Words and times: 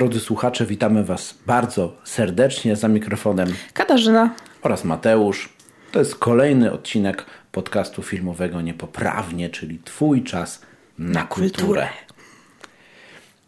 Drodzy 0.00 0.20
słuchacze, 0.20 0.66
witamy 0.66 1.04
Was 1.04 1.38
bardzo 1.46 1.96
serdecznie 2.04 2.76
za 2.76 2.88
mikrofonem 2.88 3.48
Katarzyna 3.74 4.34
oraz 4.62 4.84
Mateusz. 4.84 5.48
To 5.92 5.98
jest 5.98 6.14
kolejny 6.14 6.72
odcinek 6.72 7.26
podcastu 7.52 8.02
filmowego 8.02 8.60
Niepoprawnie, 8.60 9.50
czyli 9.50 9.78
Twój 9.84 10.22
czas 10.22 10.62
na, 10.98 11.20
na 11.20 11.26
kulturę. 11.26 11.50
kulturę. 11.56 11.88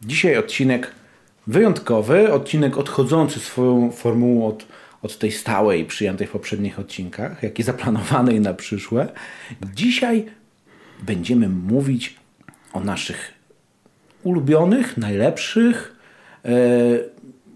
Dzisiaj 0.03 0.37
odcinek 0.37 0.93
wyjątkowy, 1.47 2.33
odcinek 2.33 2.79
odchodzący 2.79 3.41
swoją 3.41 3.91
formułą 3.91 4.49
od, 4.49 4.67
od 5.03 5.19
tej 5.19 5.33
stałej, 5.33 5.85
przyjętej 5.85 6.27
w 6.27 6.31
poprzednich 6.31 6.79
odcinkach, 6.79 7.43
jak 7.43 7.59
i 7.59 7.63
zaplanowanej 7.63 8.41
na 8.41 8.55
przyszłe. 8.55 9.13
Dzisiaj 9.75 10.27
będziemy 11.03 11.49
mówić 11.49 12.17
o 12.73 12.81
naszych 12.81 13.33
ulubionych, 14.23 14.97
najlepszych 14.97 16.02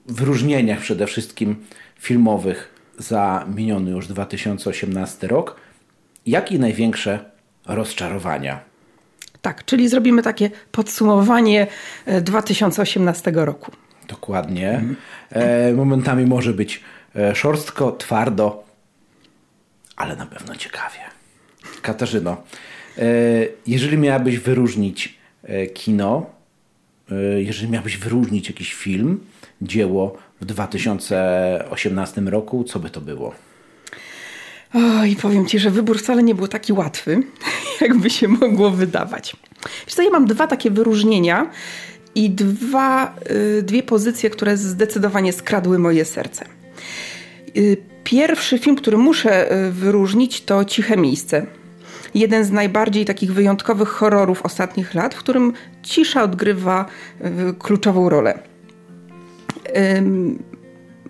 wyróżnieniach 0.06 0.80
przede 0.80 1.06
wszystkim 1.06 1.56
filmowych 1.98 2.74
za 2.98 3.46
miniony 3.54 3.90
już 3.90 4.06
2018 4.06 5.26
rok, 5.26 5.56
jak 6.26 6.52
i 6.52 6.58
największe 6.58 7.30
rozczarowania. 7.66 8.60
Tak, 9.42 9.64
czyli 9.64 9.88
zrobimy 9.88 10.22
takie 10.22 10.50
podsumowanie 10.72 11.66
2018 12.22 13.30
e, 13.30 13.44
roku. 13.44 13.72
Dokładnie. 14.08 14.70
Mhm. 14.70 14.96
E, 15.30 15.72
momentami 15.72 16.26
może 16.26 16.52
być 16.52 16.82
szorstko, 17.34 17.92
twardo, 17.92 18.64
ale 19.96 20.16
na 20.16 20.26
pewno 20.26 20.56
ciekawie. 20.56 20.98
Katarzyno, 21.82 22.36
jeżeli 23.66 23.98
miałabyś 23.98 24.38
wyróżnić 24.38 25.18
kino, 25.74 26.30
jeżeli 27.38 27.68
miałbyś 27.72 27.96
wyróżnić 27.96 28.48
jakiś 28.48 28.74
film, 28.74 29.20
dzieło 29.62 30.16
w 30.40 30.44
2018 30.44 32.20
roku, 32.20 32.64
co 32.64 32.78
by 32.78 32.90
to 32.90 33.00
było? 33.00 33.34
Oj, 34.74 35.16
powiem 35.22 35.46
Ci, 35.46 35.58
że 35.58 35.70
wybór 35.70 35.98
wcale 35.98 36.22
nie 36.22 36.34
był 36.34 36.48
taki 36.48 36.72
łatwy, 36.72 37.22
jakby 37.80 38.10
się 38.10 38.28
mogło 38.28 38.70
wydawać. 38.70 39.36
Wiesz 39.86 39.94
co, 39.94 40.02
ja 40.02 40.10
mam 40.10 40.26
dwa 40.26 40.46
takie 40.46 40.70
wyróżnienia 40.70 41.50
i 42.14 42.30
dwa, 42.30 43.16
y, 43.58 43.62
dwie 43.62 43.82
pozycje, 43.82 44.30
które 44.30 44.56
zdecydowanie 44.56 45.32
skradły 45.32 45.78
moje 45.78 46.04
serce. 46.04 46.44
Y, 47.56 47.76
pierwszy 48.04 48.58
film, 48.58 48.76
który 48.76 48.96
muszę 48.96 49.48
wyróżnić, 49.70 50.40
to 50.44 50.64
Ciche 50.64 50.96
Miejsce 50.96 51.46
jeden 52.18 52.44
z 52.44 52.50
najbardziej 52.50 53.04
takich 53.04 53.32
wyjątkowych 53.32 53.88
horrorów 53.88 54.42
ostatnich 54.42 54.94
lat, 54.94 55.14
w 55.14 55.18
którym 55.18 55.52
cisza 55.82 56.22
odgrywa 56.22 56.86
e, 57.20 57.30
kluczową 57.58 58.08
rolę. 58.08 58.38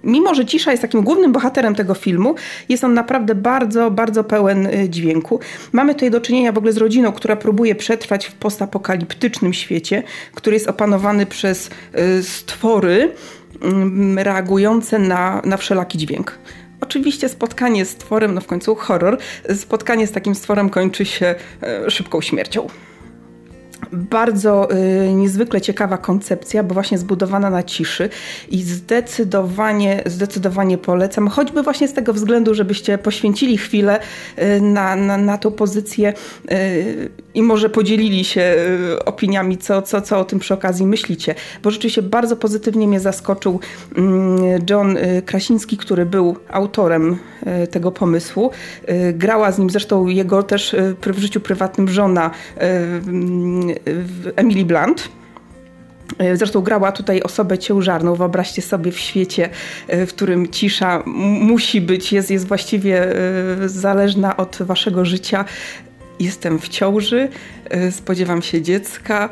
Mimo, 0.05 0.35
że 0.35 0.47
cisza 0.47 0.71
jest 0.71 0.83
takim 0.83 1.03
głównym 1.03 1.33
bohaterem 1.33 1.75
tego 1.75 1.95
filmu, 1.95 2.35
jest 2.69 2.85
on 2.85 2.95
naprawdę 2.95 3.35
bardzo, 3.35 3.91
bardzo 3.91 4.25
pełen 4.25 4.67
e, 4.67 4.89
dźwięku. 4.89 5.41
Mamy 5.73 5.95
tutaj 5.95 6.11
do 6.11 6.21
czynienia 6.21 6.53
w 6.53 6.59
ogóle 6.59 6.73
z 6.73 6.77
rodziną, 6.77 7.13
która 7.13 7.37
próbuje 7.37 7.75
przetrwać 7.75 8.27
w 8.27 8.35
postapokaliptycznym 8.35 9.53
świecie, 9.53 10.03
który 10.35 10.57
jest 10.57 10.69
opanowany 10.69 11.27
przez 11.27 11.71
e, 11.93 12.23
stwory 12.23 13.13
reagujące 14.17 14.99
na, 14.99 15.43
na 15.45 15.57
wszelaki 15.57 15.99
dźwięk. 15.99 16.39
Oczywiście 16.87 17.29
spotkanie 17.29 17.85
z 17.85 17.91
stworem, 17.91 18.35
no 18.35 18.41
w 18.41 18.47
końcu 18.47 18.75
horror, 18.75 19.19
spotkanie 19.55 20.07
z 20.07 20.13
takim 20.13 20.35
stworem 20.35 20.71
kończy 20.71 21.05
się 21.05 21.35
e, 21.63 21.91
szybką 21.91 22.21
śmiercią. 22.21 22.67
Bardzo 23.93 24.69
y, 24.71 25.13
niezwykle 25.13 25.61
ciekawa 25.61 25.99
koncepcja, 25.99 26.63
bo 26.63 26.75
właśnie 26.75 26.99
zbudowana 26.99 27.51
na 27.51 27.63
ciszy 27.63 28.09
i 28.49 28.63
zdecydowanie, 28.63 30.03
zdecydowanie 30.07 30.79
polecam, 30.79 31.29
choćby 31.29 31.63
właśnie 31.63 31.89
z 31.89 31.93
tego 31.93 32.13
względu, 32.13 32.55
żebyście 32.55 32.99
poświęcili 32.99 33.59
chwilę 33.59 34.01
y, 34.39 34.61
na, 34.61 34.97
na, 34.97 35.17
na 35.17 35.39
tą 35.39 35.51
pozycję 35.51 36.13
y, 36.53 37.11
i 37.35 37.43
może 37.43 37.71
podzielili 37.71 38.25
się 38.25 38.57
y, 38.95 39.05
opiniami, 39.05 39.59
co, 39.59 39.83
co, 39.83 40.01
co 40.01 40.21
o 40.21 40.25
tym 40.25 40.39
przy 40.39 40.55
okazji 40.55 40.87
myślicie, 40.87 41.35
bo 41.63 41.71
rzeczywiście 41.71 42.03
bardzo 42.03 42.37
pozytywnie 42.37 42.89
mnie 42.89 43.01
zaskoczył 43.01 43.61
mm, 43.97 44.67
John 44.71 44.97
y, 44.97 45.23
Krasiński, 45.27 45.77
który 45.77 46.07
był 46.07 46.37
autorem 46.51 47.19
y, 47.65 47.67
tego 47.67 47.93
pomysłu. 47.93 48.51
Grała 49.13 49.53
z 49.53 49.59
nim 49.59 49.71
zresztą 49.71 50.07
jego 50.07 50.43
też 50.43 50.77
w 51.03 51.19
życiu 51.19 51.41
prywatnym 51.41 51.89
żona 51.89 52.31
Emily 54.37 54.65
Blunt. 54.65 55.09
Zresztą 56.35 56.61
grała 56.61 56.93
tutaj 56.93 57.23
osobę 57.23 57.59
ciężarną. 57.59 58.15
Wyobraźcie 58.15 58.63
sobie 58.63 58.93
w 58.93 58.99
świecie, 58.99 59.49
w 59.89 60.09
którym 60.09 60.49
cisza 60.49 61.03
musi 61.41 61.81
być, 61.81 62.13
jest, 62.13 62.31
jest 62.31 62.47
właściwie 62.47 63.07
zależna 63.67 64.37
od 64.37 64.59
waszego 64.61 65.05
życia. 65.05 65.45
Jestem 66.21 66.59
w 66.59 66.69
ciąży, 66.69 67.29
spodziewam 67.91 68.43
się 68.43 68.63
dziecka. 68.63 69.29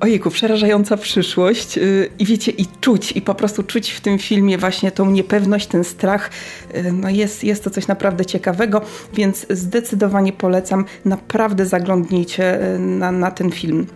Ojejku, 0.00 0.30
przerażająca 0.30 0.96
przyszłość 0.96 1.78
i 2.18 2.26
wiecie, 2.26 2.52
i 2.52 2.66
czuć, 2.80 3.12
i 3.12 3.22
po 3.22 3.34
prostu 3.34 3.62
czuć 3.62 3.90
w 3.90 4.00
tym 4.00 4.18
filmie 4.18 4.58
właśnie 4.58 4.90
tą 4.90 5.10
niepewność, 5.10 5.66
ten 5.66 5.84
strach. 5.84 6.30
No 6.92 7.10
jest, 7.10 7.44
jest 7.44 7.64
to 7.64 7.70
coś 7.70 7.86
naprawdę 7.86 8.26
ciekawego, 8.26 8.80
więc 9.14 9.46
zdecydowanie 9.50 10.32
polecam, 10.32 10.84
naprawdę 11.04 11.66
zaglądnijcie 11.66 12.58
na, 12.78 13.12
na 13.12 13.30
ten 13.30 13.50
film. 13.50 13.86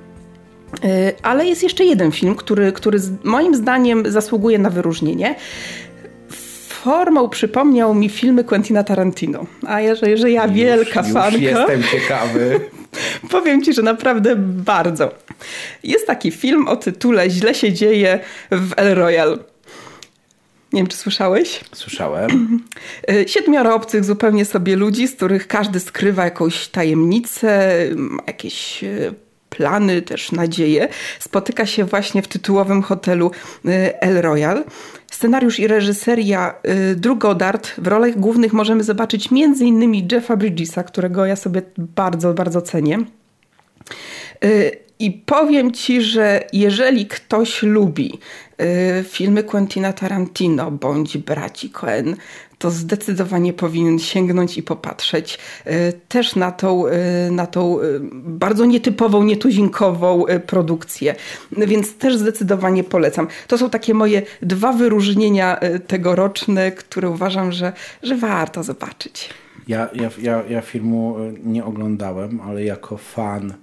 Ale 1.22 1.46
jest 1.46 1.62
jeszcze 1.62 1.84
jeden 1.84 2.12
film, 2.12 2.34
który, 2.34 2.72
który 2.72 2.98
moim 3.24 3.54
zdaniem 3.54 4.12
zasługuje 4.12 4.58
na 4.58 4.70
wyróżnienie 4.70 5.34
formą 6.82 7.28
przypomniał 7.28 7.94
mi 7.94 8.08
filmy 8.08 8.44
Quentina 8.44 8.84
Tarantino. 8.84 9.46
A 9.66 9.80
jeżeli 9.80 10.16
że 10.16 10.30
ja 10.30 10.48
wielka 10.48 11.00
już, 11.00 11.12
fanka. 11.12 11.36
Już 11.36 11.42
jestem 11.42 11.82
ciekawy. 11.82 12.60
Powiem 13.30 13.62
ci, 13.62 13.72
że 13.72 13.82
naprawdę 13.82 14.36
bardzo. 14.36 15.14
Jest 15.82 16.06
taki 16.06 16.30
film 16.30 16.68
o 16.68 16.76
tytule 16.76 17.30
Źle 17.30 17.54
się 17.54 17.72
dzieje 17.72 18.20
w 18.50 18.72
El 18.76 18.94
Royal. 18.94 19.38
Nie 20.72 20.80
wiem, 20.80 20.86
czy 20.86 20.96
słyszałeś? 20.96 21.60
Słyszałem. 21.72 22.60
Siedmioro 23.26 23.74
obcych 23.74 24.04
zupełnie 24.04 24.44
sobie 24.44 24.76
ludzi, 24.76 25.08
z 25.08 25.16
których 25.16 25.46
każdy 25.46 25.80
skrywa 25.80 26.24
jakąś 26.24 26.68
tajemnicę, 26.68 27.76
jakieś 28.26 28.84
e, 28.84 29.12
plany, 29.50 30.02
też 30.02 30.32
nadzieje. 30.32 30.88
Spotyka 31.18 31.66
się 31.66 31.84
właśnie 31.84 32.22
w 32.22 32.28
tytułowym 32.28 32.82
hotelu 32.82 33.30
e, 33.66 34.02
El 34.02 34.22
Royal. 34.22 34.64
Scenariusz 35.10 35.58
i 35.58 35.66
reżyseria 35.66 36.54
y, 36.92 36.96
Drew 36.96 37.18
Goddard. 37.18 37.70
W 37.78 37.86
rolach 37.86 38.18
głównych 38.18 38.52
możemy 38.52 38.84
zobaczyć 38.84 39.28
m.in. 39.32 40.08
Jeffa 40.12 40.36
Bridgesa, 40.36 40.82
którego 40.82 41.26
ja 41.26 41.36
sobie 41.36 41.62
bardzo, 41.78 42.34
bardzo 42.34 42.62
cenię. 42.62 42.98
Y, 44.44 44.76
I 44.98 45.10
powiem 45.10 45.72
ci, 45.72 46.02
że 46.02 46.44
jeżeli 46.52 47.06
ktoś 47.06 47.62
lubi 47.62 48.18
y, 48.60 49.04
filmy 49.04 49.42
Quentina 49.42 49.92
Tarantino 49.92 50.70
bądź 50.70 51.18
braci 51.18 51.70
Coen, 51.70 52.16
to 52.60 52.70
zdecydowanie 52.70 53.52
powinien 53.52 53.98
sięgnąć 53.98 54.58
i 54.58 54.62
popatrzeć 54.62 55.38
e, 55.64 55.92
też 55.92 56.36
na 56.36 56.52
tą, 56.52 56.86
e, 56.86 57.30
na 57.30 57.46
tą 57.46 57.80
e, 57.80 57.82
bardzo 58.12 58.64
nietypową, 58.64 59.22
nietuzinkową 59.22 60.24
produkcję. 60.46 61.14
Więc 61.52 61.96
też 61.96 62.16
zdecydowanie 62.16 62.84
polecam. 62.84 63.28
To 63.46 63.58
są 63.58 63.70
takie 63.70 63.94
moje 63.94 64.22
dwa 64.42 64.72
wyróżnienia 64.72 65.60
tegoroczne, 65.86 66.72
które 66.72 67.10
uważam, 67.10 67.52
że, 67.52 67.72
że 68.02 68.16
warto 68.16 68.62
zobaczyć. 68.62 69.30
Ja, 69.68 69.88
ja, 69.94 70.10
ja, 70.22 70.42
ja 70.48 70.60
filmu 70.60 71.16
nie 71.44 71.64
oglądałem, 71.64 72.40
ale 72.40 72.64
jako 72.64 72.96
fan 72.96 73.54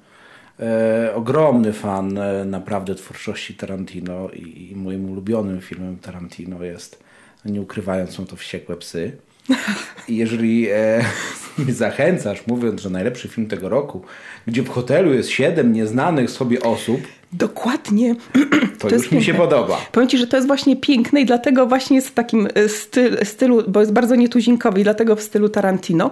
E, 0.60 1.16
ogromny 1.16 1.74
fan 1.74 2.18
e, 2.18 2.46
naprawdę 2.46 2.96
twórczości 2.96 3.56
Tarantino 3.56 4.30
i, 4.30 4.72
i, 4.72 4.76
moim 4.76 5.12
ulubionym 5.12 5.62
filmem 5.62 5.98
Tarantino 5.98 6.64
jest 6.64 7.04
nie 7.46 7.62
ukrywając, 7.62 8.12
są 8.12 8.26
to 8.26 8.36
wściekłe 8.36 8.78
psy. 8.78 9.12
I 10.08 10.18
jeżeli 10.18 10.68
e, 10.70 11.06
mnie 11.58 11.74
zachęcasz, 11.74 12.48
mówiąc, 12.48 12.82
że 12.82 12.90
najlepszy 12.90 13.28
film 13.28 13.48
tego 13.48 13.70
roku, 13.70 14.02
gdzie 14.48 14.64
w 14.64 14.70
hotelu 14.70 15.14
jest 15.14 15.30
siedem 15.30 15.74
nieznanych 15.74 16.32
sobie 16.32 16.62
osób, 16.62 17.02
Dokładnie. 17.34 18.16
To, 18.80 18.88
to 18.88 18.96
już 18.96 19.12
mi 19.12 19.24
się 19.24 19.34
podoba. 19.34 19.78
Powiem 19.92 20.10
Ci, 20.10 20.18
że 20.18 20.28
to 20.28 20.38
jest 20.38 20.48
właśnie 20.48 20.76
piękne 20.76 21.22
i 21.22 21.26
dlatego 21.26 21.68
właśnie 21.68 21.96
jest 21.96 22.08
w 22.08 22.14
takim 22.14 22.48
e, 22.54 22.70
styl, 22.70 23.26
stylu, 23.26 23.64
bo 23.68 23.80
jest 23.80 23.94
bardzo 23.94 24.16
nietuzinkowy 24.16 24.80
i 24.80 24.84
dlatego 24.84 25.16
w 25.16 25.22
stylu 25.22 25.50
Tarantino. 25.50 26.12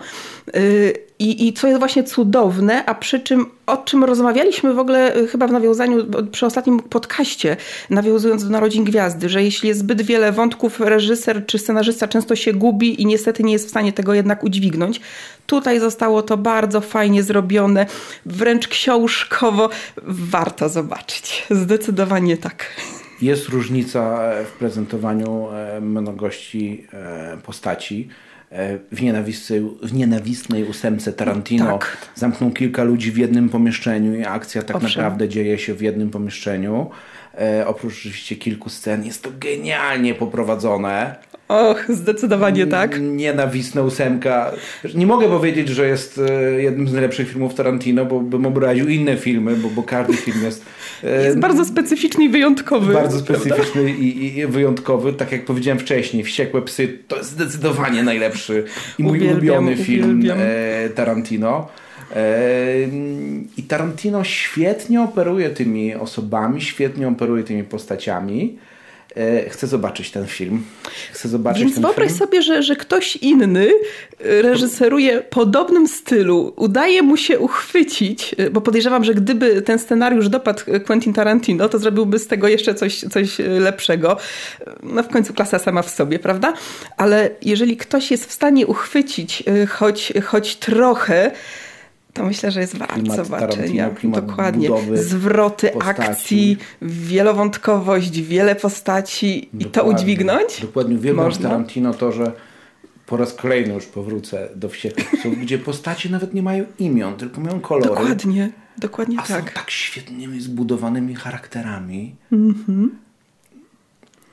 Y, 0.55 0.93
I, 1.19 1.47
I 1.47 1.53
co 1.53 1.67
jest 1.67 1.79
właśnie 1.79 2.03
cudowne, 2.03 2.85
a 2.85 2.95
przy 2.95 3.19
czym 3.19 3.45
o 3.65 3.77
czym 3.77 4.03
rozmawialiśmy 4.03 4.73
w 4.73 4.79
ogóle 4.79 5.13
e, 5.13 5.27
chyba 5.27 5.47
w 5.47 5.51
nawiązaniu 5.51 6.05
przy 6.31 6.45
ostatnim 6.45 6.79
podcaście, 6.79 7.57
nawiązując 7.89 8.43
do 8.43 8.49
Narodzin 8.49 8.83
Gwiazdy, 8.83 9.29
że 9.29 9.43
jeśli 9.43 9.67
jest 9.67 9.79
zbyt 9.79 10.01
wiele 10.01 10.31
wątków, 10.31 10.79
reżyser 10.79 11.45
czy 11.45 11.59
scenarzysta 11.59 12.07
często 12.07 12.35
się 12.35 12.53
gubi 12.53 13.01
i 13.01 13.05
niestety 13.05 13.43
nie 13.43 13.53
jest 13.53 13.67
w 13.67 13.69
stanie 13.69 13.93
tego 13.93 14.13
jednak 14.13 14.43
udźwignąć. 14.43 15.01
Tutaj 15.47 15.79
zostało 15.79 16.21
to 16.23 16.37
bardzo 16.37 16.81
fajnie 16.81 17.23
zrobione, 17.23 17.85
wręcz 18.25 18.67
książkowo. 18.67 19.69
Warto 20.03 20.69
zobaczyć. 20.69 21.43
Zdecydowanie 21.49 22.37
tak. 22.37 22.65
Jest 23.21 23.49
różnica 23.49 24.19
w 24.45 24.51
prezentowaniu 24.51 25.47
mnogości 25.81 26.87
postaci. 27.43 28.09
W 28.91 29.01
nienawistnej, 29.01 29.61
w 29.83 29.93
nienawistnej 29.93 30.63
ósemce 30.63 31.13
Tarantino 31.13 31.65
tak. 31.65 31.97
zamknął 32.15 32.51
kilka 32.51 32.83
ludzi 32.83 33.11
w 33.11 33.17
jednym 33.17 33.49
pomieszczeniu 33.49 34.15
i 34.15 34.25
akcja 34.25 34.63
tak 34.63 34.75
Owszem. 34.75 34.89
naprawdę 34.89 35.29
dzieje 35.29 35.57
się 35.57 35.73
w 35.73 35.81
jednym 35.81 36.09
pomieszczeniu. 36.09 36.89
E, 37.37 37.67
oprócz 37.67 37.93
oczywiście 37.93 38.35
kilku 38.35 38.69
scen 38.69 39.05
jest 39.05 39.23
to 39.23 39.29
genialnie 39.39 40.13
poprowadzone. 40.13 41.15
Och, 41.47 41.85
zdecydowanie 41.89 42.67
tak. 42.67 43.01
Nienawistna 43.01 43.81
ósemka. 43.81 44.51
Nie 44.95 45.07
mogę 45.07 45.27
powiedzieć, 45.27 45.69
że 45.69 45.87
jest 45.87 46.21
e, 46.29 46.61
jednym 46.61 46.87
z 46.87 46.91
najlepszych 46.91 47.29
filmów 47.29 47.55
Tarantino, 47.55 48.05
bo 48.05 48.19
bym 48.19 48.45
obraził 48.45 48.89
inne 48.89 49.17
filmy, 49.17 49.55
bo, 49.55 49.69
bo 49.69 49.83
każdy 49.83 50.13
film 50.13 50.43
jest... 50.43 50.65
E, 51.03 51.25
jest 51.25 51.39
bardzo 51.39 51.65
specyficzny 51.65 52.23
i 52.23 52.29
wyjątkowy. 52.29 52.93
Bardzo 52.93 53.19
specyficzny 53.19 53.91
i, 53.91 54.37
i, 54.37 54.47
wyjątkowy. 54.47 55.13
Tak 55.13 55.31
jak 55.31 55.45
powiedziałem 55.45 55.79
wcześniej, 55.79 56.23
Wściekłe 56.23 56.61
Psy 56.61 56.99
to 57.07 57.17
jest 57.17 57.29
zdecydowanie 57.29 58.03
najlepszy 58.03 58.63
i 58.99 59.03
mój 59.03 59.17
uwielbiam, 59.17 59.65
ulubiony 59.65 59.85
film 59.85 60.19
uwielbiam. 60.19 60.37
Tarantino. 60.95 61.67
I 63.57 63.63
Tarantino 63.63 64.23
świetnie 64.23 65.01
operuje 65.01 65.49
tymi 65.49 65.95
osobami, 65.95 66.61
świetnie 66.61 67.07
operuje 67.07 67.43
tymi 67.43 67.63
postaciami. 67.63 68.57
E, 69.17 69.49
chcę 69.49 69.67
zobaczyć 69.67 70.11
ten 70.11 70.27
film. 70.27 70.63
Chcę 71.11 71.29
zobaczyć 71.29 71.63
Więc 71.63 71.79
wyobraź 71.79 72.07
film. 72.07 72.19
sobie, 72.19 72.41
że, 72.41 72.63
że 72.63 72.75
ktoś 72.75 73.15
inny 73.15 73.69
e, 74.19 74.41
reżyseruje 74.41 75.21
podobnym 75.21 75.87
stylu, 75.87 76.53
udaje 76.55 77.01
mu 77.01 77.17
się 77.17 77.39
uchwycić, 77.39 78.35
e, 78.37 78.49
bo 78.49 78.61
podejrzewam, 78.61 79.03
że 79.03 79.13
gdyby 79.13 79.61
ten 79.61 79.79
scenariusz 79.79 80.29
dopadł 80.29 80.63
Quentin 80.85 81.13
Tarantino, 81.13 81.69
to 81.69 81.79
zrobiłby 81.79 82.19
z 82.19 82.27
tego 82.27 82.47
jeszcze 82.47 82.75
coś, 82.75 82.99
coś 82.99 83.37
lepszego. 83.39 84.17
No 84.83 85.03
w 85.03 85.07
końcu 85.07 85.33
klasa 85.33 85.59
sama 85.59 85.81
w 85.81 85.89
sobie, 85.89 86.19
prawda? 86.19 86.53
Ale 86.97 87.29
jeżeli 87.41 87.77
ktoś 87.77 88.11
jest 88.11 88.25
w 88.25 88.31
stanie 88.31 88.67
uchwycić 88.67 89.43
choć, 89.69 90.13
choć 90.25 90.55
trochę 90.55 91.31
to 92.15 92.23
myślę, 92.25 92.51
że 92.51 92.59
jest 92.59 92.77
wart 92.77 93.07
zobaczenia. 93.15 93.91
Dokładnie. 94.03 94.69
Zwroty 94.93 95.69
postaci. 95.69 96.01
akcji, 96.01 96.57
wielowątkowość, 96.81 98.21
wiele 98.21 98.55
postaci 98.55 99.41
dokładnie. 99.41 99.67
i 99.67 99.71
to 99.71 99.83
udźwignąć? 99.83 100.61
Dokładnie. 100.61 100.95
Uwielbiam 100.95 101.31
Tarantino 101.31 101.93
to, 101.93 102.11
że 102.11 102.31
po 103.05 103.17
raz 103.17 103.33
kolejny 103.33 103.73
już 103.73 103.85
powrócę 103.85 104.49
do 104.55 104.69
Wściekłych 104.69 105.39
gdzie 105.41 105.57
postacie 105.57 106.09
nawet 106.09 106.33
nie 106.33 106.43
mają 106.43 106.65
imion, 106.79 107.15
tylko 107.15 107.41
mają 107.41 107.59
kolory. 107.59 107.89
Dokładnie. 107.89 108.51
Dokładnie 108.77 109.19
a 109.19 109.23
tak. 109.23 109.49
są 109.49 109.53
tak 109.53 109.71
świetnymi 109.71 110.41
zbudowanymi 110.41 111.15
charakterami. 111.15 112.15
Mhm. 112.31 112.97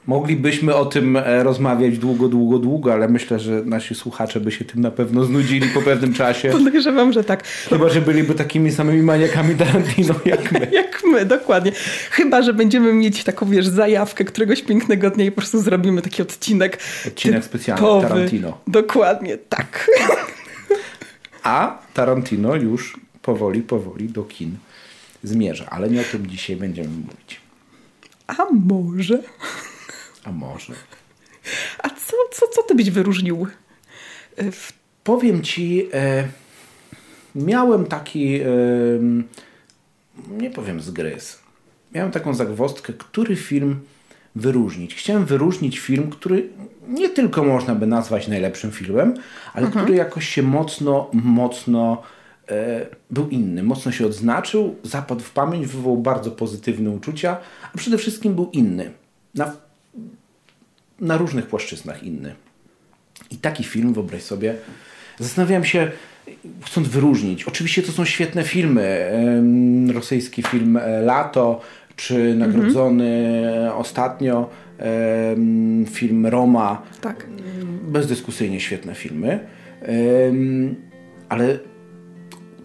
Moglibyśmy 0.06 0.74
o 0.74 0.84
tym 0.84 1.16
e, 1.16 1.42
rozmawiać 1.42 1.98
długo, 1.98 2.28
długo, 2.28 2.58
długo, 2.58 2.92
ale 2.92 3.08
myślę, 3.08 3.38
że 3.38 3.62
nasi 3.64 3.94
słuchacze 3.94 4.40
by 4.40 4.52
się 4.52 4.64
tym 4.64 4.80
na 4.80 4.90
pewno 4.90 5.24
znudzili 5.24 5.68
po 5.68 5.82
pewnym 5.82 6.14
czasie. 6.14 6.50
Podejrzewam, 6.64 7.12
że 7.12 7.24
tak. 7.24 7.46
Chyba, 7.46 7.88
że 7.88 8.00
byliby 8.00 8.34
takimi 8.34 8.72
samymi 8.72 9.02
maniakami 9.02 9.54
Tarantino 9.54 10.14
jak 10.24 10.52
my. 10.52 10.68
jak 10.82 11.02
my, 11.04 11.26
dokładnie. 11.26 11.72
Chyba, 12.10 12.42
że 12.42 12.54
będziemy 12.54 12.92
mieć 12.92 13.24
taką, 13.24 13.46
wiesz, 13.46 13.66
zajawkę 13.66 14.24
któregoś 14.24 14.62
pięknego 14.62 15.10
dnia 15.10 15.24
i 15.24 15.30
po 15.30 15.36
prostu 15.36 15.60
zrobimy 15.60 16.02
taki 16.02 16.22
odcinek. 16.22 16.78
Odcinek 17.06 17.44
specjalny 17.44 18.08
Tarantino. 18.08 18.58
Dokładnie, 18.66 19.38
tak. 19.38 19.90
A 21.42 21.78
Tarantino 21.94 22.56
już 22.56 23.00
powoli, 23.22 23.62
powoli 23.62 24.08
do 24.08 24.22
kin 24.22 24.56
zmierza, 25.22 25.66
ale 25.70 25.90
nie 25.90 26.00
o 26.00 26.04
tym 26.04 26.26
dzisiaj 26.26 26.56
będziemy 26.56 26.88
mówić. 26.88 27.40
A 28.26 28.44
może? 28.52 29.18
A 30.24 30.32
może. 30.32 30.72
A 31.82 31.88
co, 31.88 32.16
co, 32.32 32.46
co 32.48 32.62
ty 32.62 32.74
byś 32.74 32.90
wyróżnił? 32.90 33.46
Powiem 35.04 35.42
ci, 35.42 35.88
e, 35.92 36.28
miałem 37.34 37.86
taki, 37.86 38.40
e, 38.40 38.46
nie 40.28 40.50
powiem 40.50 40.80
zgryz, 40.80 41.40
miałem 41.94 42.10
taką 42.10 42.34
zagwostkę, 42.34 42.92
który 42.92 43.36
film 43.36 43.80
wyróżnić. 44.36 44.94
Chciałem 44.94 45.24
wyróżnić 45.24 45.78
film, 45.78 46.10
który 46.10 46.48
nie 46.88 47.08
tylko 47.08 47.44
można 47.44 47.74
by 47.74 47.86
nazwać 47.86 48.28
najlepszym 48.28 48.70
filmem, 48.70 49.14
ale 49.54 49.66
mhm. 49.66 49.84
który 49.84 49.98
jakoś 49.98 50.28
się 50.28 50.42
mocno, 50.42 51.10
mocno 51.12 52.02
e, 52.48 52.86
był 53.10 53.28
inny, 53.28 53.62
mocno 53.62 53.92
się 53.92 54.06
odznaczył, 54.06 54.76
zapadł 54.82 55.20
w 55.20 55.30
pamięć, 55.30 55.66
wywołał 55.66 55.98
bardzo 55.98 56.30
pozytywne 56.30 56.90
uczucia, 56.90 57.36
a 57.74 57.78
przede 57.78 57.98
wszystkim 57.98 58.34
był 58.34 58.50
inny. 58.52 58.90
Na 59.34 59.52
na 61.02 61.16
różnych 61.16 61.46
płaszczyznach 61.46 62.02
inny. 62.02 62.34
I 63.30 63.36
taki 63.36 63.64
film, 63.64 63.92
wyobraź 63.92 64.22
sobie, 64.22 64.54
zastanawiałem 65.18 65.64
się, 65.64 65.90
chcąc 66.64 66.88
wyróżnić. 66.88 67.44
Oczywiście 67.44 67.82
to 67.82 67.92
są 67.92 68.04
świetne 68.04 68.44
filmy. 68.44 69.12
Rosyjski 69.94 70.42
film 70.42 70.76
e, 70.76 71.02
Lato, 71.02 71.60
czy 71.96 72.34
nagrodzony 72.34 73.38
mhm. 73.48 73.78
ostatnio 73.78 74.50
film 75.90 76.26
Roma. 76.26 76.82
Tak. 77.00 77.26
Bezdyskusyjnie 77.82 78.60
świetne 78.60 78.94
filmy. 78.94 79.40
Ale 81.28 81.58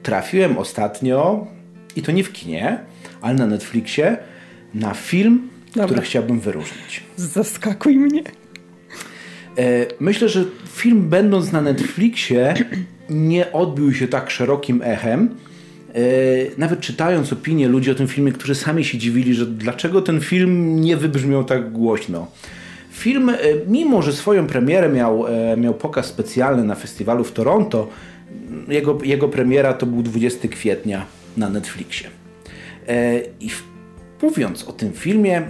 trafiłem 0.04 0.58
ostatnio, 0.58 1.48
i 1.96 2.02
to 2.02 2.12
nie 2.12 2.24
w 2.24 2.34
kinie, 2.34 2.80
ale 3.22 3.34
na 3.34 3.48
Netflixie, 3.48 4.18
na 4.74 4.94
film 4.94 5.50
Dobra. 5.78 5.86
który 5.86 6.02
chciałbym 6.02 6.40
wyróżnić. 6.40 7.04
Zaskakuj 7.16 7.98
mnie. 7.98 8.24
E, 9.58 9.86
myślę, 10.00 10.30
że 10.30 10.46
film 10.68 11.10
będąc 11.10 11.52
na 11.52 11.62
Netflixie 11.62 12.54
nie 13.10 13.52
odbił 13.52 13.94
się 13.94 14.08
tak 14.08 14.30
szerokim 14.30 14.82
echem. 14.84 15.30
E, 15.94 16.00
nawet 16.58 16.80
czytając 16.80 17.34
opinie 17.34 17.68
ludzi 17.68 17.92
o 17.92 17.96
tym 17.96 18.08
filmie, 18.08 18.32
którzy 18.32 18.56
sami 18.56 18.86
się 18.86 18.98
dziwili, 18.98 19.34
że 19.34 19.46
dlaczego 19.46 20.02
ten 20.02 20.22
film 20.22 20.82
nie 20.82 20.98
wybrzmiał 20.98 21.44
tak 21.44 21.72
głośno. 21.72 22.28
Film, 22.92 23.30
e, 23.30 23.36
mimo 23.68 24.02
że 24.02 24.14
swoją 24.14 24.48
premierę 24.48 24.90
miał, 24.90 25.26
miał 25.58 25.74
pokaz 25.74 26.06
specjalny 26.06 26.64
na 26.64 26.76
festiwalu 26.76 27.24
w 27.24 27.32
Toronto, 27.32 27.90
jego, 28.68 28.98
jego 29.04 29.30
premiera 29.30 29.74
to 29.74 29.86
był 29.86 30.04
20 30.04 30.48
kwietnia 30.48 31.06
na 31.38 31.50
Netflixie. 31.50 32.10
I 33.40 33.50
mówiąc 34.22 34.64
o 34.64 34.72
tym 34.72 34.92
filmie, 34.92 35.42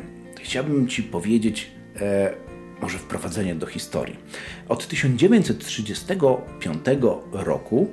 chciałbym 0.48 0.88
Ci 0.88 1.04
powiedzieć 1.04 1.72
e, 2.02 2.34
może 2.82 2.98
wprowadzenie 2.98 3.56
do 3.56 3.66
historii. 3.66 4.16
Od 4.70 4.88
1935 4.88 6.80
roku 7.32 7.88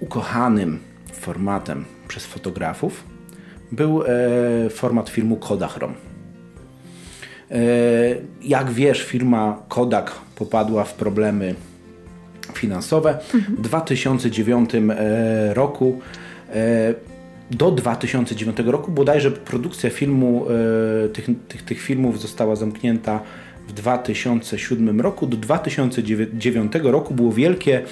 ukochanym 0.00 0.78
formatem 1.12 1.84
przez 2.08 2.26
fotografów 2.26 3.04
był 3.72 4.02
e, 4.02 4.06
format 4.70 5.08
filmu 5.08 5.36
Kodachrom. 5.36 5.94
E, 7.50 7.56
jak 8.42 8.70
wiesz, 8.70 9.02
firma 9.02 9.62
Kodak 9.68 10.12
popadła 10.36 10.84
w 10.84 10.94
problemy 10.94 11.54
finansowe. 12.54 13.18
Mhm. 13.34 13.56
W 13.56 13.60
2009 13.60 14.70
e, 14.74 15.54
roku 15.54 16.00
e, 16.50 16.94
do 17.50 17.70
2009 17.70 18.56
roku 18.66 18.90
bodajże 18.90 19.30
produkcja 19.30 19.90
filmu, 19.90 20.46
e, 21.04 21.08
tych, 21.08 21.26
tych, 21.48 21.62
tych 21.62 21.80
filmów 21.80 22.20
została 22.20 22.56
zamknięta 22.56 23.20
w 23.68 23.72
2007 23.72 25.00
roku. 25.00 25.26
Do 25.26 25.36
2009 25.36 26.72
roku 26.82 27.14
było 27.14 27.32
wielkie 27.32 27.82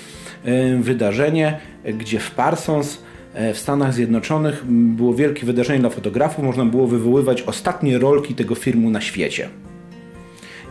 e, 0.45 0.77
wydarzenie, 0.77 1.59
gdzie 1.99 2.19
w 2.19 2.31
Parsons 2.31 3.03
e, 3.35 3.55
w 3.55 3.59
Stanach 3.59 3.95
Zjednoczonych 3.95 4.65
było 4.67 5.15
wielkie 5.15 5.47
wydarzenie 5.47 5.81
dla 5.81 5.91
fotografów. 5.91 6.45
Można 6.45 6.65
było 6.65 6.87
wywoływać 6.87 7.43
ostatnie 7.43 7.99
rolki 7.99 8.35
tego 8.35 8.55
filmu 8.55 8.91
na 8.91 9.01
świecie. 9.01 9.49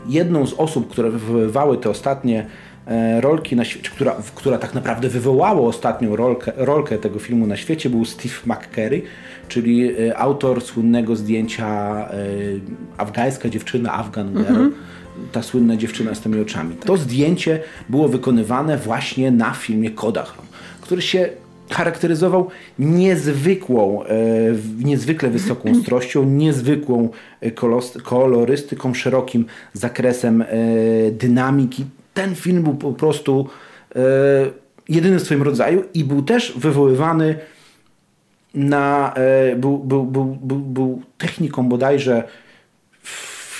Jedną 0.10 0.48
z 0.48 0.54
osób, 0.54 0.92
które 0.92 1.12
wywoływały 1.12 1.78
te 1.78 1.90
ostatnie 1.90 2.46
rolki 3.20 3.56
na 3.56 3.66
świecie, 3.66 3.90
która, 3.90 4.16
która 4.36 4.58
tak 4.58 4.74
naprawdę 4.74 5.10
wywołała 5.10 5.62
ostatnią 5.62 6.16
rolkę, 6.16 6.52
rolkę 6.56 6.98
tego 6.98 7.20
filmu 7.20 7.48
na 7.48 7.58
świecie, 7.58 7.90
był 7.90 8.06
Steve 8.06 8.36
McCurry, 8.46 9.02
czyli 9.48 9.92
e, 10.08 10.18
autor 10.18 10.62
słynnego 10.62 11.16
zdjęcia 11.16 11.68
e, 12.10 12.16
afgańska 12.98 13.50
dziewczyna, 13.50 13.94
Afghan 13.94 14.34
Girl. 14.34 14.56
Mm 14.56 14.70
-hmm. 14.70 14.74
Ta 15.32 15.44
słynna 15.44 15.78
dziewczyna 15.78 16.16
z 16.16 16.20
tymi 16.20 16.42
oczami. 16.42 16.75
To 16.75 16.98
zdjęcie 16.98 17.60
było 17.90 18.08
wykonywane 18.08 18.78
właśnie 18.78 19.32
na 19.32 19.52
filmie 19.52 19.92
Kodachrom, 19.92 20.46
który 20.82 21.02
się 21.02 21.30
charakteryzował 21.70 22.50
niezwykłą, 22.80 24.04
niezwykle 24.78 25.30
wysoką 25.30 25.72
ostrością, 25.72 26.24
niezwykłą 26.24 27.10
kolorystyką, 28.04 28.94
szerokim 28.94 29.46
zakresem 29.74 30.44
dynamiki 31.12 31.86
ten 32.13 32.36
film 32.36 32.63
był 32.63 32.75
po 32.75 32.91
prostu 32.91 33.48
e, 33.96 34.00
jedyny 34.89 35.20
w 35.20 35.24
swoim 35.24 35.43
rodzaju 35.43 35.84
i 35.93 36.03
był 36.03 36.22
też 36.24 36.53
wywoływany 36.58 37.36
na, 38.53 39.13
e, 39.13 39.55
był, 39.55 39.77
był, 39.77 40.03
był, 40.03 40.25
był, 40.25 40.60
był 40.60 41.01
techniką 41.17 41.70
bodajże 41.70 42.24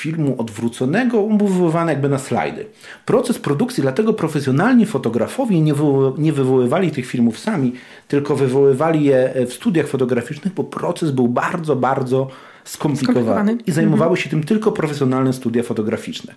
filmu 0.03 0.36
odwróconego, 0.41 1.27
wywoływany 1.27 1.91
jakby 1.91 2.10
na 2.10 2.17
slajdy. 2.17 2.65
Proces 3.05 3.39
produkcji, 3.39 3.81
dlatego 3.81 4.13
profesjonalni 4.13 4.86
fotografowie 4.86 5.62
nie, 5.62 5.74
nie 6.17 6.33
wywoływali 6.33 6.91
tych 6.91 7.05
filmów 7.05 7.39
sami, 7.39 7.74
tylko 8.07 8.36
wywoływali 8.36 9.03
je 9.03 9.33
w 9.48 9.53
studiach 9.53 9.88
fotograficznych, 9.88 10.53
bo 10.53 10.63
proces 10.63 11.12
był 11.12 11.27
bardzo, 11.27 11.75
bardzo 11.75 12.27
skomplikowany, 12.63 13.24
skomplikowany. 13.24 13.57
i 13.67 13.72
zajmowały 13.72 14.12
mhm. 14.12 14.24
się 14.24 14.29
tym 14.29 14.43
tylko 14.43 14.72
profesjonalne 14.72 15.33
studia 15.33 15.63
fotograficzne. 15.63 16.33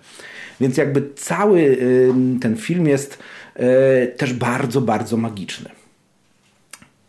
Więc 0.61 0.77
jakby 0.77 1.09
cały 1.15 1.77
ten 2.41 2.55
film 2.55 2.87
jest 2.87 3.19
e, 3.55 4.07
też 4.07 4.33
bardzo, 4.33 4.81
bardzo 4.81 5.17
magiczny. 5.17 5.69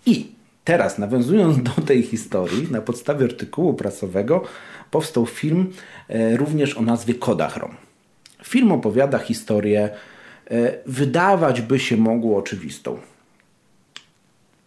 I 0.06 0.32
teraz, 0.64 0.98
nawiązując 0.98 1.62
do 1.62 1.82
tej 1.82 2.02
historii, 2.02 2.68
na 2.70 2.80
podstawie 2.80 3.24
artykułu 3.24 3.74
prasowego 3.74 4.42
powstał 4.90 5.26
film 5.26 5.72
e, 6.08 6.36
również 6.36 6.76
o 6.76 6.82
nazwie 6.82 7.14
Kodachrom. 7.14 7.74
Film 8.44 8.72
opowiada 8.72 9.18
historię, 9.18 9.90
e, 10.50 10.72
wydawać 10.86 11.60
by 11.60 11.78
się 11.78 11.96
mogło 11.96 12.38
oczywistą. 12.38 12.98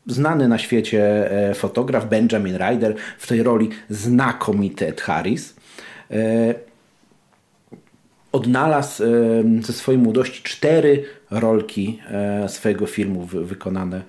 Znany 0.08 0.48
na 0.48 0.58
świecie 0.58 1.30
fotograf 1.56 2.10
Benjamin 2.10 2.56
Ryder, 2.56 2.96
w 3.18 3.28
tej 3.28 3.44
roli 3.44 3.70
znakomity 3.90 4.88
Ed 4.88 5.02
Harris, 5.02 5.54
odnalazł 8.32 9.04
ze 9.62 9.74
swojej 9.74 10.02
młodości 10.02 10.44
cztery 10.44 11.04
rolki 11.32 12.00
e, 12.12 12.50
swojego 12.50 12.86
filmu 12.86 13.26
wykonane, 13.26 14.02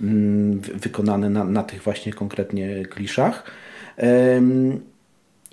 mm, 0.00 0.60
wykonane 0.60 1.30
na, 1.30 1.44
na 1.44 1.62
tych 1.62 1.82
właśnie 1.82 2.12
konkretnie 2.12 2.86
kliszach 2.86 3.44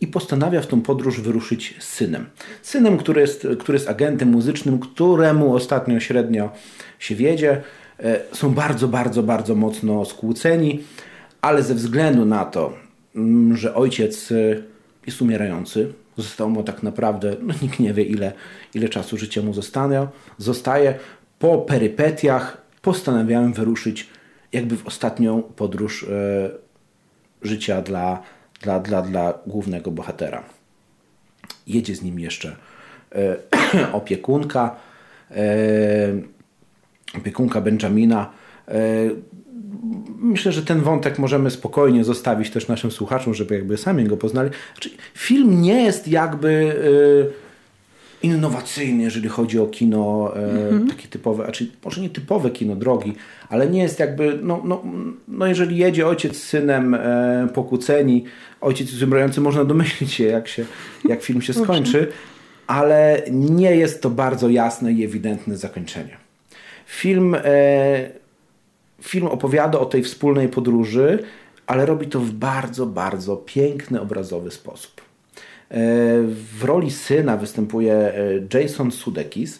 i 0.01 0.07
postanawia 0.07 0.61
w 0.61 0.67
tą 0.67 0.81
podróż 0.81 1.21
wyruszyć 1.21 1.75
z 1.79 1.87
synem. 1.87 2.25
Synem, 2.61 2.97
który 2.97 3.21
jest, 3.21 3.47
który 3.59 3.75
jest 3.75 3.89
agentem 3.89 4.29
muzycznym, 4.29 4.79
któremu 4.79 5.55
ostatnio 5.55 5.99
średnio 5.99 6.49
się 6.99 7.15
wiedzie. 7.15 7.61
E, 7.99 8.19
są 8.31 8.53
bardzo, 8.53 8.87
bardzo, 8.87 9.23
bardzo 9.23 9.55
mocno 9.55 10.05
skłóceni, 10.05 10.83
ale 11.41 11.63
ze 11.63 11.75
względu 11.75 12.25
na 12.25 12.45
to, 12.45 12.73
mm, 13.15 13.57
że 13.57 13.75
ojciec 13.75 14.33
jest 15.07 15.21
umierający, 15.21 15.93
Zostało 16.17 16.49
mu 16.49 16.63
tak 16.63 16.83
naprawdę, 16.83 17.35
no 17.41 17.53
nikt 17.61 17.79
nie 17.79 17.93
wie 17.93 18.03
ile, 18.03 18.33
ile 18.73 18.89
czasu 18.89 19.17
życia 19.17 19.41
mu 19.41 19.53
zostanie, 19.53 20.07
zostaje. 20.37 20.99
Po 21.39 21.57
perypetiach 21.57 22.61
postanawiałem 22.81 23.53
wyruszyć 23.53 24.09
jakby 24.53 24.77
w 24.77 24.87
ostatnią 24.87 25.41
podróż 25.41 26.03
e, 26.03 26.49
życia 27.41 27.81
dla, 27.81 28.23
dla, 28.61 28.79
dla, 28.79 29.01
dla 29.01 29.33
głównego 29.47 29.91
bohatera. 29.91 30.43
Jedzie 31.67 31.95
z 31.95 32.01
nim 32.01 32.19
jeszcze 32.19 32.55
e, 33.15 33.91
opiekunka, 33.99 34.75
e, 35.31 35.45
opiekunka 37.17 37.61
Benjamina, 37.61 38.31
e, 38.67 38.73
myślę, 40.27 40.51
że 40.51 40.63
ten 40.63 40.81
wątek 40.81 41.19
możemy 41.19 41.51
spokojnie 41.51 42.03
zostawić 42.03 42.49
też 42.49 42.67
naszym 42.67 42.91
słuchaczom, 42.91 43.33
żeby 43.33 43.55
jakby 43.55 43.77
sami 43.77 44.03
go 44.03 44.17
poznali. 44.17 44.49
Znaczy, 44.73 44.89
film 45.13 45.61
nie 45.61 45.83
jest 45.83 46.07
jakby 46.07 46.49
y, 46.49 47.47
innowacyjny, 48.23 49.03
jeżeli 49.03 49.29
chodzi 49.29 49.59
o 49.59 49.67
kino 49.67 50.33
mm-hmm. 50.35 50.89
takie 50.89 51.07
typowe, 51.07 51.43
znaczy 51.43 51.67
może 51.85 52.01
nie 52.01 52.09
typowe 52.09 52.49
kino 52.49 52.75
drogi, 52.75 53.15
ale 53.49 53.69
nie 53.69 53.81
jest 53.81 53.99
jakby, 53.99 54.39
no, 54.43 54.61
no, 54.63 54.83
no 55.27 55.45
jeżeli 55.47 55.77
jedzie 55.77 56.07
ojciec 56.07 56.37
z 56.37 56.43
synem 56.43 56.93
e, 56.93 57.47
pokłóceni, 57.53 58.23
ojciec 58.61 59.01
umierający, 59.01 59.41
można 59.41 59.65
domyślić 59.65 60.13
się 60.13 60.23
jak, 60.23 60.47
się, 60.47 60.65
jak 61.05 61.21
film 61.21 61.41
się 61.41 61.53
skończy, 61.53 62.07
ale 62.67 63.21
nie 63.31 63.75
jest 63.75 64.01
to 64.01 64.09
bardzo 64.09 64.49
jasne 64.49 64.91
i 64.91 65.03
ewidentne 65.03 65.57
zakończenie. 65.57 66.17
Film 66.85 67.35
e, 67.35 67.41
film 69.01 69.27
opowiada 69.27 69.79
o 69.79 69.85
tej 69.85 70.03
wspólnej 70.03 70.49
podróży, 70.49 71.23
ale 71.67 71.85
robi 71.85 72.07
to 72.07 72.19
w 72.19 72.31
bardzo, 72.31 72.85
bardzo 72.85 73.37
piękny, 73.37 74.01
obrazowy 74.01 74.51
sposób. 74.51 75.01
E, 75.71 75.77
w 76.57 76.63
roli 76.63 76.91
syna 76.91 77.37
występuje 77.37 77.93
e, 77.93 78.13
Jason 78.53 78.91
Sudeikis. 78.91 79.59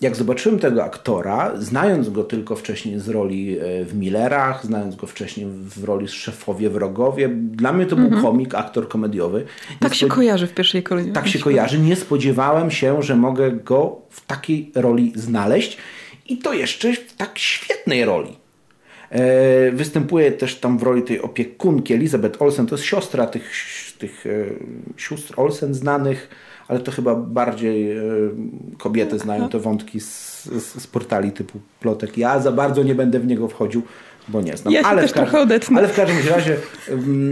Jak 0.00 0.16
zobaczyłem 0.16 0.58
tego 0.58 0.84
aktora, 0.84 1.52
znając 1.58 2.10
go 2.10 2.24
tylko 2.24 2.56
wcześniej 2.56 3.00
z 3.00 3.08
roli 3.08 3.58
e, 3.58 3.84
w 3.84 3.94
Millerach, 3.94 4.66
znając 4.66 4.96
go 4.96 5.06
wcześniej 5.06 5.46
w 5.46 5.84
roli 5.84 6.08
Szefowie 6.08 6.70
Wrogowie, 6.70 7.28
dla 7.28 7.72
mnie 7.72 7.86
to 7.86 7.96
był 7.96 8.10
-hmm. 8.10 8.22
komik, 8.22 8.54
aktor 8.54 8.88
komediowy. 8.88 9.44
tak 9.80 9.94
się 9.94 10.08
kojarzy 10.08 10.46
w 10.46 10.54
pierwszej 10.54 10.82
kolejności. 10.82 11.14
Tak 11.14 11.28
się 11.28 11.38
kojarzy. 11.38 11.78
Nie 11.78 11.96
spodziewałem 11.96 12.70
się, 12.70 13.02
że 13.02 13.16
mogę 13.16 13.52
go 13.52 13.96
w 14.10 14.26
takiej 14.26 14.72
roli 14.74 15.12
znaleźć 15.16 15.78
i 16.26 16.38
to 16.38 16.52
jeszcze 16.52 16.92
w 16.92 17.16
tak 17.16 17.38
świetnej 17.38 18.04
roli. 18.04 18.39
E, 19.10 19.70
występuje 19.70 20.32
też 20.32 20.56
tam 20.56 20.78
w 20.78 20.82
roli 20.82 21.02
tej 21.02 21.20
opiekunki 21.20 21.94
Elizabeth 21.94 22.42
Olsen. 22.42 22.66
To 22.66 22.74
jest 22.74 22.84
siostra 22.84 23.26
tych, 23.26 23.50
tych 23.98 24.26
e, 24.26 24.30
sióstr 24.96 25.34
Olsen 25.36 25.74
znanych, 25.74 26.28
ale 26.68 26.80
to 26.80 26.92
chyba 26.92 27.14
bardziej 27.14 27.98
e, 27.98 28.02
kobiety 28.78 29.18
znają 29.18 29.48
te 29.48 29.58
wątki 29.58 30.00
z, 30.00 30.44
z, 30.44 30.82
z 30.82 30.86
portali 30.86 31.32
typu 31.32 31.60
plotek. 31.80 32.18
Ja 32.18 32.40
za 32.40 32.52
bardzo 32.52 32.82
nie 32.82 32.94
będę 32.94 33.20
w 33.20 33.26
niego 33.26 33.48
wchodził, 33.48 33.82
bo 34.28 34.40
nie 34.40 34.56
znam. 34.56 34.74
Ja 34.74 34.82
ale, 34.82 35.02
też 35.02 35.10
w 35.10 35.14
każdym, 35.14 35.76
ale 35.76 35.88
w 35.88 35.96
każdym 35.96 36.28
razie, 36.28 36.56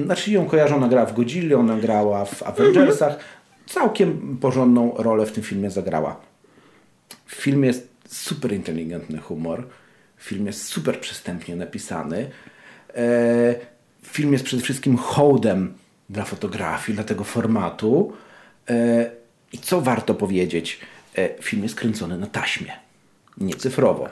znaczy 0.05 0.33
ją 0.33 0.47
kojarzą, 0.47 0.77
ona 0.77 0.89
grała 0.89 1.07
w 1.07 1.15
Godzilli, 1.15 1.55
ona 1.55 1.77
grała 1.77 2.25
w 2.25 2.43
Avengersach. 2.43 3.19
Całkiem 3.67 4.39
porządną 4.41 4.95
rolę 4.97 5.27
w 5.27 5.33
tym 5.33 5.43
filmie 5.43 5.71
zagrała. 5.71 6.17
W 7.27 7.35
filmie 7.35 7.67
jest 7.67 7.89
super 8.07 8.53
inteligentny 8.53 9.19
humor. 9.19 9.65
Film 10.19 10.47
jest 10.47 10.65
super 10.65 11.01
przystępnie 11.01 11.57
napisany. 11.57 12.31
E, 12.95 13.55
film 14.03 14.33
jest 14.33 14.45
przede 14.45 14.63
wszystkim 14.63 14.97
hołdem 14.97 15.75
dla 16.11 16.25
fotografii, 16.25 16.97
dla 16.97 17.05
tego 17.05 17.25
formatu. 17.25 18.13
E, 18.71 19.11
I 19.53 19.59
co 19.59 19.81
warto 19.81 20.15
powiedzieć? 20.15 20.81
E, 21.19 21.43
film 21.43 21.63
jest 21.63 21.75
kręcony 21.75 22.19
na 22.19 22.27
taśmie, 22.27 22.73
nie 23.39 23.55
cyfrowo. 23.55 24.09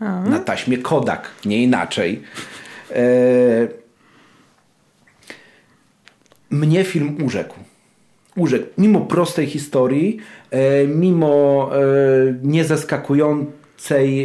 Na 0.00 0.38
taśmie 0.38 0.78
Kodak, 0.78 1.30
nie 1.44 1.62
inaczej. 1.62 2.22
Mnie 6.50 6.84
film 6.84 7.24
urzekł. 7.24 7.54
Urzekł. 8.36 8.66
Mimo 8.78 9.00
prostej 9.00 9.46
historii, 9.46 10.18
mimo 10.86 11.70
niezaskakującej 12.42 13.57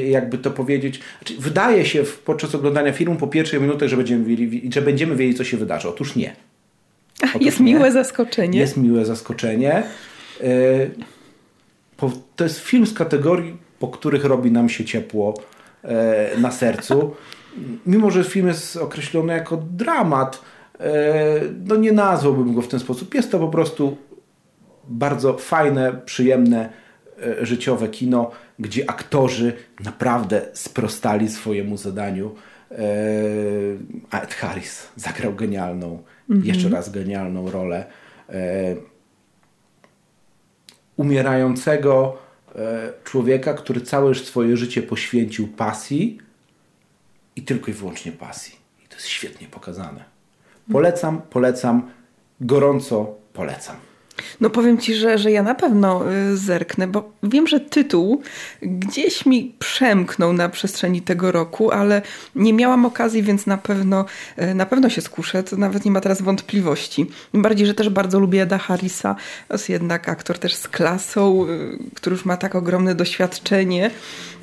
jakby 0.10 0.38
to 0.38 0.52
powiedzieć. 0.52 1.00
Znaczy, 1.18 1.42
wydaje 1.42 1.86
się 1.86 2.04
podczas 2.26 2.56
oglądania 2.56 2.94
filmu 2.94 3.16
po 3.16 3.28
pierwszej 3.28 3.62
minucie, 3.62 3.90
że 3.90 3.98
będziemy, 3.98 4.24
wiedzieli, 4.24 4.70
że 4.74 4.82
będziemy 4.82 5.16
wiedzieli, 5.16 5.38
co 5.38 5.44
się 5.44 5.58
wydarzy. 5.58 5.90
Otóż 5.90 6.16
nie. 6.16 6.36
Otóż 7.24 7.42
jest 7.42 7.60
nie. 7.60 7.74
miłe 7.74 7.92
zaskoczenie. 7.92 8.60
Jest 8.60 8.78
miłe 8.78 9.06
zaskoczenie. 9.06 9.84
E, 10.44 10.88
to 12.36 12.44
jest 12.44 12.60
film 12.60 12.86
z 12.86 12.94
kategorii, 12.94 13.58
po 13.80 13.88
których 13.88 14.26
robi 14.26 14.52
nam 14.52 14.70
się 14.70 14.86
ciepło 14.86 15.34
e, 15.84 16.38
na 16.38 16.52
sercu. 16.52 17.16
Mimo, 17.86 18.12
że 18.12 18.24
film 18.24 18.48
jest 18.48 18.78
określony 18.78 19.34
jako 19.34 19.58
dramat, 19.58 20.42
e, 20.80 21.42
no 21.66 21.76
nie 21.76 21.92
nazwałbym 21.92 22.54
go 22.54 22.62
w 22.62 22.68
ten 22.68 22.80
sposób. 22.80 23.14
Jest 23.14 23.32
to 23.32 23.40
po 23.40 23.48
prostu 23.48 23.98
bardzo 24.88 25.38
fajne, 25.38 26.02
przyjemne, 26.06 26.70
życiowe 27.42 27.88
kino 27.88 28.32
gdzie 28.60 28.90
aktorzy 28.90 29.54
naprawdę 29.80 30.42
sprostali 30.54 31.30
swojemu 31.30 31.78
zadaniu. 31.78 32.36
E, 32.72 32.76
a 34.12 34.22
Ed 34.22 34.34
Harris 34.34 34.88
zagrał 34.96 35.34
genialną, 35.36 36.04
mhm. 36.30 36.48
jeszcze 36.48 36.70
raz 36.70 36.92
genialną 36.92 37.52
rolę 37.52 37.86
e, 38.30 38.76
umierającego 40.98 42.18
e, 42.56 42.94
człowieka, 43.04 43.54
który 43.54 43.82
całe 43.82 44.16
swoje 44.16 44.58
życie 44.58 44.82
poświęcił 44.82 45.48
pasji 45.48 46.20
i 47.36 47.42
tylko 47.42 47.72
i 47.72 47.74
wyłącznie 47.74 48.12
pasji. 48.12 48.56
I 48.86 48.88
to 48.88 48.96
jest 48.96 49.08
świetnie 49.08 49.48
pokazane. 49.48 50.04
Polecam, 50.72 51.22
polecam, 51.22 51.92
gorąco 52.42 53.16
polecam. 53.34 53.76
No 54.42 54.50
powiem 54.50 54.78
Ci, 54.78 54.96
że, 54.96 55.18
że 55.18 55.32
ja 55.32 55.44
na 55.44 55.56
pewno 55.56 56.12
y, 56.12 56.38
zerknę, 56.38 56.88
bo 56.88 57.12
wiem, 57.24 57.48
że 57.48 57.60
tytuł 57.60 58.22
gdzieś 58.62 59.26
mi 59.26 59.56
przemknął 59.60 60.34
na 60.34 60.50
przestrzeni 60.50 61.02
tego 61.02 61.32
roku, 61.32 61.72
ale 61.72 62.02
nie 62.36 62.54
miałam 62.54 62.86
okazji, 62.86 63.24
więc 63.24 63.46
na 63.48 63.58
pewno, 63.58 64.06
y, 64.42 64.54
na 64.56 64.66
pewno 64.66 64.90
się 64.90 65.02
skuszę. 65.02 65.44
To 65.44 65.58
nawet 65.58 65.86
nie 65.86 65.92
ma 65.92 66.02
teraz 66.02 66.22
wątpliwości. 66.22 67.06
Tym 67.32 67.42
bardziej, 67.42 67.68
że 67.68 67.74
też 67.74 67.90
bardzo 67.90 68.20
lubię 68.20 68.42
Eda 68.42 68.58
Harrisa. 68.58 69.16
Jest 69.52 69.70
jednak 69.70 70.10
aktor 70.10 70.40
też 70.40 70.56
z 70.56 70.68
klasą, 70.68 71.46
y, 71.50 71.78
który 71.96 72.14
już 72.14 72.26
ma 72.26 72.38
tak 72.38 72.56
ogromne 72.56 72.96
doświadczenie 72.96 73.92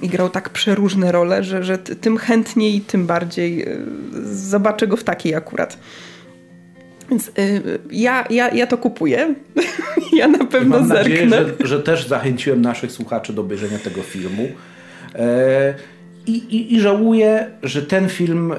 i 0.03 0.09
grał 0.09 0.31
tak 0.31 0.51
przeróżne 0.51 1.13
role, 1.13 1.45
że, 1.45 1.65
że 1.65 1.79
tym 1.79 2.19
chętniej, 2.19 2.81
tym 2.81 3.07
bardziej 3.07 3.67
zobaczę 4.33 4.87
go 4.87 4.97
w 4.97 5.05
takiej 5.05 5.35
akurat. 5.35 5.79
Więc 7.11 7.29
y, 7.29 7.33
ja, 7.91 8.25
ja, 8.31 8.55
ja 8.55 8.67
to 8.67 8.79
kupuję. 8.79 9.35
ja 10.13 10.29
na 10.29 10.45
pewno 10.45 10.79
mam 10.79 10.89
zerknę. 10.89 11.27
Nadzieję, 11.27 11.55
że, 11.61 11.67
że 11.67 11.81
też 11.81 12.09
zachęciłem 12.09 12.63
naszych 12.63 12.93
słuchaczy 12.93 13.33
do 13.33 13.43
obejrzenia 13.43 13.79
tego 13.79 14.03
filmu. 14.03 14.49
E, 15.15 15.75
i, 16.27 16.33
i, 16.33 16.75
I 16.75 16.81
żałuję, 16.81 17.51
że 17.63 17.83
ten 17.83 18.09
film 18.09 18.53
e, 18.53 18.57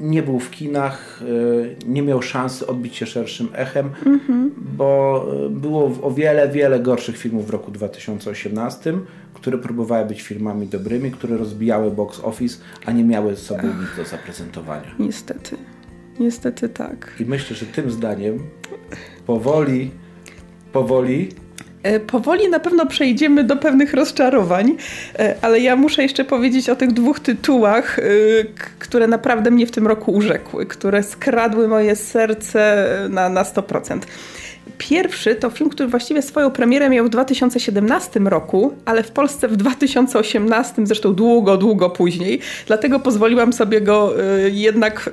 nie 0.00 0.22
był 0.22 0.40
w 0.40 0.50
kinach, 0.50 1.22
e, 1.22 1.86
nie 1.86 2.02
miał 2.02 2.22
szansy 2.22 2.66
odbić 2.66 2.96
się 2.96 3.06
szerszym 3.06 3.48
echem, 3.54 3.90
mm-hmm. 4.04 4.48
bo 4.76 5.26
było 5.50 5.98
o 6.02 6.10
wiele, 6.10 6.48
wiele 6.48 6.80
gorszych 6.80 7.18
filmów 7.18 7.46
w 7.46 7.50
roku 7.50 7.70
2018, 7.70 8.94
które 9.34 9.58
próbowały 9.58 10.06
być 10.06 10.22
filmami 10.22 10.66
dobrymi, 10.66 11.10
które 11.10 11.36
rozbijały 11.36 11.90
box 11.90 12.20
office, 12.20 12.58
a 12.86 12.92
nie 12.92 13.04
miały 13.04 13.36
sobą 13.36 13.62
nic 13.62 13.96
do 13.96 14.04
zaprezentowania. 14.04 14.94
Niestety. 14.98 15.56
Niestety 16.20 16.68
tak. 16.68 17.12
I 17.20 17.24
myślę, 17.24 17.56
że 17.56 17.66
tym 17.66 17.90
zdaniem 17.90 18.38
powoli, 19.26 19.90
powoli 20.72 21.28
E, 21.82 22.00
powoli 22.00 22.48
na 22.48 22.60
pewno 22.60 22.86
przejdziemy 22.86 23.44
do 23.44 23.56
pewnych 23.56 23.94
rozczarowań, 23.94 24.76
e, 25.18 25.34
ale 25.42 25.60
ja 25.60 25.76
muszę 25.76 26.02
jeszcze 26.02 26.24
powiedzieć 26.24 26.68
o 26.68 26.76
tych 26.76 26.92
dwóch 26.92 27.20
tytułach, 27.20 27.98
e, 27.98 28.02
które 28.78 29.06
naprawdę 29.06 29.50
mnie 29.50 29.66
w 29.66 29.70
tym 29.70 29.86
roku 29.86 30.12
urzekły, 30.12 30.66
które 30.66 31.02
skradły 31.02 31.68
moje 31.68 31.96
serce 31.96 32.86
na, 33.10 33.28
na 33.28 33.42
100%. 33.42 33.98
Pierwszy 34.78 35.34
to 35.34 35.50
film, 35.50 35.70
który 35.70 35.88
właściwie 35.88 36.22
swoją 36.22 36.50
premierę 36.50 36.90
miał 36.90 37.06
w 37.06 37.08
2017 37.08 38.20
roku, 38.20 38.72
ale 38.84 39.02
w 39.02 39.10
Polsce 39.10 39.48
w 39.48 39.56
2018, 39.56 40.86
zresztą 40.86 41.14
długo, 41.14 41.56
długo 41.56 41.90
później. 41.90 42.40
Dlatego 42.66 43.00
pozwoliłam 43.00 43.52
sobie 43.52 43.80
go 43.80 44.14
jednak 44.52 45.10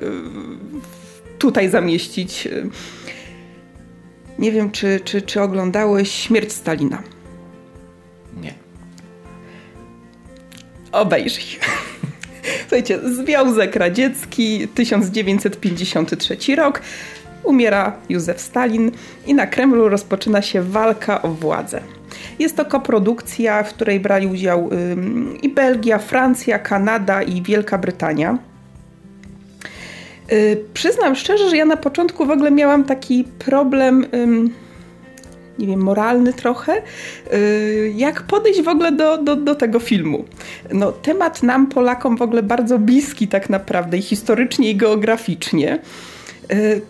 tutaj 1.40 1.70
zamieścić. 1.70 2.48
Nie 4.40 4.52
wiem, 4.52 4.72
czy, 4.72 5.00
czy, 5.04 5.22
czy 5.22 5.42
oglądałeś 5.42 6.12
Śmierć 6.12 6.52
Stalina. 6.52 7.04
Nie. 8.42 8.54
Obejrzyj. 10.92 11.44
Słuchajcie, 12.62 13.00
Związek 13.04 13.76
Radziecki, 13.76 14.68
1953 14.68 16.56
rok. 16.56 16.82
Umiera 17.50 17.94
Józef 18.10 18.42
Stalin 18.42 18.92
i 19.28 19.34
na 19.34 19.48
Kremlu 19.48 19.90
rozpoczyna 19.90 20.42
się 20.42 20.62
walka 20.62 21.22
o 21.22 21.28
władzę. 21.28 21.82
Jest 22.40 22.56
to 22.56 22.66
koprodukcja, 22.66 23.64
w 23.64 23.74
której 23.74 24.00
brali 24.00 24.28
udział 24.28 24.70
i 25.42 25.50
Belgia, 25.50 25.98
Francja, 25.98 26.60
Kanada 26.60 27.24
i 27.24 27.42
Wielka 27.42 27.78
Brytania. 27.78 28.38
Y, 30.32 30.64
przyznam 30.74 31.16
szczerze, 31.16 31.50
że 31.50 31.58
ja 31.58 31.66
na 31.66 31.78
początku 31.78 32.26
w 32.26 32.32
ogóle 32.32 32.52
miałam 32.52 32.84
taki 32.84 33.24
problem, 33.24 34.06
nie 35.60 35.68
wiem, 35.68 35.80
moralny 35.80 36.34
trochę, 36.34 36.82
y, 37.34 37.94
jak 37.96 38.22
podejść 38.22 38.62
w 38.62 38.68
ogóle 38.68 38.92
do, 38.92 39.18
do, 39.18 39.36
do 39.36 39.56
tego 39.56 39.80
filmu. 39.80 40.26
No, 40.74 40.92
temat 40.92 41.44
nam, 41.44 41.68
Polakom, 41.68 42.18
w 42.18 42.22
ogóle 42.22 42.44
bardzo 42.44 42.80
bliski 42.80 43.28
tak 43.28 43.50
naprawdę 43.50 43.98
i 43.98 44.02
historycznie, 44.02 44.70
i 44.70 44.76
geograficznie 44.76 45.80
y, 46.52 46.82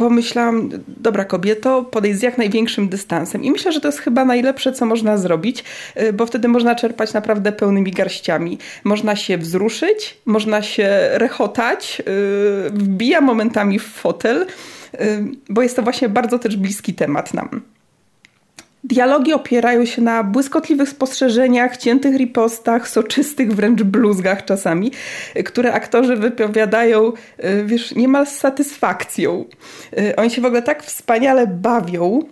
pomyślałam, 0.00 0.68
dobra 0.88 1.24
kobieto, 1.24 1.82
podejdź 1.82 2.18
z 2.18 2.22
jak 2.22 2.38
największym 2.38 2.88
dystansem. 2.88 3.44
I 3.44 3.50
myślę, 3.50 3.72
że 3.72 3.80
to 3.80 3.88
jest 3.88 3.98
chyba 3.98 4.24
najlepsze, 4.24 4.72
co 4.72 4.86
można 4.86 5.16
zrobić, 5.16 5.64
y, 6.00 6.12
bo 6.12 6.26
wtedy 6.26 6.48
można 6.48 6.74
czerpać 6.74 7.12
naprawdę 7.12 7.52
pełnymi 7.52 7.92
garściami. 7.92 8.58
Można 8.84 9.16
się 9.16 9.38
wzruszyć, 9.38 10.16
można 10.26 10.62
się 10.62 10.88
rechotać, 11.12 12.02
y, 12.66 12.70
wbija 12.70 13.20
momentami 13.20 13.78
w 13.78 13.86
fotel, 13.86 14.46
y, 14.94 14.98
bo 15.48 15.62
jest 15.62 15.76
to 15.76 15.82
właśnie 15.82 16.08
bardzo 16.08 16.38
też 16.38 16.56
bliski 16.56 16.94
temat 16.94 17.34
nam. 17.34 17.60
Dialogi 18.84 19.32
opierają 19.32 19.84
się 19.84 20.02
na 20.02 20.24
błyskotliwych 20.24 20.88
spostrzeżeniach, 20.88 21.76
ciętych 21.76 22.16
ripostach, 22.16 22.88
soczystych 22.88 23.52
wręcz 23.52 23.82
bluzgach 23.82 24.44
czasami, 24.44 24.92
które 25.44 25.72
aktorzy 25.72 26.16
wypowiadają, 26.16 27.12
y, 27.44 27.64
wiesz, 27.64 27.94
niemal 27.94 28.26
z 28.26 28.36
satysfakcją. 28.36 29.44
Y, 29.98 30.16
oni 30.16 30.30
się 30.30 30.42
w 30.42 30.44
ogóle 30.44 30.62
tak 30.62 30.82
wspaniale 30.82 31.46
bawią, 31.46 32.22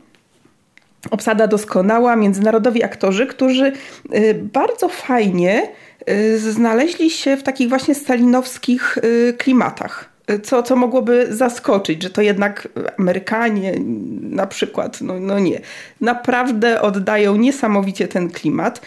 obsada 1.11 1.47
doskonała, 1.47 2.17
międzynarodowi 2.17 2.85
aktorzy, 2.85 3.27
którzy 3.27 3.73
y, 4.15 4.35
bardzo 4.53 4.89
fajnie 4.89 5.69
znaleźli 6.37 7.11
się 7.11 7.37
w 7.37 7.43
takich 7.43 7.69
właśnie 7.69 7.95
stalinowskich 7.95 8.99
klimatach 9.39 10.08
co, 10.43 10.63
co 10.63 10.77
mogłoby 10.77 11.27
zaskoczyć, 11.31 12.03
że 12.03 12.11
to 12.11 12.23
jednak 12.23 12.69
Amerykanie 12.99 13.75
na 14.21 14.47
przykład, 14.47 15.01
no, 15.01 15.21
no 15.21 15.39
nie, 15.39 15.61
naprawdę 16.01 16.83
oddają 16.83 17.37
niesamowicie 17.37 18.09
ten 18.09 18.31
klimat. 18.31 18.81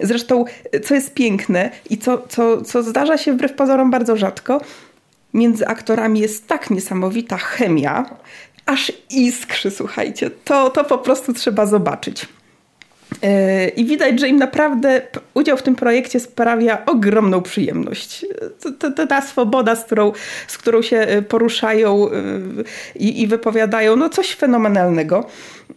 Zresztą, 0.00 0.44
co 0.84 0.94
jest 0.94 1.14
piękne 1.14 1.70
i 1.90 1.98
co, 1.98 2.22
co, 2.28 2.62
co 2.62 2.82
zdarza 2.82 3.18
się 3.18 3.32
wbrew 3.32 3.52
pozorom 3.52 3.90
bardzo 3.90 4.16
rzadko, 4.16 4.60
między 5.34 5.66
aktorami 5.66 6.20
jest 6.20 6.46
tak 6.46 6.70
niesamowita 6.70 7.36
chemia, 7.36 8.04
aż 8.66 8.92
iskrzy, 9.10 9.70
słuchajcie. 9.70 10.30
To, 10.44 10.70
to 10.70 10.84
po 10.84 10.98
prostu 10.98 11.32
trzeba 11.32 11.66
zobaczyć. 11.66 12.28
E, 13.22 13.68
I 13.68 13.84
widać, 13.84 14.20
że 14.20 14.28
im 14.28 14.36
naprawdę 14.36 15.02
udział 15.34 15.56
w 15.56 15.62
tym 15.62 15.74
projekcie 15.74 16.20
sprawia 16.20 16.84
ogromną 16.86 17.42
przyjemność. 17.42 18.26
To, 18.78 19.06
ta 19.06 19.20
swoboda, 19.20 19.76
z 19.76 19.84
którą, 19.84 20.12
z 20.48 20.58
którą 20.58 20.82
się 20.82 20.96
e, 20.96 21.22
poruszają 21.22 22.10
e, 22.10 22.12
i, 22.94 23.22
i 23.22 23.26
wypowiadają, 23.26 23.96
no 23.96 24.08
coś 24.08 24.34
fenomenalnego. 24.34 25.26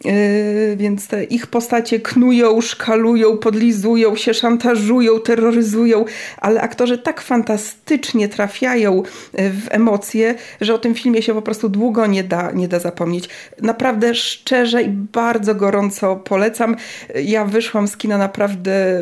Yy, 0.06 0.76
więc 0.76 1.08
te 1.08 1.24
ich 1.24 1.48
postacie 1.48 2.00
knują, 2.00 2.62
szkalują, 2.62 3.38
podlizują 3.38 4.16
się, 4.16 4.34
szantażują, 4.34 5.20
terroryzują, 5.20 6.06
ale 6.38 6.62
aktorzy 6.62 6.98
tak 6.98 7.22
fantastycznie 7.22 8.30
trafiają 8.30 8.96
yy, 8.96 9.50
w 9.50 9.68
emocje, 9.70 10.36
że 10.62 10.74
o 10.74 10.78
tym 10.78 10.96
filmie 10.96 11.22
się 11.22 11.34
po 11.34 11.42
prostu 11.42 11.70
długo 11.70 12.06
nie 12.06 12.24
da, 12.24 12.52
nie 12.52 12.68
da 12.68 12.80
zapomnieć. 12.80 13.30
Naprawdę 13.62 14.16
szczerze 14.16 14.84
i 14.84 14.90
bardzo 14.90 15.56
gorąco 15.56 16.16
polecam. 16.16 16.76
Ja 17.24 17.46
wyszłam 17.46 17.88
z 17.88 17.98
kina 17.98 18.18
naprawdę 18.18 19.02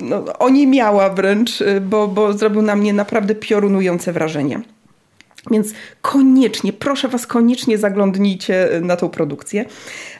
yy, 0.00 0.08
no, 0.08 0.24
miała 0.66 1.10
wręcz, 1.10 1.62
bo, 1.80 2.08
bo 2.08 2.32
zrobił 2.32 2.62
na 2.62 2.76
mnie 2.76 2.92
naprawdę 2.92 3.34
piorunujące 3.34 4.12
wrażenie. 4.12 4.60
Więc 5.50 5.72
koniecznie, 6.02 6.72
proszę 6.72 7.08
Was, 7.08 7.26
koniecznie 7.26 7.78
zaglądnijcie 7.78 8.76
y, 8.76 8.80
na 8.80 8.96
tą 8.96 9.08
produkcję. 9.08 9.64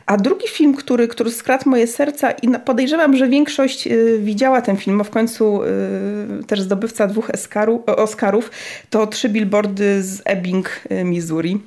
A 0.07 0.17
drugi 0.17 0.49
film, 0.49 0.75
który, 0.75 1.09
który 1.09 1.31
skradł 1.31 1.71
moje 1.71 1.87
serca 1.87 2.31
i 2.31 2.49
podejrzewam, 2.65 3.17
że 3.17 3.29
większość 3.29 3.87
y, 3.87 4.19
widziała 4.23 4.63
ten 4.63 4.77
film, 4.77 5.01
a 5.01 5.05
w 5.05 5.11
końcu 5.11 5.63
y, 5.63 5.67
też 6.47 6.61
zdobywca 6.61 7.07
dwóch 7.07 7.31
Oscarów, 7.87 8.51
to 8.91 9.07
Trzy 9.07 9.29
Billboardy 9.29 10.03
z 10.03 10.23
Ebbing, 10.25 10.81
Missouri. 11.05 11.61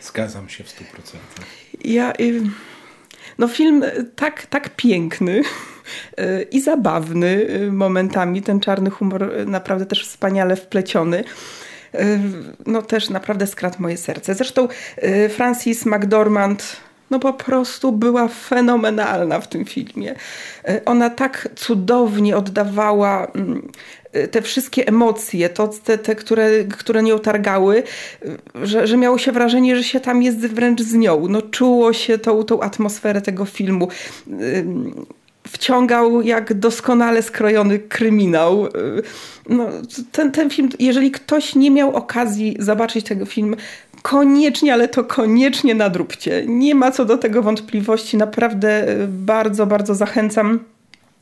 Zgadzam 0.00 0.48
się 0.48 0.64
w 0.64 0.68
stu 0.68 0.84
procentach. 0.84 1.46
Ja... 1.84 2.12
No 3.38 3.48
film 3.48 3.84
tak, 4.16 4.46
tak 4.46 4.76
piękny 4.76 5.42
i 6.50 6.60
zabawny 6.60 7.46
momentami. 7.72 8.42
Ten 8.42 8.60
czarny 8.60 8.90
humor 8.90 9.30
naprawdę 9.46 9.86
też 9.86 10.08
wspaniale 10.08 10.56
wpleciony 10.56 11.24
no 12.66 12.82
też 12.82 13.10
naprawdę 13.10 13.46
skradł 13.46 13.76
moje 13.78 13.96
serce. 13.96 14.34
Zresztą 14.34 14.68
Francis 15.28 15.86
McDormand 15.86 16.76
no 17.12 17.18
po 17.18 17.32
prostu 17.32 17.92
była 17.92 18.28
fenomenalna 18.28 19.40
w 19.40 19.48
tym 19.48 19.64
filmie. 19.64 20.14
Ona 20.84 21.10
tak 21.10 21.48
cudownie 21.56 22.36
oddawała 22.36 23.26
mm, 23.26 23.72
te 24.30 24.42
wszystkie 24.42 24.86
emocje, 24.86 25.48
to, 25.48 25.68
te, 25.68 25.98
te 25.98 26.14
które, 26.14 26.64
które 26.64 27.02
nią 27.02 27.18
targały, 27.18 27.82
że, 28.62 28.86
że 28.86 28.96
miało 28.96 29.18
się 29.18 29.32
wrażenie, 29.32 29.76
że 29.76 29.84
się 29.84 30.00
tam 30.00 30.22
jest 30.22 30.38
wręcz 30.38 30.82
z 30.82 30.94
nią. 30.94 31.28
No, 31.28 31.42
czuło 31.42 31.92
się 31.92 32.18
tą, 32.18 32.42
tą 32.44 32.60
atmosferę 32.60 33.20
tego 33.20 33.44
filmu. 33.44 33.88
Wciągał 35.48 36.22
jak 36.22 36.54
doskonale 36.54 37.22
skrojony 37.22 37.78
kryminał. 37.78 38.68
No, 39.48 39.68
ten, 40.12 40.32
ten 40.32 40.50
film, 40.50 40.68
jeżeli 40.78 41.10
ktoś 41.10 41.54
nie 41.54 41.70
miał 41.70 41.96
okazji 41.96 42.56
zobaczyć 42.58 43.06
tego 43.06 43.26
filmu, 43.26 43.56
koniecznie, 44.02 44.72
ale 44.72 44.88
to 44.88 45.04
koniecznie 45.04 45.74
nadróbcie. 45.74 46.44
Nie 46.46 46.74
ma 46.74 46.90
co 46.90 47.04
do 47.04 47.18
tego 47.18 47.42
wątpliwości. 47.42 48.16
Naprawdę 48.16 48.86
bardzo, 49.08 49.66
bardzo 49.66 49.94
zachęcam. 49.94 50.58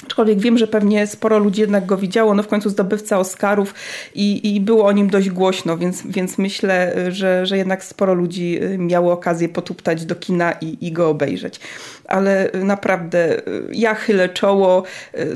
Aczkolwiek 0.04 0.38
wiem, 0.38 0.58
że 0.58 0.66
pewnie 0.66 1.06
sporo 1.06 1.38
ludzi 1.38 1.60
jednak 1.60 1.86
go 1.86 1.96
widziało. 1.96 2.34
No 2.34 2.42
w 2.42 2.48
końcu 2.48 2.70
zdobywca 2.70 3.18
Oscarów 3.18 3.74
i, 4.14 4.54
i 4.54 4.60
było 4.60 4.86
o 4.86 4.92
nim 4.92 5.10
dość 5.10 5.30
głośno, 5.30 5.78
więc, 5.78 6.02
więc 6.06 6.38
myślę, 6.38 6.94
że, 7.12 7.46
że 7.46 7.56
jednak 7.56 7.84
sporo 7.84 8.14
ludzi 8.14 8.58
y, 8.62 8.78
miało 8.78 9.12
okazję 9.12 9.48
potuptać 9.48 10.04
do 10.04 10.14
kina 10.14 10.52
i, 10.52 10.86
i 10.86 10.92
go 10.92 11.08
obejrzeć. 11.08 11.60
Ale 12.10 12.50
naprawdę 12.54 13.36
ja 13.72 13.94
chylę 13.94 14.28
czoło. 14.28 14.82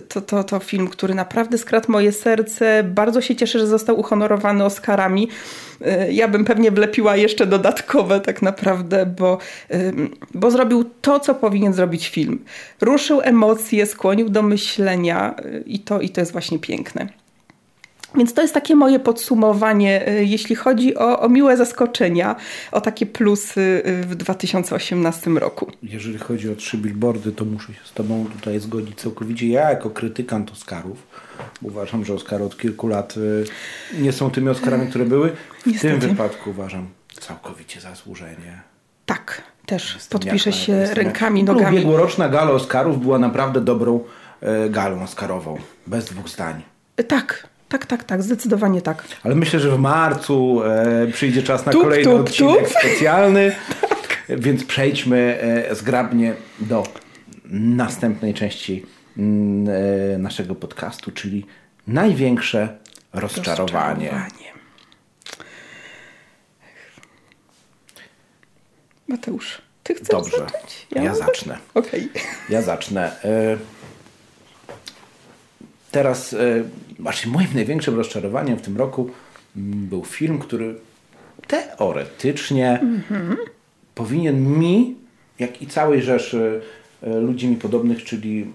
To, 0.09 0.21
to, 0.21 0.45
to 0.45 0.59
film, 0.59 0.89
który 0.89 1.15
naprawdę 1.15 1.59
skradł 1.59 1.93
moje 1.93 2.13
serce. 2.13 2.83
Bardzo 2.85 3.21
się 3.21 3.37
cieszę, 3.37 3.59
że 3.59 3.67
został 3.67 4.01
uhonorowany 4.01 4.65
Oscarami. 4.65 5.29
Ja 6.11 6.29
bym 6.29 6.45
pewnie 6.45 6.71
wlepiła 6.71 7.17
jeszcze 7.17 7.47
dodatkowe 7.47 8.21
tak 8.21 8.43
naprawdę, 8.43 9.07
bo, 9.07 9.39
bo 10.35 10.51
zrobił 10.51 10.85
to, 11.01 11.21
co 11.21 11.35
powinien 11.35 11.73
zrobić 11.73 12.09
film. 12.09 12.45
Ruszył 12.81 13.21
emocje, 13.21 13.87
skłonił 13.87 14.29
do 14.29 14.43
myślenia 14.43 15.35
i 15.67 15.79
to, 15.79 16.01
i 16.01 16.09
to 16.09 16.21
jest 16.21 16.33
właśnie 16.33 16.59
piękne. 16.59 17.24
Więc 18.17 18.35
to 18.35 18.43
jest 18.43 18.55
takie 18.55 18.77
moje 18.77 19.01
podsumowanie, 19.01 20.05
jeśli 20.21 20.55
chodzi 20.55 20.97
o, 20.97 21.21
o, 21.21 21.29
miłe 21.29 21.57
zaskoczenia, 21.57 22.37
o 22.73 22.81
takie 22.81 23.07
plusy 23.07 23.83
w 23.85 24.15
2018 24.15 25.31
roku. 25.31 25.73
Jeżeli 25.83 26.19
chodzi 26.19 26.51
o 26.53 26.57
trzy 26.57 26.79
billboardy, 26.79 27.33
to 27.33 27.45
muszę 27.45 27.67
się 27.75 27.81
z 27.85 27.93
Tobą 27.93 28.27
tutaj 28.39 28.61
zgodzić 28.61 29.01
całkowicie. 29.01 29.49
Ja 29.49 29.71
jako 29.71 29.91
krytykant 29.91 30.51
Oscarów 30.53 31.07
uważam, 31.63 32.05
że 32.05 32.15
Oscary 32.15 32.45
od 32.45 32.59
kilku 32.59 32.89
lat 32.89 33.15
nie 33.99 34.13
są 34.13 34.31
tymi 34.31 34.49
Oscarami, 34.49 34.87
które 34.87 35.05
były. 35.05 35.33
W 35.63 35.67
Niestety. 35.67 35.99
tym 36.01 36.11
wypadku 36.11 36.51
uważam 36.51 36.89
całkowicie 37.21 37.81
zasłużenie. 37.81 38.63
Tak, 39.07 39.43
też 39.67 39.95
Jestem 39.95 40.21
podpiszę 40.21 40.53
się 40.53 40.87
rękami, 40.87 41.45
nogami. 41.45 41.77
Ubiegłoroczna 41.77 42.29
gala 42.29 42.51
Oscarów 42.51 43.01
była 43.01 43.19
naprawdę 43.19 43.61
dobrą 43.61 44.01
galą 44.71 45.03
Oscarową. 45.03 45.59
Bez 45.87 46.05
dwóch 46.05 46.29
zdań. 46.29 46.63
Tak, 47.09 47.49
tak, 47.79 47.87
tak, 47.87 48.05
tak, 48.05 48.23
zdecydowanie 48.23 48.83
tak. 48.83 49.05
Ale 49.23 49.35
myślę, 49.35 49.61
że 49.61 49.71
w 49.71 49.79
marcu 49.79 50.63
e, 50.65 51.07
przyjdzie 51.13 51.43
czas 51.43 51.67
na 51.67 51.73
tup, 51.73 51.83
kolejny 51.83 52.05
tup, 52.05 52.21
odcinek 52.21 52.69
tup. 52.69 52.69
specjalny. 52.79 53.55
tak. 53.81 54.23
Więc 54.29 54.65
przejdźmy 54.65 55.39
e, 55.71 55.75
zgrabnie 55.75 56.35
do 56.61 56.87
następnej 57.51 58.35
części 58.35 58.87
mm, 59.19 59.75
e, 60.15 60.19
naszego 60.19 60.55
podcastu, 60.55 61.13
czyli 61.13 61.47
największe 61.87 62.79
rozczarowanie. 63.13 64.11
rozczarowanie. 64.11 64.53
Mateusz, 69.09 69.63
ty 69.83 69.95
chcesz 69.95 70.09
Dobrze, 70.09 70.39
zacząć? 70.39 70.87
Ja, 70.91 71.03
ja 71.03 71.15
zacznę. 71.15 71.59
Okay. 71.75 72.09
Ja 72.49 72.63
zacznę. 72.63 73.25
E, 73.25 73.57
teraz, 75.91 76.33
e, 76.33 76.63
właśnie 76.99 77.33
moim 77.33 77.49
największym 77.55 77.97
rozczarowaniem 77.97 78.59
w 78.59 78.63
tym 78.63 78.77
roku 78.77 79.11
mm, 79.57 79.87
był 79.87 80.05
film, 80.05 80.39
który 80.39 80.75
teoretycznie 81.47 82.81
mm-hmm. 82.83 83.37
powinien 83.95 84.59
mi, 84.59 84.95
jak 85.39 85.63
i 85.63 85.67
całej 85.67 86.03
rzeszy 86.03 86.61
e, 87.03 87.21
ludzi 87.21 87.49
mi 87.49 87.57
podobnych, 87.57 88.05
czyli 88.05 88.47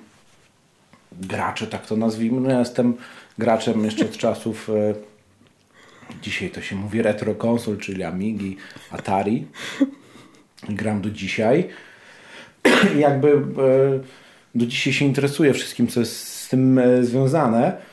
gracze, 1.12 1.68
tak 1.68 1.88
to 1.88 1.96
nazwijmy. 1.96 2.42
No 2.42 2.50
ja 2.50 2.60
jestem 2.60 2.94
graczem 3.38 3.86
jeszcze 3.86 4.06
od 4.06 4.18
czasów 4.18 4.70
dzisiaj 6.22 6.50
to 6.50 6.62
się 6.62 6.76
mówi 6.76 7.02
retro 7.02 7.36
konsol, 7.36 7.78
czyli 7.78 8.04
Amigi, 8.04 8.58
Atari 8.92 9.46
gram 10.70 11.02
do 11.02 11.10
dzisiaj. 11.10 11.68
Jakby 12.98 13.32
e, 13.32 13.40
do 14.56 14.66
dzisiaj 14.66 14.94
się 14.94 15.06
interesuję 15.06 15.54
wszystkim, 15.54 15.88
co 15.88 16.00
jest 16.00 16.28
z 16.28 16.50
tym 16.50 16.80
e, 16.80 17.04
związane. 17.04 17.89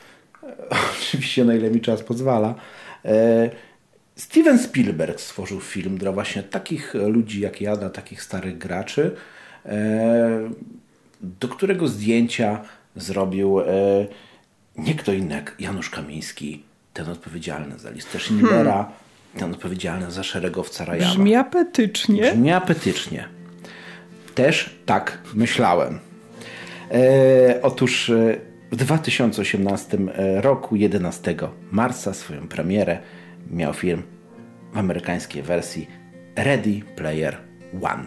Oczywiście 1.00 1.44
na 1.44 1.54
ile 1.54 1.70
mi 1.70 1.80
czas 1.80 2.02
pozwala. 2.02 2.54
E, 3.04 3.50
Steven 4.16 4.58
Spielberg 4.58 5.20
stworzył 5.20 5.60
film 5.60 5.98
dla 5.98 6.12
właśnie 6.12 6.42
takich 6.42 6.94
ludzi 6.94 7.40
jak 7.40 7.60
ja, 7.60 7.76
dla 7.76 7.90
takich 7.90 8.22
starych 8.22 8.58
graczy, 8.58 9.16
do 11.20 11.48
którego 11.48 11.88
zdjęcia 11.88 12.62
zrobił 12.96 13.58
nie 14.78 14.94
kto 14.94 15.12
inny 15.12 15.34
jak 15.34 15.54
Janusz 15.58 15.90
Kamiński, 15.90 16.62
ten 16.94 17.08
odpowiedzialny 17.08 17.78
za 17.78 17.90
listę 17.90 18.18
Schindlera, 18.18 18.72
hmm 18.72 19.06
ten 19.36 19.52
odpowiedzialny 19.52 20.10
za 20.10 20.22
szeregowca 20.22 20.84
Rajana. 20.84 21.10
Brzmi 21.10 21.34
apetycznie. 21.34 22.22
Brzmi 22.22 22.52
apetycznie. 22.52 23.28
Też 24.34 24.76
tak 24.86 25.18
myślałem. 25.34 25.98
E, 26.90 27.62
otóż 27.62 28.10
e, 28.10 28.36
w 28.76 28.78
2018 28.78 29.98
e, 30.14 30.40
roku, 30.40 30.76
11 30.76 31.34
marca, 31.70 32.14
swoją 32.14 32.48
premierę 32.48 32.98
miał 33.50 33.74
film 33.74 34.02
w 34.72 34.78
amerykańskiej 34.78 35.42
wersji 35.42 35.86
Ready 36.36 36.80
Player 36.96 37.36
One. 37.82 38.04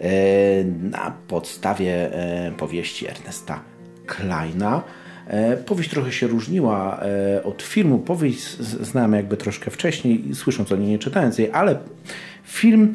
E, 0.00 0.64
na 0.64 1.16
podstawie 1.28 2.14
e, 2.14 2.52
powieści 2.52 3.08
Ernesta 3.08 3.60
Kleina 4.06 4.82
powieść 5.66 5.90
trochę 5.90 6.12
się 6.12 6.26
różniła 6.26 7.00
od 7.44 7.62
filmu. 7.62 7.98
Powieść 7.98 8.42
znałem 8.58 9.12
jakby 9.12 9.36
troszkę 9.36 9.70
wcześniej, 9.70 10.34
słysząc 10.34 10.72
o 10.72 10.76
niej, 10.76 10.88
nie 10.88 10.98
czytając 10.98 11.38
jej, 11.38 11.50
ale 11.52 11.78
film 12.44 12.94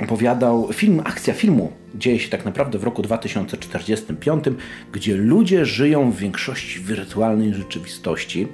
opowiadał, 0.00 0.72
film, 0.72 1.02
akcja 1.04 1.34
filmu 1.34 1.72
dzieje 1.94 2.18
się 2.18 2.28
tak 2.28 2.44
naprawdę 2.44 2.78
w 2.78 2.84
roku 2.84 3.02
2045, 3.02 4.44
gdzie 4.92 5.16
ludzie 5.16 5.66
żyją 5.66 6.10
w 6.10 6.16
większości 6.16 6.80
wirtualnej 6.80 7.54
rzeczywistości, 7.54 8.48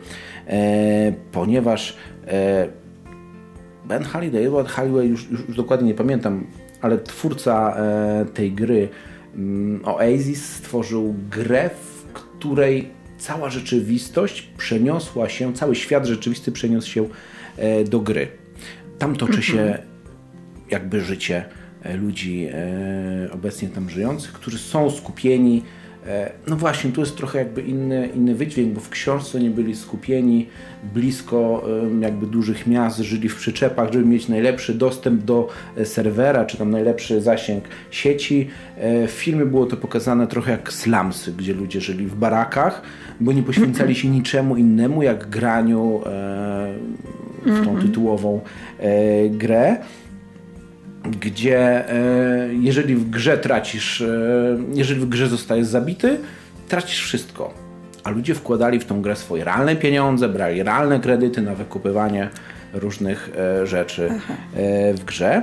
ponieważ 1.32 1.96
Ben 3.84 4.02
Halliday, 4.04 4.46
Edward 4.46 4.68
Halliday, 4.68 5.06
już, 5.06 5.30
już, 5.30 5.48
już 5.48 5.56
dokładnie 5.56 5.88
nie 5.88 5.94
pamiętam, 5.94 6.46
ale 6.80 6.98
twórca 6.98 7.76
tej 8.34 8.52
gry 8.52 8.88
Mm, 9.38 9.80
Oasis 9.84 10.54
stworzył 10.54 11.14
grę, 11.30 11.70
w 11.70 12.12
której 12.12 12.90
cała 13.18 13.50
rzeczywistość 13.50 14.48
przeniosła 14.58 15.28
się, 15.28 15.54
cały 15.54 15.74
świat 15.74 16.06
rzeczywisty 16.06 16.52
przeniósł 16.52 16.90
się 16.90 17.08
e, 17.56 17.84
do 17.84 18.00
gry. 18.00 18.28
Tam 18.98 19.16
toczy 19.16 19.42
się 19.42 19.60
mhm. 19.60 19.88
jakby 20.70 21.00
życie 21.00 21.36
e, 21.36 21.57
ludzi 21.84 22.48
e, 22.52 23.32
obecnie 23.32 23.68
tam 23.68 23.90
żyjących, 23.90 24.32
którzy 24.32 24.58
są 24.58 24.90
skupieni 24.90 25.62
E, 26.08 26.32
no 26.46 26.56
właśnie, 26.56 26.92
tu 26.92 27.00
jest 27.00 27.16
trochę 27.16 27.38
jakby 27.38 27.62
inny, 27.62 28.08
inny 28.14 28.34
wydźwięk, 28.34 28.74
bo 28.74 28.80
w 28.80 28.88
książce 28.88 29.40
nie 29.40 29.50
byli 29.50 29.76
skupieni 29.76 30.46
blisko 30.94 31.64
jakby 32.00 32.26
dużych 32.26 32.66
miast, 32.66 32.98
żyli 32.98 33.28
w 33.28 33.36
przyczepach, 33.36 33.92
żeby 33.92 34.04
mieć 34.04 34.28
najlepszy 34.28 34.74
dostęp 34.74 35.22
do 35.22 35.48
e, 35.76 35.84
serwera, 35.84 36.44
czy 36.44 36.56
tam 36.56 36.70
najlepszy 36.70 37.20
zasięg 37.20 37.64
sieci. 37.90 38.48
E, 38.76 39.06
w 39.06 39.10
filmie 39.10 39.46
było 39.46 39.66
to 39.66 39.76
pokazane 39.76 40.26
trochę 40.26 40.52
jak 40.52 40.72
slumsy, 40.72 41.32
gdzie 41.32 41.54
ludzie 41.54 41.80
żyli 41.80 42.06
w 42.06 42.14
barakach, 42.14 42.82
bo 43.20 43.32
nie 43.32 43.42
poświęcali 43.42 43.94
się 43.94 44.08
niczemu 44.08 44.56
innemu, 44.56 45.02
jak 45.02 45.28
graniu 45.28 46.00
w 47.42 47.64
tą 47.64 47.70
mhm. 47.70 47.82
tytułową 47.82 48.40
grę 49.30 49.76
gdzie 51.10 51.90
e, 51.92 52.54
jeżeli 52.54 52.94
w 52.94 53.10
grze 53.10 53.38
tracisz, 53.38 54.00
e, 54.00 54.58
jeżeli 54.74 55.00
w 55.00 55.08
grze 55.08 55.28
zostajesz 55.28 55.66
zabity, 55.66 56.18
tracisz 56.68 57.02
wszystko. 57.02 57.54
A 58.04 58.10
ludzie 58.10 58.34
wkładali 58.34 58.80
w 58.80 58.84
tą 58.84 59.02
grę 59.02 59.16
swoje 59.16 59.44
realne 59.44 59.76
pieniądze, 59.76 60.28
brali 60.28 60.62
realne 60.62 61.00
kredyty 61.00 61.42
na 61.42 61.54
wykupywanie 61.54 62.30
różnych 62.72 63.30
e, 63.36 63.66
rzeczy 63.66 64.08
Aha. 64.16 64.34
w 64.94 65.04
grze. 65.04 65.42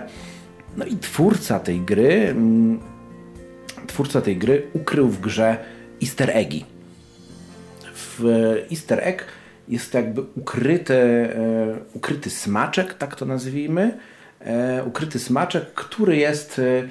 No 0.77 0.85
i 0.85 0.97
twórca 0.97 1.59
tej 1.59 1.79
gry, 1.79 2.27
mm, 2.29 2.79
twórca 3.87 4.21
tej 4.21 4.37
gry 4.37 4.63
ukrył 4.73 5.09
w 5.09 5.21
grze 5.21 5.57
easter 6.03 6.29
eggi. 6.29 6.65
W 7.95 8.23
easter 8.71 8.99
egg 9.03 9.25
jest 9.67 9.93
jakby 9.93 10.21
ukryty, 10.35 11.29
ukryty 11.93 12.29
smaczek, 12.29 12.93
tak 12.93 13.15
to 13.15 13.25
nazwijmy, 13.25 13.97
ukryty 14.85 15.19
smaczek, 15.19 15.73
który 15.73 16.17
jest 16.17 16.59
e, 16.59 16.87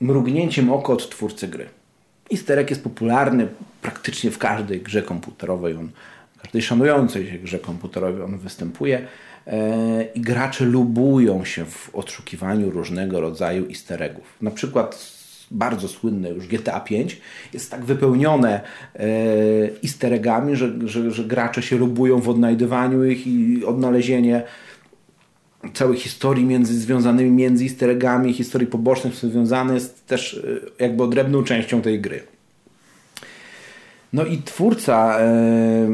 mrugnięciem 0.00 0.72
oka 0.72 0.92
od 0.92 1.10
twórcy 1.10 1.48
gry. 1.48 1.66
Easter 2.32 2.70
jest 2.70 2.82
popularny 2.82 3.48
praktycznie 3.82 4.30
w 4.30 4.38
każdej 4.38 4.80
grze 4.80 5.02
komputerowej. 5.02 5.76
On, 5.76 5.90
w 6.36 6.42
każdej 6.42 6.62
szanującej 6.62 7.30
się 7.30 7.38
grze 7.38 7.58
komputerowej 7.58 8.22
on 8.22 8.38
występuje 8.38 9.06
e, 9.46 10.04
i 10.14 10.20
gracze 10.20 10.64
lubują 10.64 11.44
się 11.44 11.64
w 11.64 11.94
odszukiwaniu 11.94 12.70
różnego 12.70 13.20
rodzaju 13.20 13.66
easter 13.68 14.02
eggów. 14.02 14.36
Na 14.40 14.50
przykład 14.50 15.20
bardzo 15.50 15.88
słynne 15.88 16.30
już 16.30 16.46
GTA 16.46 16.84
V 16.90 16.96
jest 17.52 17.70
tak 17.70 17.84
wypełnione 17.84 18.60
easter 19.84 20.12
eggami, 20.12 20.56
że, 20.56 20.88
że, 20.88 21.10
że 21.10 21.24
gracze 21.24 21.62
się 21.62 21.76
lubują 21.76 22.20
w 22.20 22.28
odnajdywaniu 22.28 23.04
ich 23.04 23.26
i 23.26 23.64
odnalezienie 23.64 24.42
całej 25.74 25.98
historii 25.98 26.44
między, 26.44 26.80
związanymi 26.80 27.30
między 27.30 27.64
easter 27.64 27.90
eggami, 27.90 28.32
historii 28.32 28.66
pobocznych 28.66 29.14
związane 29.14 29.74
jest 29.74 30.06
też 30.06 30.44
e, 30.78 30.84
jakby 30.84 31.02
odrębną 31.02 31.44
częścią 31.44 31.82
tej 31.82 32.00
gry. 32.00 32.22
No 34.12 34.24
i 34.24 34.38
twórca 34.38 35.18
e, 35.20 35.88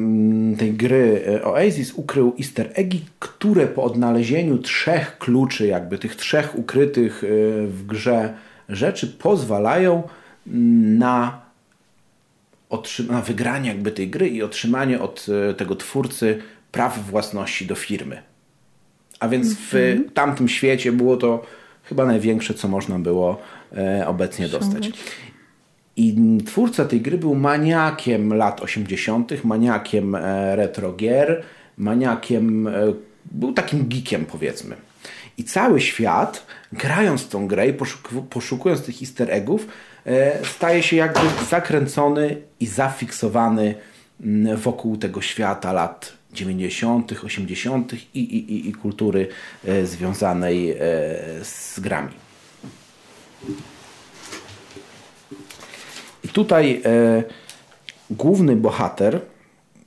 tej 0.58 0.72
gry 0.72 1.24
e, 1.26 1.44
Oasis 1.44 1.92
ukrył 1.92 2.34
easter 2.38 2.70
eggi, 2.74 3.04
które 3.18 3.66
po 3.66 3.82
odnalezieniu 3.84 4.58
trzech 4.58 5.18
kluczy, 5.18 5.66
jakby 5.66 5.98
tych 5.98 6.16
trzech 6.16 6.58
ukrytych 6.58 7.22
w 7.68 7.82
grze 7.86 8.34
rzeczy 8.68 9.06
pozwalają 9.06 10.02
na, 10.46 11.40
na 13.08 13.22
wygranie 13.22 13.68
jakby 13.68 13.92
tej 13.92 14.08
gry 14.08 14.28
i 14.28 14.42
otrzymanie 14.42 15.00
od 15.00 15.26
tego 15.56 15.76
twórcy 15.76 16.42
praw 16.72 17.10
własności 17.10 17.66
do 17.66 17.74
firmy. 17.74 18.22
A 19.20 19.28
więc 19.28 19.54
w 19.54 19.74
mhm. 19.74 20.10
tamtym 20.10 20.48
świecie 20.48 20.92
było 20.92 21.16
to 21.16 21.46
chyba 21.84 22.06
największe, 22.06 22.54
co 22.54 22.68
można 22.68 22.98
było 22.98 23.40
obecnie 24.06 24.48
dostać. 24.48 24.90
I 25.96 26.16
twórca 26.46 26.84
tej 26.84 27.00
gry 27.00 27.18
był 27.18 27.34
maniakiem 27.34 28.34
lat 28.34 28.60
80., 28.60 29.44
maniakiem 29.44 30.14
e, 30.14 30.56
retro 30.56 30.92
gier, 30.92 31.42
maniakiem, 31.76 32.68
e, 32.68 32.72
był 33.24 33.52
takim 33.52 33.88
geekiem 33.88 34.26
powiedzmy. 34.26 34.76
I 35.38 35.44
cały 35.44 35.80
świat, 35.80 36.46
grając 36.72 37.28
tą 37.28 37.46
grę 37.46 37.68
i 37.68 37.74
poszukując 38.30 38.82
tych 38.82 39.02
easter 39.02 39.30
eggów, 39.30 39.66
e, 40.06 40.44
staje 40.44 40.82
się 40.82 40.96
jakby 40.96 41.20
zakręcony 41.50 42.36
i 42.60 42.66
zafiksowany 42.66 43.74
mm, 44.20 44.56
wokół 44.56 44.96
tego 44.96 45.20
świata 45.22 45.72
lat 45.72 46.12
90., 46.36 47.12
80. 47.24 47.92
i, 47.92 48.20
i, 48.20 48.68
i 48.68 48.72
kultury 48.72 49.28
związanej 49.84 50.76
z 51.42 51.80
grami. 51.80 52.10
I 56.24 56.28
tutaj 56.28 56.82
e, 56.84 57.22
główny 58.10 58.56
bohater 58.56 59.20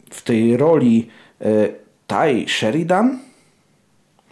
w 0.10 0.22
tej 0.22 0.58
roli 0.58 1.10
e, 1.42 1.46
Ty 2.08 2.46
Sheridan 2.48 3.20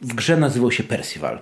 w 0.02 0.14
grze 0.14 0.38
nazywał 0.38 0.72
się 0.72 0.84
Percival. 0.84 1.40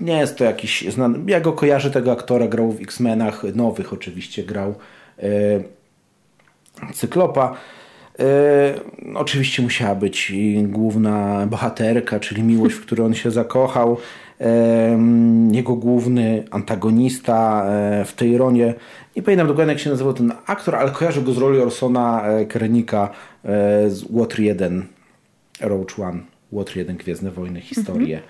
Nie 0.00 0.18
jest 0.18 0.38
to 0.38 0.44
jakiś 0.44 0.84
znany. 0.88 1.18
Ja 1.26 1.40
go 1.40 1.52
kojarzę 1.52 1.90
tego 1.90 2.12
aktora, 2.12 2.48
grał 2.48 2.72
w 2.72 2.80
X-Menach, 2.80 3.42
nowych 3.54 3.92
oczywiście 3.92 4.42
grał 4.42 4.74
e, 5.18 5.24
Cyklopa. 6.94 7.56
E, 8.20 8.74
oczywiście 9.14 9.62
musiała 9.62 9.94
być 9.94 10.32
główna 10.62 11.46
bohaterka, 11.46 12.20
czyli 12.20 12.42
miłość, 12.42 12.74
w 12.74 12.80
której 12.80 13.06
on 13.06 13.14
się 13.14 13.30
zakochał. 13.30 13.96
Jego 15.52 15.76
główny 15.76 16.44
antagonista 16.50 17.64
e, 17.66 18.04
w 18.04 18.12
tej 18.12 18.38
ronie 18.38 18.74
nie 19.16 19.22
pamiętam 19.22 19.46
dokładnie 19.48 19.72
jak 19.72 19.82
się 19.82 19.90
nazywał 19.90 20.14
ten 20.14 20.32
aktor, 20.46 20.76
ale 20.76 20.90
kojarzę 20.90 21.22
go 21.22 21.32
z 21.32 21.38
roli 21.38 21.60
Orsona 21.60 22.26
e, 22.26 22.46
Krenika 22.46 23.10
z 23.88 24.04
Water 24.10 24.40
1, 24.40 24.86
Roach 25.60 25.98
One, 25.98 26.20
Water 26.52 26.76
1, 26.76 26.96
Gwiezdne 26.96 27.30
Wojny, 27.30 27.60
historie. 27.60 28.20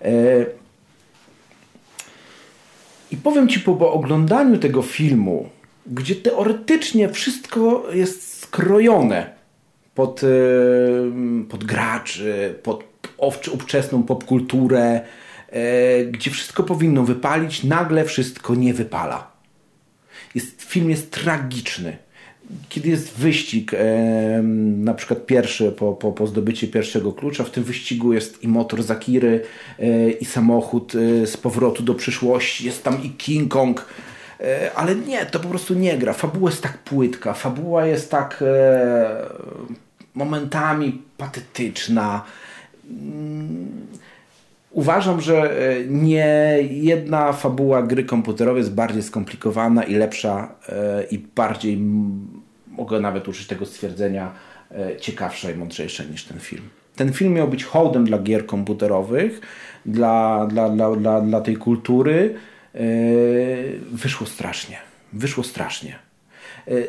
Mhm. 0.00 0.46
I 3.10 3.16
powiem 3.16 3.48
Ci 3.48 3.60
po 3.60 3.92
oglądaniu 3.92 4.58
tego 4.58 4.82
filmu, 4.82 5.48
gdzie 5.88 6.14
teoretycznie 6.14 7.08
wszystko 7.08 7.84
jest 7.92 8.40
skrojone 8.40 9.36
pod, 9.94 10.20
pod 11.48 11.64
graczy, 11.64 12.54
pod 12.62 12.84
ówczesną 13.52 14.02
popkulturę, 14.02 15.00
gdzie 16.10 16.30
wszystko 16.30 16.62
powinno 16.62 17.04
wypalić, 17.04 17.64
nagle 17.64 18.04
wszystko 18.04 18.54
nie 18.54 18.74
wypala. 18.74 19.36
Jest, 20.34 20.62
film 20.62 20.90
jest 20.90 21.10
tragiczny. 21.10 21.96
Kiedy 22.68 22.88
jest 22.88 23.16
wyścig, 23.16 23.74
e, 23.74 24.42
na 24.76 24.94
przykład 24.94 25.26
pierwszy 25.26 25.72
po, 25.72 25.92
po, 25.92 26.12
po 26.12 26.26
zdobyciu 26.26 26.68
pierwszego 26.68 27.12
klucza, 27.12 27.44
w 27.44 27.50
tym 27.50 27.64
wyścigu 27.64 28.12
jest 28.12 28.42
i 28.44 28.48
motor 28.48 28.82
Zakiry, 28.82 29.42
e, 29.78 30.10
i 30.10 30.24
samochód 30.24 30.92
e, 30.94 31.26
z 31.26 31.36
powrotu 31.36 31.82
do 31.82 31.94
przyszłości, 31.94 32.66
jest 32.66 32.84
tam 32.84 33.02
i 33.02 33.10
King 33.10 33.52
Kong, 33.52 33.80
e, 33.80 34.15
ale 34.74 34.94
nie, 34.94 35.26
to 35.26 35.40
po 35.40 35.48
prostu 35.48 35.74
nie 35.74 35.98
gra. 35.98 36.12
Fabuła 36.12 36.50
jest 36.50 36.62
tak 36.62 36.78
płytka, 36.78 37.34
fabuła 37.34 37.86
jest 37.86 38.10
tak 38.10 38.44
e, 38.46 39.26
momentami 40.14 41.02
patetyczna. 41.16 42.24
Mm, 42.90 43.86
Uważam, 44.76 45.20
że 45.20 45.68
e, 45.70 45.84
nie 45.86 46.58
jedna 46.70 47.32
fabuła 47.32 47.82
gry 47.82 48.04
komputerowej 48.04 48.60
jest 48.60 48.74
bardziej 48.74 49.02
skomplikowana 49.02 49.82
i 49.82 49.94
lepsza 49.94 50.54
e, 50.68 51.04
i 51.10 51.18
bardziej, 51.18 51.78
mogę 52.66 53.00
nawet 53.00 53.28
użyć 53.28 53.46
tego 53.46 53.66
stwierdzenia, 53.66 54.32
e, 54.70 54.96
ciekawsza 54.96 55.50
i 55.50 55.54
mądrzejsza 55.54 56.04
niż 56.04 56.24
ten 56.24 56.40
film. 56.40 56.62
Ten 56.96 57.12
film 57.12 57.32
miał 57.32 57.48
być 57.48 57.64
hołdem 57.64 58.04
dla 58.04 58.18
gier 58.18 58.46
komputerowych, 58.46 59.40
dla, 59.86 60.46
dla, 60.46 60.70
dla, 60.70 60.96
dla, 60.96 61.20
dla 61.20 61.40
tej 61.40 61.56
kultury. 61.56 62.34
Wyszło 63.92 64.26
strasznie. 64.26 64.76
Wyszło 65.12 65.44
strasznie. 65.44 65.98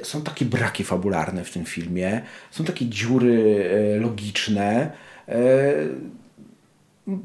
Są 0.03 0.21
takie 0.21 0.45
braki 0.45 0.83
fabularne 0.83 1.43
w 1.43 1.51
tym 1.51 1.65
filmie, 1.65 2.21
są 2.51 2.63
takie 2.63 2.85
dziury 2.85 3.69
logiczne 4.01 4.91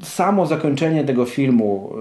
samo 0.01 0.45
zakończenie 0.45 1.03
tego 1.03 1.25
filmu, 1.25 1.93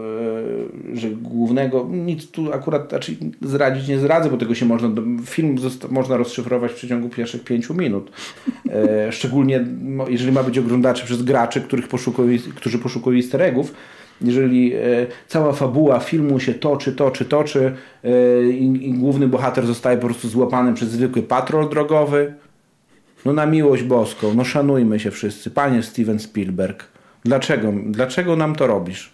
e, 0.92 0.96
że 0.96 1.11
głównego, 1.11 1.88
nic 1.90 2.31
tu 2.31 2.53
akurat 2.53 2.88
znaczy 2.88 3.16
zdradzić 3.42 3.88
nie 3.88 3.98
zdradzę, 3.98 4.31
bo 4.31 4.37
tego 4.37 4.55
się 4.55 4.66
można, 4.66 4.88
film 5.25 5.57
można 5.90 6.16
rozszyfrować 6.16 6.72
w 6.72 6.75
przeciągu 6.75 7.09
pierwszych 7.09 7.44
pięciu 7.44 7.75
minut. 7.75 8.12
E, 8.70 9.12
szczególnie 9.12 9.64
jeżeli 10.09 10.33
ma 10.33 10.42
być 10.42 10.59
oglądaczy 10.59 11.05
przez 11.05 11.22
graczy, 11.22 11.61
których 11.61 11.88
poszukują, 11.88 12.38
którzy 12.55 12.79
poszukują 12.79 13.16
easter 13.16 13.42
eggów. 13.42 13.75
Jeżeli 14.25 14.75
e, 14.75 14.79
cała 15.29 15.53
fabuła 15.53 16.01
filmu 16.01 16.41
się 16.41 16.55
toczy, 16.55 16.93
toczy, 16.93 17.25
toczy 17.25 17.73
i, 18.51 18.89
i 18.89 18.93
główny 18.93 19.29
bohater 19.29 19.67
zostaje 19.67 19.99
po 19.99 20.07
prostu 20.07 20.29
złapany 20.29 20.75
przez 20.75 20.89
zwykły 20.89 21.23
patrol 21.23 21.69
drogowy, 21.69 22.35
no 23.25 23.33
na 23.33 23.47
miłość 23.47 23.83
boską, 23.83 24.35
no 24.35 24.45
szanujmy 24.45 25.01
się 25.01 25.11
wszyscy. 25.11 25.51
Panie 25.51 25.83
Steven 25.83 26.19
Spielberg, 26.19 26.85
Dlaczego? 27.25 27.73
Dlaczego 27.87 28.37
nam 28.37 28.55
to 28.57 28.67
robisz? 28.67 29.11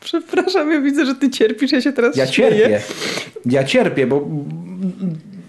Przepraszam, 0.00 0.70
ja 0.72 0.80
widzę, 0.80 1.06
że 1.06 1.14
ty 1.14 1.30
cierpisz, 1.30 1.72
ja 1.72 1.80
się 1.80 1.92
teraz 1.92 2.16
Ja 2.16 2.26
śmieję. 2.26 2.50
cierpię. 2.56 2.80
Ja 3.46 3.64
cierpię, 3.64 4.06
bo 4.06 4.28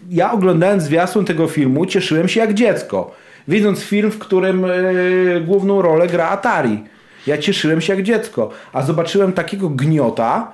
ja 0.09 0.31
oglądając 0.31 0.83
zwiastun 0.83 1.25
tego 1.25 1.47
filmu 1.47 1.85
cieszyłem 1.85 2.27
się 2.27 2.39
jak 2.39 2.53
dziecko. 2.53 3.11
Widząc 3.47 3.79
film, 3.79 4.11
w 4.11 4.19
którym 4.19 4.61
yy, 4.61 5.41
główną 5.41 5.81
rolę 5.81 6.07
gra 6.07 6.29
Atari. 6.29 6.83
Ja 7.29 7.37
cieszyłem 7.37 7.81
się 7.81 7.95
jak 7.95 8.03
dziecko. 8.03 8.49
A 8.73 8.81
zobaczyłem 8.81 9.33
takiego 9.33 9.69
gniota, 9.69 10.51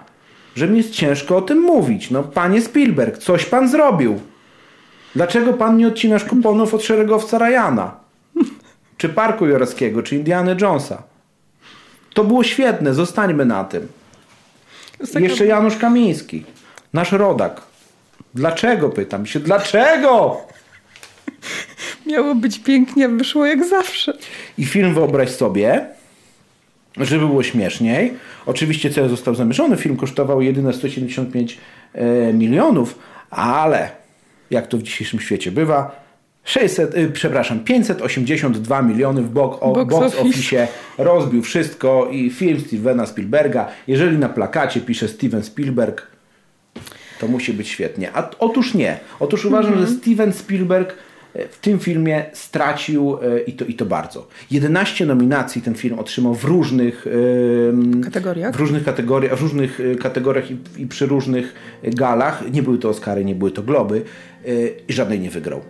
że 0.55 0.67
mi 0.67 0.77
jest 0.77 0.91
ciężko 0.91 1.38
o 1.38 1.41
tym 1.41 1.61
mówić. 1.61 2.11
No 2.11 2.23
panie 2.23 2.61
Spielberg, 2.61 3.17
coś 3.17 3.45
pan 3.45 3.69
zrobił. 3.69 4.19
Dlaczego 5.15 5.53
pan 5.53 5.77
nie 5.77 5.88
odcinasz 5.88 6.25
kuponów 6.25 6.73
od 6.73 6.83
szeregowca 6.83 7.38
Ryana? 7.38 8.05
czy 8.97 9.09
Parku 9.09 9.45
Jorskiego, 9.45 10.03
czy 10.03 10.15
Indiana 10.15 10.55
Jonesa. 10.61 11.03
To 12.13 12.23
było 12.23 12.43
świetne, 12.43 12.93
zostańmy 12.93 13.45
na 13.45 13.63
tym. 13.63 13.88
Jeszcze 15.19 15.45
Janusz 15.45 15.77
Kamiński, 15.77 16.45
nasz 16.93 17.11
rodak. 17.11 17.61
Dlaczego, 18.33 18.89
pytam 18.89 19.25
się, 19.25 19.39
dlaczego? 19.39 20.38
Miało 22.07 22.35
być 22.35 22.59
pięknie, 22.59 23.09
wyszło 23.09 23.45
jak 23.45 23.65
zawsze. 23.65 24.13
I 24.57 24.65
film 24.65 24.93
wyobraź 24.93 25.29
sobie, 25.29 25.88
żeby 26.97 27.27
było 27.27 27.43
śmieszniej. 27.43 28.13
Oczywiście 28.45 28.89
cel 28.89 29.10
został 29.10 29.36
zamierzony. 29.36 29.77
Film 29.77 29.97
kosztował 29.97 30.41
jedyne 30.41 30.73
175 30.73 31.58
e, 31.93 32.34
milionów, 32.34 32.99
ale 33.29 33.89
jak 34.51 34.67
to 34.67 34.77
w 34.77 34.84
dzisiejszym 34.84 35.19
świecie 35.19 35.51
bywa, 35.51 36.05
600, 36.43 36.95
y, 36.95 37.12
przepraszam, 37.12 37.60
582 37.60 38.81
miliony 38.81 39.21
w 39.21 39.29
box, 39.29 39.58
o, 39.62 39.71
box, 39.71 39.89
box 39.89 40.19
office. 40.19 40.67
rozbił 40.97 41.41
wszystko 41.41 42.08
i 42.12 42.29
film 42.29 42.60
Stevena 42.60 43.05
Spielberga. 43.05 43.67
Jeżeli 43.88 44.17
na 44.17 44.29
plakacie 44.29 44.81
pisze 44.81 45.08
Steven 45.08 45.43
Spielberg, 45.43 46.08
to 47.19 47.27
musi 47.27 47.53
być 47.53 47.67
świetnie. 47.67 48.10
A 48.13 48.29
otóż 48.39 48.73
nie. 48.73 48.99
Otóż 49.19 49.45
uważam, 49.45 49.73
mm 49.73 49.86
-hmm. 49.86 49.89
że 49.89 49.95
Steven 49.95 50.34
Spielberg 50.34 50.89
e, 50.91 50.95
w 51.49 51.57
tym 51.61 51.79
filmie 51.79 52.25
stracił 52.33 53.17
e, 53.21 53.39
i 53.39 53.53
to, 53.53 53.65
i 53.65 53.73
to 53.73 53.85
bardzo. 53.85 54.27
11 54.51 55.05
nominacji 55.05 55.61
ten 55.61 55.75
film 55.75 55.99
otrzymał 55.99 56.35
w 56.35 56.43
różnych 56.43 57.05
kategoriach, 58.03 58.55
w 58.55 58.59
różnych 58.59 58.83
kategoriach, 58.83 59.37
w 59.37 59.41
różnych 59.41 59.79
e, 59.79 59.95
kategoriach 59.95 60.51
i, 60.51 60.57
i 60.77 60.87
przy 60.87 61.05
różnych 61.05 61.53
galach. 61.83 62.43
Nie 62.51 62.63
były 62.63 62.77
to 62.77 62.89
Oscary, 62.89 63.25
nie 63.25 63.35
były 63.35 63.51
to 63.51 63.63
Globy 63.63 64.01
i 64.87 64.93
żadnej 64.93 65.19
nie 65.19 65.29
wygrał 65.29 65.61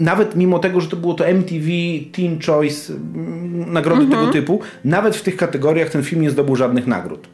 nawet 0.00 0.36
mimo 0.36 0.58
tego, 0.58 0.80
że 0.80 0.88
to 0.88 0.96
było 0.96 1.14
to 1.14 1.26
MTV 1.26 1.66
Teen 2.12 2.38
Choice, 2.46 2.92
nagrody 3.66 4.02
mhm. 4.02 4.20
tego 4.20 4.32
typu, 4.32 4.60
nawet 4.84 5.16
w 5.16 5.22
tych 5.22 5.36
kategoriach 5.36 5.90
ten 5.90 6.02
film 6.02 6.22
nie 6.22 6.30
zdobył 6.30 6.56
żadnych 6.56 6.86
nagród. 6.86 7.28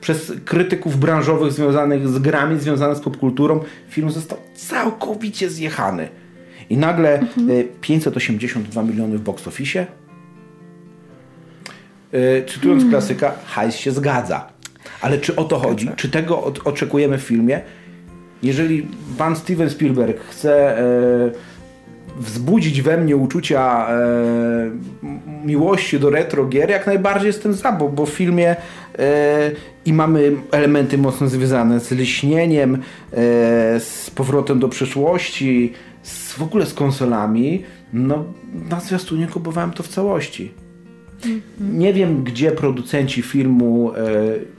Przez 0.00 0.32
krytyków 0.44 0.98
branżowych 0.98 1.52
związanych 1.52 2.08
z 2.08 2.18
grami, 2.18 2.60
związanych 2.60 2.96
z 2.96 3.00
popkulturą, 3.00 3.60
film 3.88 4.10
został 4.10 4.38
całkowicie 4.54 5.50
zjechany. 5.50 6.08
I 6.72 6.76
nagle 6.76 7.18
mhm. 7.18 7.64
582 7.80 8.82
miliony 8.82 9.18
w 9.18 9.20
box 9.20 9.48
office. 9.48 9.86
Czytując 12.46 12.82
hmm. 12.82 12.90
klasyka, 12.90 13.34
hajs 13.44 13.76
się 13.76 13.90
zgadza. 13.90 14.46
Ale 15.00 15.18
czy 15.18 15.36
o 15.36 15.44
to 15.44 15.58
chodzi? 15.58 15.88
Czy 15.96 16.08
tego 16.08 16.52
oczekujemy 16.64 17.18
w 17.18 17.22
filmie? 17.22 17.60
Jeżeli 18.42 18.88
pan 19.18 19.36
Steven 19.36 19.70
Spielberg 19.70 20.20
chce 20.20 20.78
e, 20.78 20.84
wzbudzić 22.16 22.82
we 22.82 22.96
mnie 22.96 23.16
uczucia 23.16 23.88
miłości 25.44 26.00
do 26.00 26.10
retro 26.10 26.46
gier, 26.46 26.70
jak 26.70 26.86
najbardziej 26.86 27.26
jestem 27.26 27.52
za, 27.52 27.72
bo, 27.72 27.88
bo 27.88 28.06
w 28.06 28.10
filmie 28.10 28.56
i 29.84 29.92
mamy 29.92 30.32
elementy 30.50 30.98
mocno 30.98 31.28
związane 31.28 31.80
z 31.80 31.92
lśnieniem, 31.92 32.78
z 33.78 34.10
powrotem 34.14 34.58
do 34.58 34.68
przeszłości, 34.68 35.72
z, 36.32 36.38
w 36.38 36.42
ogóle 36.42 36.66
z 36.66 36.74
konsolami. 36.74 37.62
No, 37.92 38.24
na 38.70 38.80
zwiastunie 38.80 39.26
kupowałem 39.26 39.70
to 39.70 39.82
w 39.82 39.88
całości. 39.88 40.52
Nie 41.60 41.92
wiem, 41.92 42.24
gdzie 42.24 42.50
producenci 42.50 43.22
filmu 43.22 43.92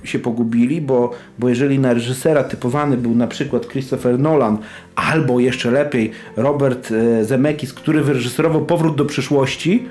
e, 0.04 0.08
się 0.08 0.20
pogubili, 0.20 0.82
bo, 0.82 1.12
bo 1.40 1.50
jeżeli 1.50 1.80
na 1.80 1.94
reżysera 1.94 2.44
typowany 2.44 2.98
był 2.98 3.16
na 3.16 3.28
przykład 3.28 3.68
Christopher 3.68 4.20
Nolan, 4.20 4.58
albo 4.96 5.40
jeszcze 5.40 5.72
lepiej 5.72 6.12
Robert 6.36 6.92
e, 6.92 7.26
Zemeckis, 7.26 7.74
który 7.74 8.04
wyreżyserował 8.04 8.66
Powrót 8.66 8.96
do 8.96 9.06
przyszłości, 9.06 9.86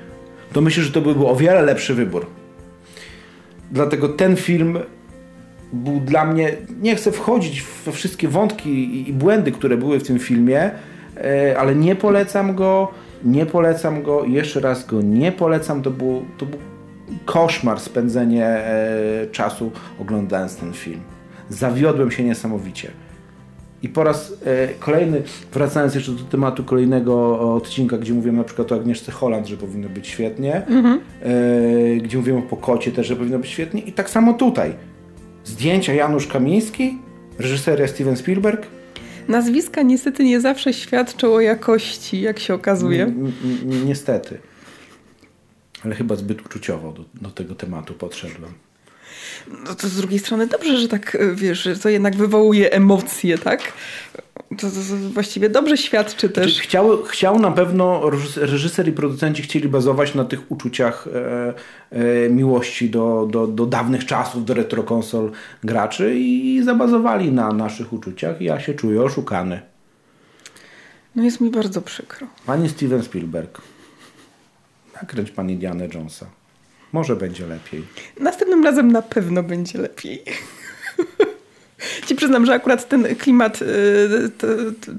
to 0.53 0.61
myślę, 0.61 0.83
że 0.83 0.91
to 0.91 1.01
by 1.01 1.15
był 1.15 1.27
o 1.27 1.35
wiele 1.35 1.61
lepszy 1.61 1.93
wybór. 1.93 2.25
Dlatego 3.71 4.09
ten 4.09 4.35
film 4.35 4.77
był 5.73 5.99
dla 5.99 6.25
mnie, 6.25 6.51
nie 6.81 6.95
chcę 6.95 7.11
wchodzić 7.11 7.63
we 7.85 7.91
wszystkie 7.91 8.27
wątki 8.27 8.69
i, 8.69 9.09
i 9.09 9.13
błędy, 9.13 9.51
które 9.51 9.77
były 9.77 9.99
w 9.99 10.03
tym 10.03 10.19
filmie, 10.19 10.71
ale 11.57 11.75
nie 11.75 11.95
polecam 11.95 12.55
go 12.55 12.91
nie 13.23 13.45
polecam 13.45 14.03
go, 14.03 14.25
jeszcze 14.25 14.59
raz 14.59 14.85
go 14.85 15.01
nie 15.01 15.31
polecam. 15.31 15.81
To 15.81 15.91
był, 15.91 16.25
to 16.37 16.45
był 16.45 16.59
koszmar 17.25 17.79
spędzenie 17.79 18.45
e, 18.45 19.27
czasu 19.31 19.71
oglądając 19.99 20.55
ten 20.55 20.73
film. 20.73 20.99
Zawiodłem 21.49 22.11
się 22.11 22.23
niesamowicie. 22.23 22.91
I 23.81 23.89
po 23.89 24.03
raz 24.03 24.33
e, 24.45 24.67
kolejny, 24.67 25.21
wracając 25.53 25.95
jeszcze 25.95 26.11
do 26.11 26.23
tematu 26.23 26.63
kolejnego 26.63 27.39
odcinka, 27.55 27.97
gdzie 27.97 28.13
mówiłem 28.13 28.37
na 28.37 28.43
przykład 28.43 28.71
o 28.71 28.75
Agnieszce 28.75 29.11
Holland, 29.11 29.47
że 29.47 29.57
powinno 29.57 29.89
być 29.89 30.07
świetnie, 30.07 30.65
mhm. 30.67 30.99
e, 31.21 31.97
gdzie 31.97 32.17
mówiłem 32.17 32.41
o 32.41 32.45
Pokocie 32.45 32.91
też, 32.91 33.07
że 33.07 33.15
powinno 33.15 33.39
być 33.39 33.49
świetnie 33.49 33.81
i 33.81 33.93
tak 33.93 34.09
samo 34.09 34.33
tutaj. 34.33 34.73
Zdjęcia 35.43 35.93
Janusz 35.93 36.27
Kamiński, 36.27 36.97
reżyseria 37.39 37.87
Steven 37.87 38.17
Spielberg, 38.17 38.67
Nazwiska 39.27 39.81
niestety 39.81 40.23
nie 40.23 40.41
zawsze 40.41 40.73
świadczą 40.73 41.33
o 41.33 41.41
jakości, 41.41 42.21
jak 42.21 42.39
się 42.39 42.53
okazuje. 42.53 43.13
niestety. 43.85 44.37
Ale 45.85 45.95
chyba 45.95 46.15
zbyt 46.15 46.45
uczuciowo 46.45 46.91
do, 46.91 47.05
do 47.21 47.29
tego 47.29 47.55
tematu 47.55 47.93
podszedłem. 47.93 48.53
No 49.65 49.75
to 49.75 49.87
z 49.87 49.95
drugiej 49.95 50.19
strony 50.19 50.47
dobrze, 50.47 50.77
że 50.77 50.87
tak, 50.87 51.15
e, 51.15 51.35
wiesz, 51.35 51.63
że 51.63 51.77
to 51.77 51.89
jednak 51.89 52.15
wywołuje 52.15 52.71
emocje, 52.71 53.37
tak? 53.37 53.73
To, 54.57 54.67
właściwie 55.13 55.49
dobrze 55.49 55.77
świadczy 55.77 56.29
też. 56.29 56.59
Chciał, 56.59 57.03
chciał 57.03 57.39
na 57.39 57.51
pewno, 57.51 58.09
reżyser 58.35 58.87
i 58.87 58.91
producenci 58.91 59.43
chcieli 59.43 59.69
bazować 59.69 60.15
na 60.15 60.25
tych 60.25 60.51
uczuciach 60.51 61.07
e, 61.07 61.53
e, 62.25 62.29
miłości 62.29 62.89
do, 62.89 63.27
do, 63.31 63.47
do 63.47 63.65
dawnych 63.65 64.05
czasów, 64.05 64.45
do 64.45 64.53
retrokonsol 64.53 65.31
graczy 65.63 66.15
i 66.15 66.63
zabazowali 66.63 67.31
na 67.31 67.51
naszych 67.51 67.93
uczuciach 67.93 68.41
ja 68.41 68.59
się 68.59 68.73
czuję 68.73 69.01
oszukany. 69.01 69.61
No 71.15 71.23
jest 71.23 71.41
mi 71.41 71.49
bardzo 71.49 71.81
przykro. 71.81 72.27
Panie 72.45 72.69
Steven 72.69 73.03
Spielberg, 73.03 73.61
nakręć 75.01 75.31
pan 75.31 75.49
Indiana 75.49 75.83
Jonesa. 75.93 76.25
Może 76.91 77.15
będzie 77.15 77.47
lepiej. 77.47 77.83
Następnym 78.19 78.63
razem 78.63 78.91
na 78.91 79.01
pewno 79.01 79.43
będzie 79.43 79.79
lepiej. 79.79 80.23
Ci 82.05 82.15
przyznam, 82.15 82.45
że 82.45 82.53
akurat 82.53 82.89
ten 82.89 83.15
klimat 83.15 83.61
y, 83.61 83.65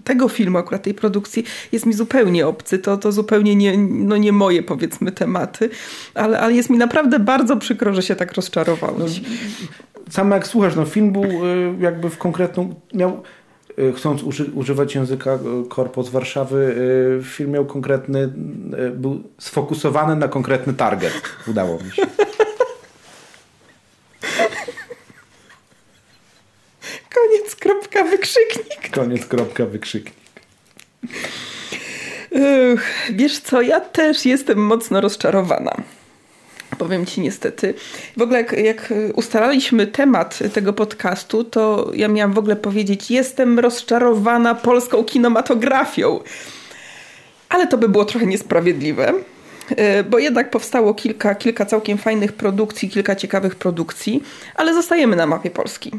tego 0.04 0.28
filmu, 0.28 0.58
akurat 0.58 0.82
tej 0.82 0.94
produkcji 0.94 1.44
jest 1.72 1.86
mi 1.86 1.92
zupełnie 1.92 2.46
obcy. 2.46 2.78
To, 2.78 2.96
to 2.96 3.12
zupełnie 3.12 3.56
nie, 3.56 3.78
no 3.78 4.16
nie 4.16 4.32
moje 4.32 4.62
powiedzmy 4.62 5.12
tematy, 5.12 5.70
ale, 6.14 6.40
ale 6.40 6.54
jest 6.54 6.70
mi 6.70 6.78
naprawdę 6.78 7.18
bardzo 7.18 7.56
przykro, 7.56 7.94
że 7.94 8.02
się 8.02 8.16
tak 8.16 8.32
rozczarowałeś. 8.32 9.20
No, 9.20 9.26
samo 10.10 10.34
jak 10.34 10.46
słuchasz, 10.46 10.76
no 10.76 10.84
film 10.84 11.12
był 11.12 11.24
y, 11.24 11.74
jakby 11.80 12.10
w 12.10 12.18
konkretną, 12.18 12.74
miał 12.94 13.22
y, 13.78 13.92
chcąc 13.92 14.22
uży, 14.22 14.44
używać 14.54 14.94
języka 14.94 15.38
korpo 15.68 16.02
z 16.02 16.10
Warszawy, 16.10 16.76
film 17.24 17.50
miał 17.50 17.64
konkretny, 17.64 18.32
był 18.96 19.22
sfokusowany 19.38 20.16
na 20.16 20.28
konkretny 20.28 20.74
target. 20.74 21.22
Udało 21.48 21.78
mi 21.84 21.90
się. 21.90 22.02
Koniec, 27.14 27.54
kropka, 27.56 28.04
wykrzyknik. 28.04 28.90
Koniec, 28.94 29.26
kropka, 29.26 29.66
wykrzyknik. 29.66 30.14
Wiesz 33.12 33.38
co, 33.38 33.62
ja 33.62 33.80
też 33.80 34.26
jestem 34.26 34.58
mocno 34.58 35.00
rozczarowana. 35.00 35.76
Powiem 36.78 37.06
ci 37.06 37.20
niestety. 37.20 37.74
W 38.16 38.22
ogóle 38.22 38.38
jak, 38.38 38.52
jak, 38.52 38.92
ustalaliśmy 39.14 39.86
temat 39.86 40.38
tego 40.52 40.72
podcastu, 40.72 41.44
to 41.44 41.90
ja 41.94 42.08
miałam 42.08 42.32
w 42.32 42.38
ogóle 42.38 42.56
powiedzieć, 42.56 43.10
jestem 43.10 43.58
rozczarowana 43.58 44.54
polską 44.54 45.04
kinematografią. 45.04 46.20
Ale 47.48 47.66
to 47.66 47.78
by 47.78 47.88
było 47.88 48.04
trochę 48.04 48.26
niesprawiedliwe, 48.26 49.12
y, 49.70 50.04
bo 50.10 50.18
jednak 50.18 50.50
powstało 50.50 50.94
kilka, 50.94 51.34
kilka 51.34 51.64
całkiem 51.64 51.98
fajnych 51.98 52.32
produkcji, 52.32 52.90
kilka 52.90 53.16
ciekawych 53.16 53.54
produkcji, 53.54 54.22
ale 54.54 54.74
zostajemy 54.74 55.16
na 55.16 55.26
mapie 55.26 55.50
Polski 55.50 55.90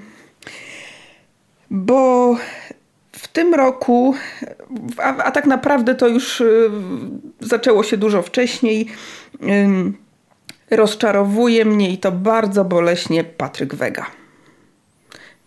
bo 1.75 2.35
w 3.11 3.27
tym 3.27 3.53
roku, 3.53 4.15
a, 4.97 5.17
a, 5.17 5.31
tak 5.31 5.45
naprawdę 5.45 5.95
to 5.95 6.07
już 6.07 6.41
y, 6.41 6.69
zaczęło 7.39 7.83
się 7.83 7.97
dużo 7.97 8.21
wcześniej, 8.21 8.87
rozczarowuje 10.71 11.65
mnie 11.65 11.89
i 11.89 11.97
to 11.97 12.11
bardzo 12.11 12.65
boleśnie 12.65 13.23
Patryk 13.23 13.75
Wega. 13.75 14.05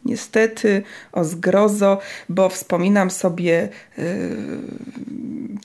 Niestety, 0.04 0.82
o 1.12 1.24
zgrozo, 1.24 1.98
bo 2.28 2.48
wspominam 2.48 3.10
sobie 3.10 3.68
yy, 3.98 4.04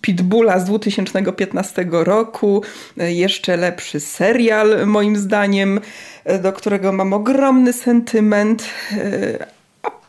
Pitbulla 0.02 0.60
z 0.60 0.66
2015 0.66 1.86
roku, 1.92 2.64
yy, 2.98 3.14
jeszcze 3.14 3.58
lepszy 3.58 4.00
serial, 4.00 4.88
moim 4.88 5.18
zdaniem, 5.18 5.80
do 6.42 6.54
którego 6.54 6.92
mam 6.92 7.14
ogromny 7.14 7.74
sentyment, 7.74 8.64
y, 8.92 9.53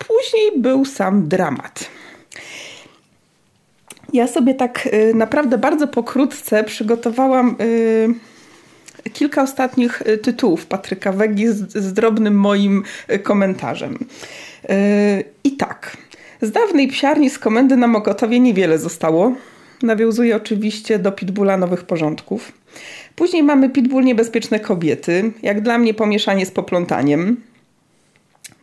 później 0.09 0.61
był 0.61 0.85
sam 0.85 1.29
dramat. 1.29 1.91
Ja 4.13 4.27
sobie 4.27 4.55
tak 4.55 4.87
y, 4.87 5.15
naprawdę 5.15 5.59
bardzo 5.59 5.89
pokrótce 5.89 6.65
przygotowałam 6.65 7.57
y, 7.61 9.11
kilka 9.13 9.43
ostatnich 9.43 10.03
y, 10.03 10.19
tytułów 10.19 10.67
Patryka 10.67 11.13
Wegi 11.13 11.49
z, 11.49 11.73
z 11.73 11.93
drobnym 11.93 12.35
moim 12.35 12.83
komentarzem. 13.23 13.99
I 15.45 15.53
tak. 15.53 15.97
Z 16.41 16.51
dawnej 16.51 16.89
psiarni 16.89 17.31
z 17.31 17.39
komendy 17.39 17.77
na 17.77 17.87
Mokotowie 17.87 18.41
niewiele 18.41 18.79
zostało. 18.79 19.35
Nawiązuje 19.83 20.37
oczywiście 20.37 20.99
do 20.99 21.13
Pitbulla 21.13 21.57
Nowych 21.57 21.85
Porządków. 21.85 22.53
Później 23.17 23.43
mamy 23.43 23.71
Pitbull 23.71 24.05
Niebezpieczne 24.05 24.61
Kobiety. 24.61 25.33
Jak 25.43 25.61
dla 25.61 25.79
mnie 25.79 25.95
pomieszanie 25.95 26.47
z 26.47 26.51
poplątaniem. 26.51 27.37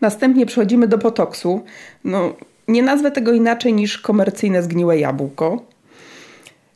Następnie 0.02 0.46
przechodzimy 0.46 0.88
do 0.88 0.98
potoksu. 0.98 1.64
No, 2.04 2.34
nie 2.68 2.84
nazwę 2.84 3.12
tego 3.12 3.34
inaczej 3.34 3.74
niż 3.74 3.98
komercyjne 3.98 4.64
zgniłe 4.64 5.00
jabłko. 5.00 5.66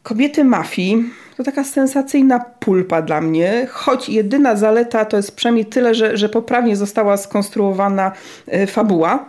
Kobiety 0.03 0.43
mafii 0.43 1.03
to 1.37 1.43
taka 1.43 1.63
sensacyjna 1.63 2.39
pulpa 2.39 3.01
dla 3.01 3.21
mnie, 3.21 3.67
choć 3.71 4.09
jedyna 4.09 4.55
zaleta 4.55 5.05
to 5.05 5.17
jest 5.17 5.35
przynajmniej 5.35 5.65
tyle, 5.65 5.95
że, 5.95 6.17
że 6.17 6.29
poprawnie 6.29 6.75
została 6.75 7.17
skonstruowana 7.17 8.11
e, 8.47 8.67
fabuła. 8.67 9.25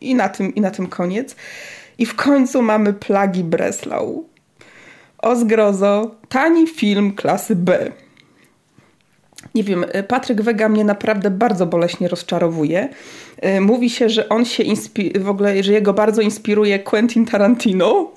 I 0.00 0.14
na, 0.14 0.28
tym, 0.28 0.54
I 0.54 0.60
na 0.60 0.70
tym 0.70 0.86
koniec. 0.86 1.36
I 1.98 2.06
w 2.06 2.14
końcu 2.14 2.62
mamy 2.62 2.92
Plagi 2.92 3.44
Breslau. 3.44 4.24
O 5.18 5.36
zgrozo, 5.36 6.10
tani 6.28 6.66
film 6.66 7.12
klasy 7.12 7.56
B. 7.56 7.92
Nie 9.54 9.64
wiem, 9.64 9.84
y, 9.94 10.02
Patryk 10.02 10.42
Wega 10.42 10.68
mnie 10.68 10.84
naprawdę 10.84 11.30
bardzo 11.30 11.66
boleśnie 11.66 12.08
rozczarowuje. 12.08 12.88
Y, 13.44 13.60
mówi 13.60 13.90
się, 13.90 14.08
że 14.08 14.28
on 14.28 14.44
się 14.44 14.64
w 15.20 15.28
ogóle, 15.28 15.62
że 15.62 15.72
jego 15.72 15.92
bardzo 15.92 16.22
inspiruje 16.22 16.78
Quentin 16.78 17.26
Tarantino. 17.26 18.12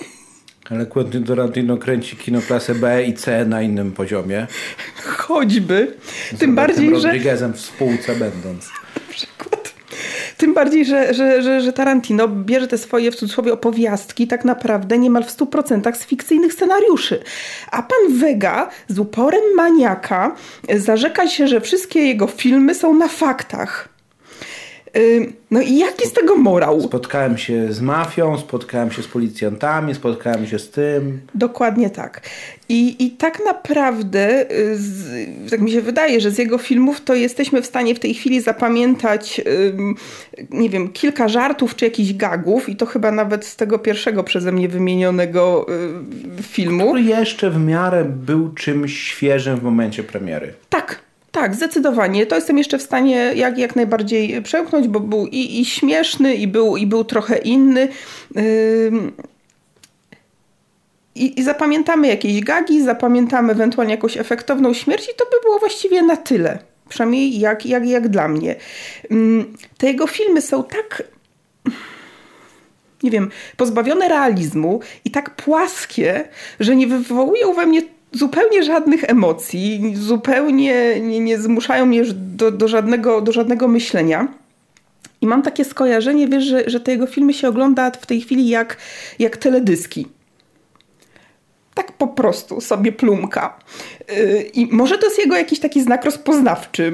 Ale 0.70 0.86
Quentin 0.86 1.24
Tarantino 1.24 1.76
kręci 1.76 2.16
kino 2.16 2.40
klasę 2.40 2.74
B 2.74 3.04
i 3.04 3.14
C 3.14 3.44
na 3.44 3.62
innym 3.62 3.92
poziomie. 3.92 4.46
Choćby. 5.04 5.96
Z 6.34 6.38
Tym 6.38 6.54
bardziej, 6.54 7.00
że... 7.00 7.08
Rodriguezem 7.08 7.52
w 7.52 7.60
spółce 7.60 8.16
będąc. 8.16 8.70
przykład. 9.10 9.63
Tym 10.36 10.54
bardziej, 10.54 10.84
że, 10.84 11.14
że, 11.14 11.42
że, 11.42 11.60
że 11.60 11.72
Tarantino 11.72 12.28
bierze 12.28 12.68
te 12.68 12.78
swoje 12.78 13.10
w 13.10 13.16
cudzysłowie 13.16 13.52
opowiastki 13.52 14.26
tak 14.26 14.44
naprawdę 14.44 14.98
niemal 14.98 15.24
w 15.24 15.36
100% 15.36 15.94
z 15.94 16.06
fikcyjnych 16.06 16.52
scenariuszy. 16.52 17.22
A 17.70 17.82
pan 17.82 18.18
Vega 18.18 18.68
z 18.88 18.98
uporem 18.98 19.42
maniaka 19.56 20.36
zarzeka 20.76 21.28
się, 21.28 21.48
że 21.48 21.60
wszystkie 21.60 22.00
jego 22.00 22.26
filmy 22.26 22.74
są 22.74 22.94
na 22.94 23.08
faktach. 23.08 23.93
No 25.50 25.60
i 25.60 25.78
jaki 25.78 26.06
z 26.06 26.12
tego 26.12 26.36
morał? 26.36 26.80
Spotkałem 26.80 27.38
się 27.38 27.72
z 27.72 27.80
mafią, 27.80 28.38
spotkałem 28.38 28.90
się 28.90 29.02
z 29.02 29.06
policjantami, 29.06 29.94
spotkałem 29.94 30.46
się 30.46 30.58
z 30.58 30.70
tym. 30.70 31.20
Dokładnie 31.34 31.90
tak. 31.90 32.20
I, 32.68 33.04
I 33.06 33.10
tak 33.10 33.44
naprawdę, 33.44 34.52
y, 34.52 34.76
z, 34.76 35.50
tak 35.50 35.60
mi 35.60 35.70
się 35.70 35.82
wydaje, 35.82 36.20
że 36.20 36.30
z 36.30 36.38
jego 36.38 36.58
filmów 36.58 37.00
to 37.00 37.14
jesteśmy 37.14 37.62
w 37.62 37.66
stanie 37.66 37.94
w 37.94 38.00
tej 38.00 38.14
chwili 38.14 38.40
zapamiętać, 38.40 39.40
nie 40.50 40.70
wiem, 40.70 40.88
kilka 40.88 41.28
żartów 41.28 41.76
czy 41.76 41.84
jakichś 41.84 42.12
gagów, 42.12 42.68
i 42.68 42.76
to 42.76 42.86
chyba 42.86 43.12
nawet 43.12 43.44
z 43.44 43.56
tego 43.56 43.78
pierwszego 43.78 44.24
przeze 44.24 44.52
mnie 44.52 44.68
wymienionego 44.68 45.66
y, 46.38 46.42
filmu. 46.42 46.86
Który 46.86 47.02
jeszcze 47.02 47.50
w 47.50 47.58
miarę 47.58 48.04
był 48.04 48.52
czymś 48.52 48.98
świeżym 48.98 49.56
w 49.56 49.62
momencie 49.62 50.02
premiery. 50.02 50.54
Tak. 50.68 51.04
Tak, 51.34 51.54
zdecydowanie. 51.54 52.26
To 52.26 52.36
jestem 52.36 52.58
jeszcze 52.58 52.78
w 52.78 52.82
stanie 52.82 53.32
jak, 53.34 53.58
jak 53.58 53.76
najbardziej 53.76 54.42
przełknąć, 54.42 54.88
bo 54.88 55.00
był 55.00 55.26
i, 55.26 55.60
i 55.60 55.64
śmieszny, 55.64 56.34
i 56.34 56.48
był, 56.48 56.76
i 56.76 56.86
był 56.86 57.04
trochę 57.04 57.38
inny. 57.38 57.88
I, 61.14 61.40
I 61.40 61.42
zapamiętamy 61.42 62.06
jakieś 62.06 62.40
gagi, 62.40 62.82
zapamiętamy 62.82 63.52
ewentualnie 63.52 63.94
jakąś 63.94 64.16
efektowną 64.16 64.74
śmierć, 64.74 65.04
i 65.04 65.16
to 65.16 65.24
by 65.24 65.36
było 65.42 65.58
właściwie 65.58 66.02
na 66.02 66.16
tyle. 66.16 66.58
Przynajmniej 66.88 67.38
jak, 67.40 67.66
jak, 67.66 67.86
jak 67.86 68.08
dla 68.08 68.28
mnie. 68.28 68.56
Te 69.78 69.86
jego 69.86 70.06
filmy 70.06 70.42
są 70.42 70.64
tak 70.64 71.02
nie 73.02 73.10
wiem, 73.10 73.30
pozbawione 73.56 74.08
realizmu 74.08 74.80
i 75.04 75.10
tak 75.10 75.36
płaskie, 75.36 76.28
że 76.60 76.76
nie 76.76 76.86
wywołują 76.86 77.54
we 77.54 77.66
mnie 77.66 77.82
zupełnie 78.14 78.62
żadnych 78.62 79.04
emocji, 79.04 79.92
zupełnie 79.96 81.00
nie, 81.00 81.20
nie 81.20 81.38
zmuszają 81.38 81.86
mnie 81.86 82.02
do, 82.14 82.50
do, 82.50 82.68
żadnego, 82.68 83.20
do 83.20 83.32
żadnego 83.32 83.68
myślenia. 83.68 84.28
I 85.20 85.26
mam 85.26 85.42
takie 85.42 85.64
skojarzenie, 85.64 86.28
wiesz, 86.28 86.44
że, 86.44 86.70
że 86.70 86.80
te 86.80 86.92
jego 86.92 87.06
filmy 87.06 87.34
się 87.34 87.48
ogląda 87.48 87.90
w 87.90 88.06
tej 88.06 88.20
chwili 88.20 88.48
jak, 88.48 88.76
jak 89.18 89.36
teledyski. 89.36 90.06
Tak 91.74 91.92
po 91.92 92.08
prostu 92.08 92.60
sobie 92.60 92.92
plumka. 92.92 93.58
Yy, 94.08 94.42
I 94.42 94.66
może 94.66 94.98
to 94.98 95.06
jest 95.06 95.18
jego 95.18 95.36
jakiś 95.36 95.60
taki 95.60 95.82
znak 95.82 96.04
rozpoznawczy. 96.04 96.92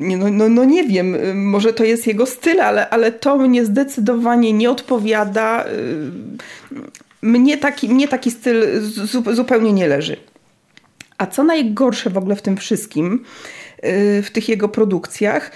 No, 0.00 0.30
no, 0.30 0.48
no 0.48 0.64
nie 0.64 0.84
wiem, 0.84 1.12
yy, 1.12 1.34
może 1.34 1.72
to 1.72 1.84
jest 1.84 2.06
jego 2.06 2.26
styl, 2.26 2.60
ale, 2.60 2.88
ale 2.88 3.12
to 3.12 3.36
mnie 3.38 3.64
zdecydowanie 3.64 4.52
nie 4.52 4.70
odpowiada. 4.70 5.64
Yy, 5.64 6.84
Mnie 7.22 7.58
taki, 7.58 7.88
mnie 7.88 8.08
taki 8.08 8.30
styl 8.30 8.80
zu, 8.80 9.34
zupełnie 9.34 9.72
nie 9.72 9.88
leży. 9.88 10.16
A 11.24 11.26
co 11.26 11.44
najgorsze 11.44 12.10
w 12.10 12.18
ogóle 12.18 12.36
w 12.36 12.42
tym 12.42 12.56
wszystkim, 12.56 13.24
yy, 13.82 14.22
w 14.22 14.30
tych 14.32 14.48
jego 14.48 14.68
produkcjach, 14.68 15.50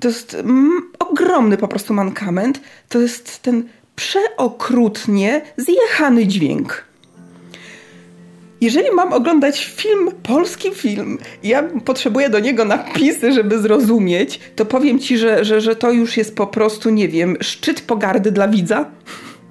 to 0.00 0.08
jest 0.08 0.34
mm, 0.34 0.90
ogromny 0.98 1.56
po 1.56 1.68
prostu 1.68 1.94
mankament. 1.94 2.60
To 2.88 3.00
jest 3.00 3.42
ten 3.42 3.68
przeokrutnie 3.96 5.42
zjechany 5.56 6.26
dźwięk. 6.26 6.84
Jeżeli 8.60 8.90
mam 8.90 9.12
oglądać 9.12 9.64
film, 9.64 10.10
polski 10.22 10.70
film, 10.70 11.18
ja 11.42 11.62
potrzebuję 11.62 12.30
do 12.30 12.38
niego 12.38 12.64
napisy, 12.64 13.32
żeby 13.32 13.58
zrozumieć, 13.58 14.40
to 14.56 14.64
powiem 14.64 14.98
ci, 14.98 15.18
że, 15.18 15.44
że, 15.44 15.60
że 15.60 15.76
to 15.76 15.92
już 15.92 16.16
jest 16.16 16.36
po 16.36 16.46
prostu, 16.46 16.90
nie 16.90 17.08
wiem, 17.08 17.36
szczyt 17.40 17.80
pogardy 17.80 18.32
dla 18.32 18.48
widza. 18.48 18.90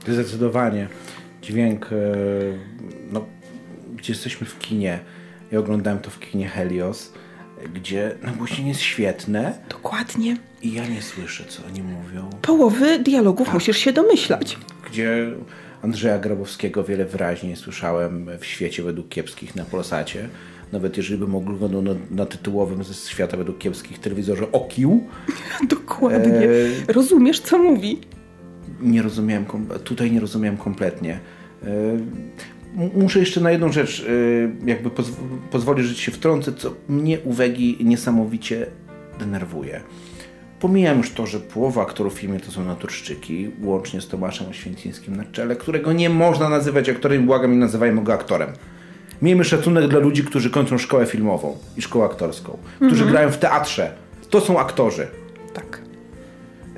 Zdecydowanie. 0.08 0.88
Dźwięk, 1.42 1.86
e, 1.86 1.96
no, 3.12 3.26
gdzie 3.96 4.14
jesteśmy 4.14 4.48
w 4.48 4.60
kinie. 4.60 5.00
Ja 5.52 5.60
oglądałem 5.60 6.00
to 6.00 6.10
w 6.10 6.20
kinie 6.20 6.48
Helios, 6.48 7.14
gdzie 7.74 8.16
nagłośnienie 8.24 8.70
jest 8.70 8.82
świetne. 8.82 9.60
Dokładnie. 9.70 10.38
I 10.62 10.74
ja 10.74 10.88
nie 10.88 11.02
słyszę, 11.02 11.46
co 11.46 11.66
oni 11.66 11.82
mówią. 11.82 12.30
Połowy 12.42 13.00
dialogów 13.00 13.54
musisz 13.54 13.78
się 13.78 13.94
domyślać. 13.94 14.58
Gdzie 14.90 15.32
Andrzeja 15.82 16.20
Grabowskiego 16.20 16.84
wiele 16.84 17.06
wyraźniej 17.06 17.56
słyszałem 17.56 18.30
w 18.40 18.46
świecie 18.46 18.84
według 18.84 19.10
kiepskich 19.10 19.56
na 19.56 19.66
Polsacie. 19.66 20.30
Nawet 20.72 20.98
jeżeli 20.98 21.20
bym 21.20 21.36
oglądał 21.36 21.82
na, 21.82 21.92
na 22.12 22.26
tytułowym 22.26 22.84
ze 22.84 22.94
świata 22.94 23.38
według 23.38 23.58
kiepskich 23.58 24.00
telewizorze 24.00 24.52
Okił. 24.52 25.04
Dokładnie. 25.70 26.48
E, 26.88 26.94
Rozumiesz, 26.94 27.40
co 27.40 27.58
mówi. 27.58 28.00
Nie 28.82 29.02
rozumiałem, 29.02 29.46
tutaj 29.84 30.12
nie 30.12 30.20
rozumiałem 30.20 30.58
kompletnie. 30.58 31.20
E, 31.64 31.68
Muszę 32.96 33.20
jeszcze 33.20 33.42
na 33.42 33.52
jedną 33.52 33.72
rzecz 33.72 34.06
e, 34.66 34.70
jakby 34.70 34.90
pozw- 34.90 35.14
pozwolić, 35.52 35.88
że 35.88 35.96
się 35.96 36.12
wtrącę, 36.12 36.54
co 36.54 36.74
mnie 36.90 37.20
u 37.20 37.34
Wegi 37.34 37.78
niesamowicie 37.84 38.66
denerwuje. 39.20 39.82
Pomijam 40.60 40.98
już 40.98 41.12
to, 41.12 41.28
że 41.28 41.40
połowa 41.40 41.82
aktorów 41.82 42.16
w 42.16 42.20
filmie 42.20 42.40
to 42.40 42.52
są 42.52 42.66
naturszczyki, 42.66 43.52
łącznie 43.64 44.02
z 44.02 44.08
Tomaszem 44.08 44.50
Oświęcińskim 44.50 45.16
na 45.16 45.26
czele, 45.26 45.56
którego 45.56 45.94
nie 45.94 46.10
można 46.10 46.50
nazywać 46.50 46.90
aktorem, 46.90 47.26
błagam, 47.26 47.52
nie 47.52 47.58
nazywajmy 47.58 48.04
go 48.04 48.14
aktorem. 48.14 48.50
Miejmy 49.22 49.44
szacunek 49.44 49.88
dla 49.88 50.00
ludzi, 50.00 50.24
którzy 50.24 50.50
kończą 50.50 50.78
szkołę 50.78 51.06
filmową 51.06 51.58
i 51.78 51.82
szkołę 51.82 52.06
aktorską, 52.06 52.58
którzy 52.76 53.06
grają 53.06 53.32
w 53.32 53.38
teatrze. 53.38 53.92
To 54.30 54.42
są 54.42 54.60
aktorzy. 54.60 55.08
Tak. 55.54 55.82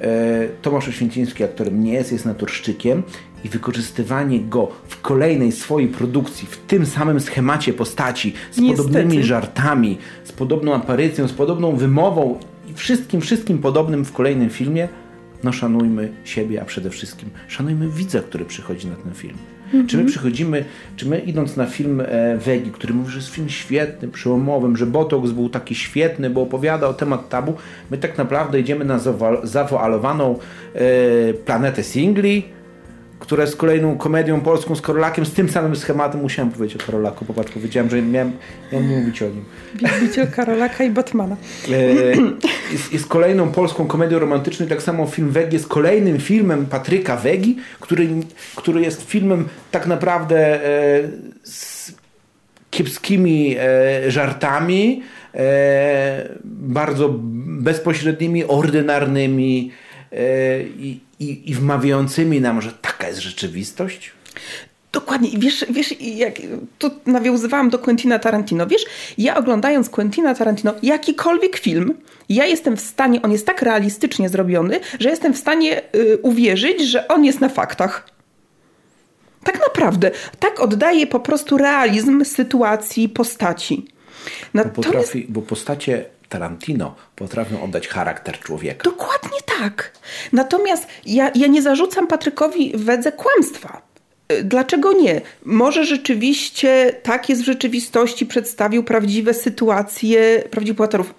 E, 0.01 0.47
Tomasz 0.61 0.87
Oświęciński 0.87 1.43
aktorem 1.43 1.83
nie 1.83 1.93
jest, 1.93 2.11
jest 2.11 2.25
naturszczykiem 2.25 3.03
i 3.43 3.49
wykorzystywanie 3.49 4.39
go 4.39 4.67
w 4.87 5.01
kolejnej 5.01 5.51
swojej 5.51 5.89
produkcji, 5.89 6.47
w 6.51 6.57
tym 6.57 6.85
samym 6.85 7.19
schemacie 7.19 7.73
postaci, 7.73 8.33
z 8.51 8.57
Niestety. 8.57 8.87
podobnymi 8.87 9.23
żartami, 9.23 9.97
z 10.23 10.31
podobną 10.31 10.73
aparycją, 10.73 11.27
z 11.27 11.33
podobną 11.33 11.75
wymową 11.75 12.39
i 12.71 12.73
wszystkim, 12.73 13.21
wszystkim 13.21 13.57
podobnym 13.57 14.05
w 14.05 14.11
kolejnym 14.11 14.49
filmie, 14.49 14.87
no 15.43 15.51
szanujmy 15.51 16.11
siebie, 16.23 16.61
a 16.61 16.65
przede 16.65 16.89
wszystkim 16.89 17.29
szanujmy 17.47 17.89
widza, 17.89 18.19
który 18.19 18.45
przychodzi 18.45 18.87
na 18.87 18.95
ten 18.95 19.13
film. 19.13 19.37
Czy 19.87 19.97
my 19.97 20.05
przychodzimy, 20.05 20.65
czy 20.95 21.09
my 21.09 21.19
idąc 21.19 21.57
na 21.57 21.65
film 21.65 22.01
e, 22.01 22.37
Wegi, 22.37 22.71
który 22.71 22.93
mówi, 22.93 23.11
że 23.11 23.17
jest 23.17 23.29
film 23.29 23.49
świetny, 23.49 24.07
przełomowym, 24.07 24.77
że 24.77 24.85
Botox 24.85 25.31
był 25.31 25.49
taki 25.49 25.75
świetny, 25.75 26.29
bo 26.29 26.41
opowiada 26.41 26.87
o 26.87 26.93
temat 26.93 27.29
tabu, 27.29 27.53
my 27.91 27.97
tak 27.97 28.17
naprawdę 28.17 28.59
idziemy 28.59 28.85
na 28.85 28.99
zawoalowaną 29.43 30.39
e, 30.73 31.33
planetę 31.33 31.83
singli, 31.83 32.43
która 33.23 33.43
jest 33.43 33.57
kolejną 33.57 33.97
komedią 33.97 34.41
polską 34.41 34.75
z 34.75 34.81
Karolakiem, 34.81 35.25
z 35.25 35.33
tym 35.33 35.49
samym 35.49 35.75
schematem. 35.75 36.21
Musiałem 36.21 36.51
powiedzieć 36.51 36.81
o 36.81 36.85
Karolaku, 36.85 37.25
popatrz, 37.25 37.51
powiedziałem, 37.51 37.89
że 37.89 38.01
miałem, 38.01 38.31
miałem 38.71 38.87
mówić 38.87 39.21
o 39.21 39.25
nim. 39.25 39.45
Wielbiciel 39.75 40.27
Karolaka 40.31 40.83
i 40.83 40.89
Batmana. 40.89 41.35
E, 41.71 41.73
jest, 42.71 42.93
jest 42.93 43.07
kolejną 43.07 43.51
polską 43.51 43.87
komedią 43.87 44.19
romantyczną 44.19 44.65
i 44.65 44.69
tak 44.69 44.81
samo 44.81 45.07
film 45.07 45.29
Wegi 45.29 45.53
jest 45.53 45.67
kolejnym 45.67 46.19
filmem 46.19 46.65
Patryka 46.65 47.17
Wegi, 47.17 47.57
który, 47.79 48.09
który 48.55 48.81
jest 48.81 49.09
filmem 49.09 49.47
tak 49.71 49.87
naprawdę 49.87 50.65
e, 50.65 51.01
z 51.43 51.93
kiepskimi 52.69 53.55
e, 53.59 54.11
żartami, 54.11 55.03
bardzo 56.43 57.09
bezpośrednimi, 57.45 58.45
ordynarnymi 58.45 59.71
i, 60.77 60.99
i, 61.19 61.51
i 61.51 61.53
wmawiającymi 61.55 62.41
nam, 62.41 62.61
że 62.61 62.71
taka 62.71 63.07
jest 63.07 63.19
rzeczywistość. 63.19 64.11
Dokładnie. 64.91 65.29
I 65.29 65.39
Wiesz, 65.39 65.65
wiesz, 65.69 66.01
jak 66.01 66.33
tu 66.79 66.91
nawiązywałam 67.05 67.69
do 67.69 67.79
Quentina 67.79 68.19
Tarantino. 68.19 68.67
Wiesz, 68.67 68.85
ja 69.17 69.37
oglądając 69.37 69.89
Quentina 69.89 70.35
Tarantino, 70.35 70.73
jakikolwiek 70.83 71.57
film, 71.57 71.93
ja 72.29 72.45
jestem 72.45 72.77
w 72.77 72.81
stanie, 72.81 73.21
on 73.21 73.31
jest 73.31 73.45
tak 73.45 73.61
realistycznie 73.61 74.29
zrobiony, 74.29 74.79
że 74.99 75.09
jestem 75.09 75.33
w 75.33 75.37
stanie 75.37 75.81
y, 75.95 76.17
uwierzyć, 76.17 76.81
że 76.81 77.07
on 77.07 77.25
jest 77.25 77.41
na 77.41 77.49
faktach. 77.49 78.09
Tak 79.43 79.59
naprawdę. 79.59 80.11
Tak 80.39 80.59
oddaje 80.59 81.07
po 81.07 81.19
prostu 81.19 81.57
realizm 81.57 82.25
sytuacji, 82.25 83.09
postaci. 83.09 83.85
Bo, 83.85 84.63
Natomiast 84.63 84.75
potrafi, 84.75 85.25
bo 85.29 85.41
postacie 85.41 86.05
Tarantino 86.33 86.95
potrafią 87.15 87.63
oddać 87.63 87.87
charakter 87.87 88.39
człowieka. 88.39 88.83
Dokładnie 88.83 89.39
tak. 89.59 89.91
Natomiast 90.31 90.87
ja, 91.05 91.31
ja 91.35 91.47
nie 91.47 91.61
zarzucam 91.61 92.07
Patrykowi 92.07 92.71
Wedze 92.75 93.11
kłamstwa. 93.11 93.81
Y, 94.31 94.43
Dlaczego 94.43 94.93
nie? 94.93 95.21
Może 95.45 95.85
rzeczywiście 95.85 96.93
tak 97.03 97.29
jest 97.29 97.41
w 97.41 97.45
rzeczywistości, 97.45 98.25
przedstawił 98.25 98.83
prawdziwe 98.83 99.33
sytuacje 99.33 100.43
prawdziwych 100.51 100.77
bohaterów. 100.77 101.13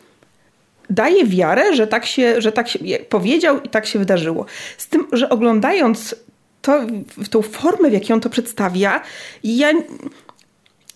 Daję 0.90 1.26
wiarę, 1.26 1.74
że 1.74 1.86
tak, 1.86 2.06
się, 2.06 2.40
że 2.40 2.52
tak 2.52 2.68
się 2.68 2.78
powiedział 3.08 3.60
i 3.60 3.68
tak 3.68 3.86
się 3.86 3.98
wydarzyło. 3.98 4.46
Z 4.78 4.88
tym, 4.88 5.06
że 5.12 5.28
oglądając 5.28 6.14
to, 6.62 6.80
tą 7.30 7.42
formę, 7.42 7.90
w 7.90 7.92
jakiej 7.92 8.14
on 8.14 8.20
to 8.20 8.30
przedstawia, 8.30 9.00
ja, 9.44 9.72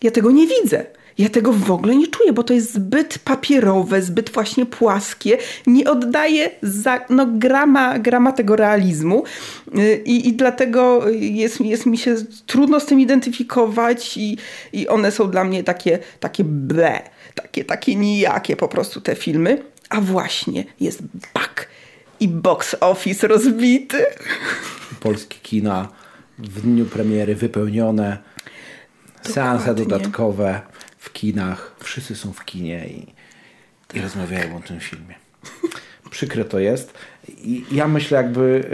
ja 0.03 0.11
tego 0.11 0.31
nie 0.31 0.47
widzę. 0.47 0.87
Ja 1.19 1.29
tego 1.29 1.53
w 1.53 1.71
ogóle 1.71 1.97
nie 1.97 2.07
czuję, 2.07 2.33
bo 2.33 2.43
to 2.43 2.55
jest 2.55 2.75
zbyt 2.75 3.19
papierowe, 3.19 4.03
zbyt 4.03 4.31
właśnie 4.31 4.67
płaskie. 4.67 5.39
Nie 5.67 5.91
oddaje 5.91 6.51
za, 6.63 7.01
no, 7.11 7.27
grama, 7.27 7.99
grama 7.99 8.33
tego 8.33 8.57
realizmu 8.57 9.25
y, 9.79 10.03
i, 10.05 10.29
i 10.29 10.33
dlatego 10.33 11.09
jest, 11.11 11.61
jest 11.61 11.87
mi 11.87 11.99
się 11.99 12.15
trudno 12.47 12.81
z 12.81 12.87
tym 12.87 13.01
identyfikować 13.01 14.17
i, 14.17 14.37
i 14.73 14.89
one 14.89 15.13
są 15.13 15.31
dla 15.31 15.45
mnie 15.45 15.65
takie, 15.65 15.99
takie 16.21 16.45
ble, 16.45 17.01
takie, 17.35 17.65
takie 17.65 17.97
nijakie 17.97 18.57
po 18.57 18.69
prostu 18.69 19.01
te 19.01 19.15
filmy. 19.15 19.63
A 19.91 20.01
właśnie 20.01 20.65
jest 20.81 21.03
bak 21.35 21.69
i 22.21 22.29
box 22.29 22.77
office 22.81 23.29
rozbity. 23.29 24.07
Polskie 25.01 25.37
kina 25.43 25.89
w 26.39 26.61
dniu 26.61 26.87
premiery 26.87 27.35
wypełnione, 27.35 28.19
Dokładnie. 29.07 29.35
seanse 29.35 29.75
dodatkowe 29.75 30.61
w 31.09 31.13
kinach, 31.13 31.77
wszyscy 31.81 32.17
są 32.17 32.33
w 32.33 32.45
kinie 32.45 32.89
i, 32.89 33.07
i 33.95 34.01
rozmawiają 34.01 34.57
o 34.57 34.61
tym 34.61 34.81
filmie. 34.81 35.15
Przykre 36.11 36.45
to 36.45 36.59
jest. 36.59 36.95
I 37.29 37.65
ja 37.73 37.89
myślę 37.89 38.17
jakby 38.17 38.65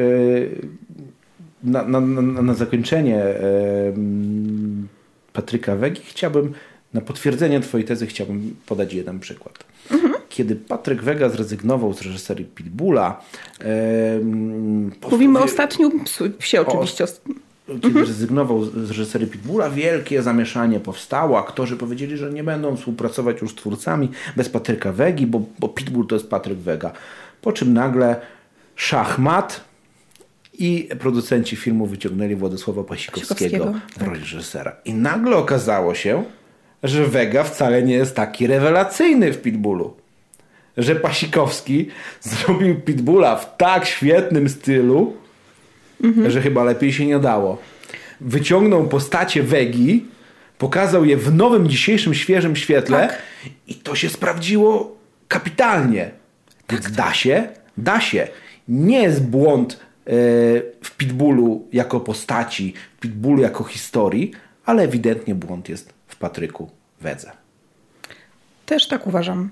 e, 1.65 1.71
na, 1.71 1.83
na, 1.83 2.01
na, 2.01 2.43
na 2.43 2.55
zakończenie 2.55 3.25
Patryka 5.33 5.77
Wegi 5.77 6.03
chciałbym, 6.05 6.55
na 6.95 7.01
potwierdzenie 7.01 7.61
twojej 7.61 7.87
tezy 7.87 8.07
chciałbym 8.07 8.57
podać 8.67 8.95
jeden 8.95 9.21
przykład. 9.21 9.65
Mhm. 9.91 10.15
Kiedy 10.29 10.57
Patryk 10.57 11.03
Wega 11.03 11.29
zrezygnował 11.29 11.95
z 11.95 12.03
reżyserii 12.03 12.45
Pitbulla. 12.45 13.21
Mówimy 15.11 15.39
o 15.39 15.43
ostatnim 15.43 16.05
psie 16.39 16.61
oczywiście. 16.61 17.05
O, 17.05 17.07
kiedy 17.67 17.87
mhm. 17.87 18.07
rezygnował 18.07 18.65
z 18.65 18.91
reżyserii 18.91 19.27
Pitbulla, 19.27 19.71
wielkie 19.71 20.23
zamieszanie 20.23 20.81
powstało. 20.81 21.39
Aktorzy 21.39 21.77
powiedzieli, 21.77 22.17
że 22.17 22.33
nie 22.33 22.45
będą 22.45 22.77
współpracować 22.77 23.43
już 23.43 23.51
z 23.51 23.55
twórcami 23.55 24.09
bez 24.37 24.49
Patryka 24.49 24.93
Wegi, 24.93 25.27
bo, 25.27 25.43
bo 25.59 25.69
Pitbull 25.69 26.07
to 26.07 26.15
jest 26.15 26.31
Patryk 26.31 26.59
Wega. 26.59 26.93
Po 27.43 27.53
czym 27.53 27.75
nagle 27.75 28.21
szachmat 28.77 29.65
i 30.59 30.89
producenci 30.99 31.57
filmu 31.57 31.87
wyciągnęli 31.87 32.35
Władysława 32.35 32.85
Pasikowskiego, 32.85 33.65
w 33.65 33.69
roli 33.69 33.81
tak. 33.99 34.09
reżysera. 34.09 34.77
I 34.85 34.95
nagle 34.95 35.37
okazało 35.37 35.95
się, 35.95 36.25
że 36.83 37.07
Wega 37.07 37.45
wcale 37.45 37.83
nie 37.83 37.95
jest 37.95 38.17
taki 38.17 38.47
rewelacyjny 38.47 39.33
w 39.33 39.43
Pitbullu. 39.43 39.97
Że 40.77 40.97
Pasikowski 40.97 41.89
zrobił 42.21 42.81
Pitbulla 42.81 43.37
w 43.37 43.57
tak 43.57 43.87
świetnym 43.87 44.49
stylu, 44.49 45.17
mhm. 46.05 46.31
że 46.31 46.43
chyba 46.43 46.65
lepiej 46.65 46.93
się 46.93 47.07
nie 47.07 47.19
dało. 47.19 47.59
Wyciągnął 48.21 48.89
postacie 48.89 49.43
Wegi, 49.43 50.07
pokazał 50.59 51.05
je 51.05 51.17
w 51.17 51.35
nowym, 51.35 51.69
dzisiejszym, 51.69 52.15
świeżym 52.15 52.57
świetle 52.57 53.09
tak. 53.09 53.23
i 53.67 53.75
to 53.75 53.95
się 53.95 54.09
sprawdziło 54.09 54.97
kapitalnie. 55.29 56.11
Tak, 56.67 56.83
Więc 56.83 56.97
da 56.97 57.15
się, 57.15 57.49
da 57.79 58.01
się. 58.01 58.29
Nie 58.69 59.03
jest 59.03 59.25
błąd 59.25 59.73
e, 59.73 60.11
w 60.83 60.97
Pitbullu 60.97 61.69
jako 61.73 62.01
postaci, 62.01 62.75
w 62.97 63.01
Pitbullu 63.01 63.43
jako 63.43 63.65
historii, 63.65 64.33
ale 64.65 64.83
ewidentnie 64.83 65.35
błąd 65.35 65.69
jest 65.69 65.93
w 66.07 66.17
Patryku 66.17 66.71
Wedze. 67.01 67.33
Też 68.67 68.89
tak 68.89 69.07
uważam. 69.07 69.51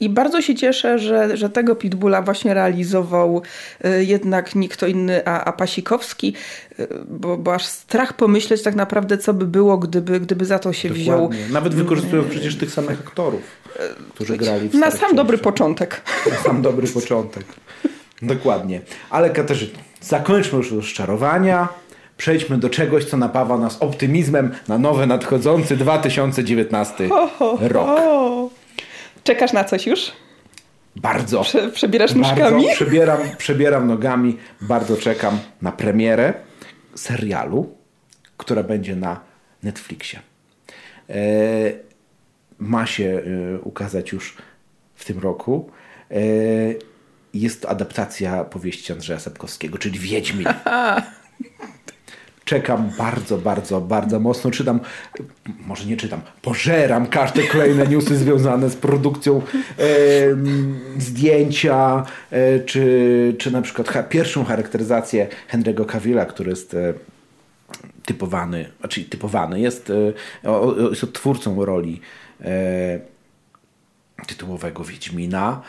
I 0.00 0.08
bardzo 0.08 0.42
się 0.42 0.54
cieszę, 0.54 0.98
że, 0.98 1.36
że 1.36 1.50
tego 1.50 1.76
pitbulla 1.76 2.22
właśnie 2.22 2.54
realizował 2.54 3.42
y, 3.84 4.04
jednak 4.04 4.54
nie 4.54 4.68
kto 4.68 4.86
inny, 4.86 5.26
a, 5.26 5.44
a 5.44 5.52
Pasikowski, 5.52 6.34
y, 6.80 6.88
bo, 7.08 7.36
bo 7.36 7.54
aż 7.54 7.66
strach 7.66 8.16
pomyśleć 8.16 8.62
tak 8.62 8.74
naprawdę, 8.74 9.18
co 9.18 9.34
by 9.34 9.46
było, 9.46 9.78
gdyby, 9.78 10.20
gdyby 10.20 10.44
za 10.44 10.58
to 10.58 10.72
się 10.72 10.88
Dokładnie. 10.88 11.04
wziął. 11.04 11.30
Nawet 11.52 11.74
wykorzystują 11.74 12.24
przecież 12.30 12.56
tych 12.56 12.70
samych 12.70 13.00
aktorów, 13.00 13.42
którzy 14.14 14.36
grali 14.36 14.68
w 14.68 14.74
Na 14.74 14.90
sam 14.90 15.16
dobry 15.16 15.38
początek. 15.38 16.02
Na 16.30 16.36
sam 16.36 16.62
dobry 16.62 16.88
początek. 16.88 17.44
Dokładnie. 18.22 18.80
Ale 19.10 19.30
Katarzyna, 19.30 19.78
zakończmy 20.00 20.58
już 20.58 20.72
rozczarowania. 20.72 21.68
Przejdźmy 22.16 22.58
do 22.58 22.70
czegoś, 22.70 23.04
co 23.04 23.16
napawa 23.16 23.58
nas 23.58 23.76
optymizmem 23.80 24.50
na 24.68 24.78
nowy, 24.78 25.06
nadchodzący 25.06 25.76
2019 25.76 27.08
ho, 27.08 27.26
ho, 27.38 27.58
rok. 27.60 27.86
Ho. 27.86 28.50
Czekasz 29.24 29.52
na 29.52 29.64
coś 29.64 29.86
już? 29.86 30.12
Bardzo. 30.96 31.42
Prze 31.42 31.70
przebierasz 31.70 32.14
nóżkami? 32.14 32.40
Bardzo, 32.40 32.74
przebieram, 32.74 33.18
przebieram 33.38 33.86
nogami. 33.86 34.38
Bardzo 34.60 34.96
czekam 34.96 35.38
na 35.62 35.72
premierę 35.72 36.34
serialu, 36.94 37.76
która 38.36 38.62
będzie 38.62 38.96
na 38.96 39.20
Netflixie. 39.62 40.20
E, 41.10 41.14
ma 42.58 42.86
się 42.86 43.22
e, 43.56 43.60
ukazać 43.60 44.12
już 44.12 44.36
w 44.94 45.04
tym 45.04 45.18
roku. 45.18 45.70
E, 46.10 46.14
jest 47.34 47.62
to 47.62 47.68
adaptacja 47.68 48.44
powieści 48.44 48.92
Andrzeja 48.92 49.20
Sapkowskiego, 49.20 49.78
czyli 49.78 49.98
Wiedźmin. 49.98 50.46
czekam 52.44 52.90
bardzo, 52.98 53.38
bardzo, 53.38 53.80
bardzo 53.80 54.20
mocno. 54.20 54.50
Czytam, 54.50 54.80
może 55.66 55.84
nie 55.84 55.96
czytam, 55.96 56.20
pożeram 56.42 57.06
każde 57.06 57.42
kolejne 57.42 57.86
newsy 57.86 58.16
związane 58.16 58.70
z 58.70 58.76
produkcją 58.76 59.42
e, 59.78 59.82
zdjęcia, 60.98 62.06
e, 62.30 62.60
czy, 62.60 63.34
czy 63.38 63.50
na 63.50 63.62
przykład 63.62 63.88
ha, 63.88 64.02
pierwszą 64.02 64.44
charakteryzację 64.44 65.28
Henry'ego 65.52 65.86
Cavilla, 65.86 66.24
który 66.24 66.50
jest 66.50 66.74
e, 66.74 66.94
typowany, 68.04 68.70
znaczy 68.80 69.04
typowany, 69.04 69.60
jest, 69.60 69.90
e, 69.90 70.12
jest 70.90 71.04
odtwórcą 71.04 71.64
roli 71.64 72.00
e, 72.40 73.00
tytułowego 74.26 74.84
Wiedźmina. 74.84 75.62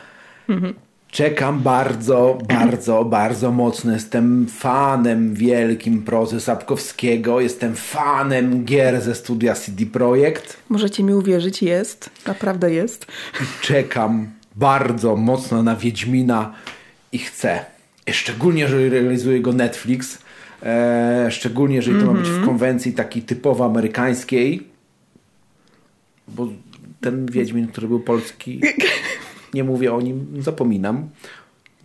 Mhm. 0.50 0.74
Czekam 1.16 1.60
bardzo, 1.60 2.38
bardzo, 2.48 3.06
bardzo 3.06 3.52
mocno. 3.52 3.94
Jestem 3.94 4.48
fanem 4.48 5.34
wielkim 5.34 6.04
prozy 6.04 6.42
Sapkowskiego. 6.42 7.42
Jestem 7.42 7.76
fanem 7.76 8.66
gier 8.66 9.02
ze 9.02 9.16
studia 9.16 9.54
CD 9.54 9.86
Projekt. 9.86 10.58
Możecie 10.70 11.04
mi 11.04 11.14
uwierzyć, 11.14 11.64
jest. 11.64 12.10
Naprawdę 12.28 12.74
jest. 12.74 13.06
Czekam 13.62 14.30
bardzo 14.56 15.16
mocno 15.16 15.64
na 15.64 15.76
Wiedźmina 15.76 16.54
i 17.12 17.18
chcę. 17.18 17.66
Szczególnie, 18.12 18.62
jeżeli 18.62 18.90
realizuje 18.90 19.40
go 19.40 19.54
Netflix. 19.54 20.18
E, 20.64 21.28
szczególnie, 21.32 21.76
jeżeli 21.76 22.00
to 22.00 22.06
ma 22.06 22.14
być 22.14 22.28
w 22.28 22.30
mhm. 22.30 22.46
konwencji 22.46 22.94
takiej 22.94 23.22
typowo 23.22 23.66
amerykańskiej. 23.66 24.68
Bo 26.28 26.48
ten 27.02 27.26
Wiedźmin, 27.26 27.68
który 27.68 27.88
był 27.88 28.00
polski 28.00 28.62
nie 29.56 29.64
mówię 29.64 29.94
o 29.94 30.02
nim, 30.02 30.28
zapominam. 30.40 31.10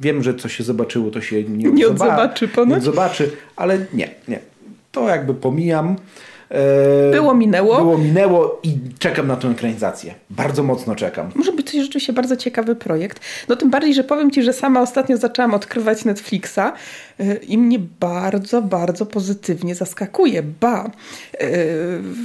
Wiem, 0.00 0.22
że 0.22 0.34
co 0.34 0.48
się 0.48 0.64
zobaczyło, 0.64 1.10
to 1.10 1.20
się 1.20 1.44
nie, 1.44 1.70
nie 1.70 1.86
zobaczy. 1.86 2.48
Ponoć? 2.48 2.78
Nie 2.78 2.84
zobaczy, 2.84 3.30
ale 3.56 3.86
nie, 3.94 4.14
nie. 4.28 4.38
To 4.92 5.08
jakby 5.08 5.34
pomijam. 5.34 5.96
E, 6.50 7.10
było 7.10 7.34
minęło. 7.34 7.76
Było 7.76 7.98
minęło 7.98 8.60
i 8.62 8.78
czekam 8.98 9.26
na 9.26 9.36
tę 9.36 9.48
ekranizację. 9.48 10.14
Bardzo 10.30 10.62
mocno 10.62 10.94
czekam. 10.94 11.30
Może 11.34 11.52
być 11.52 11.72
to 11.72 11.78
rzeczywiście 11.78 12.12
bardzo 12.12 12.36
ciekawy 12.36 12.76
projekt. 12.76 13.20
No 13.48 13.56
tym 13.56 13.70
bardziej, 13.70 13.94
że 13.94 14.04
powiem 14.04 14.30
Ci, 14.30 14.42
że 14.42 14.52
sama 14.52 14.80
ostatnio 14.80 15.16
zaczęłam 15.16 15.54
odkrywać 15.54 16.04
Netflixa 16.04 16.58
e, 16.58 17.34
i 17.34 17.58
mnie 17.58 17.78
bardzo, 18.00 18.62
bardzo 18.62 19.06
pozytywnie 19.06 19.74
zaskakuje. 19.74 20.42
Ba, 20.42 20.84
e, 20.84 20.90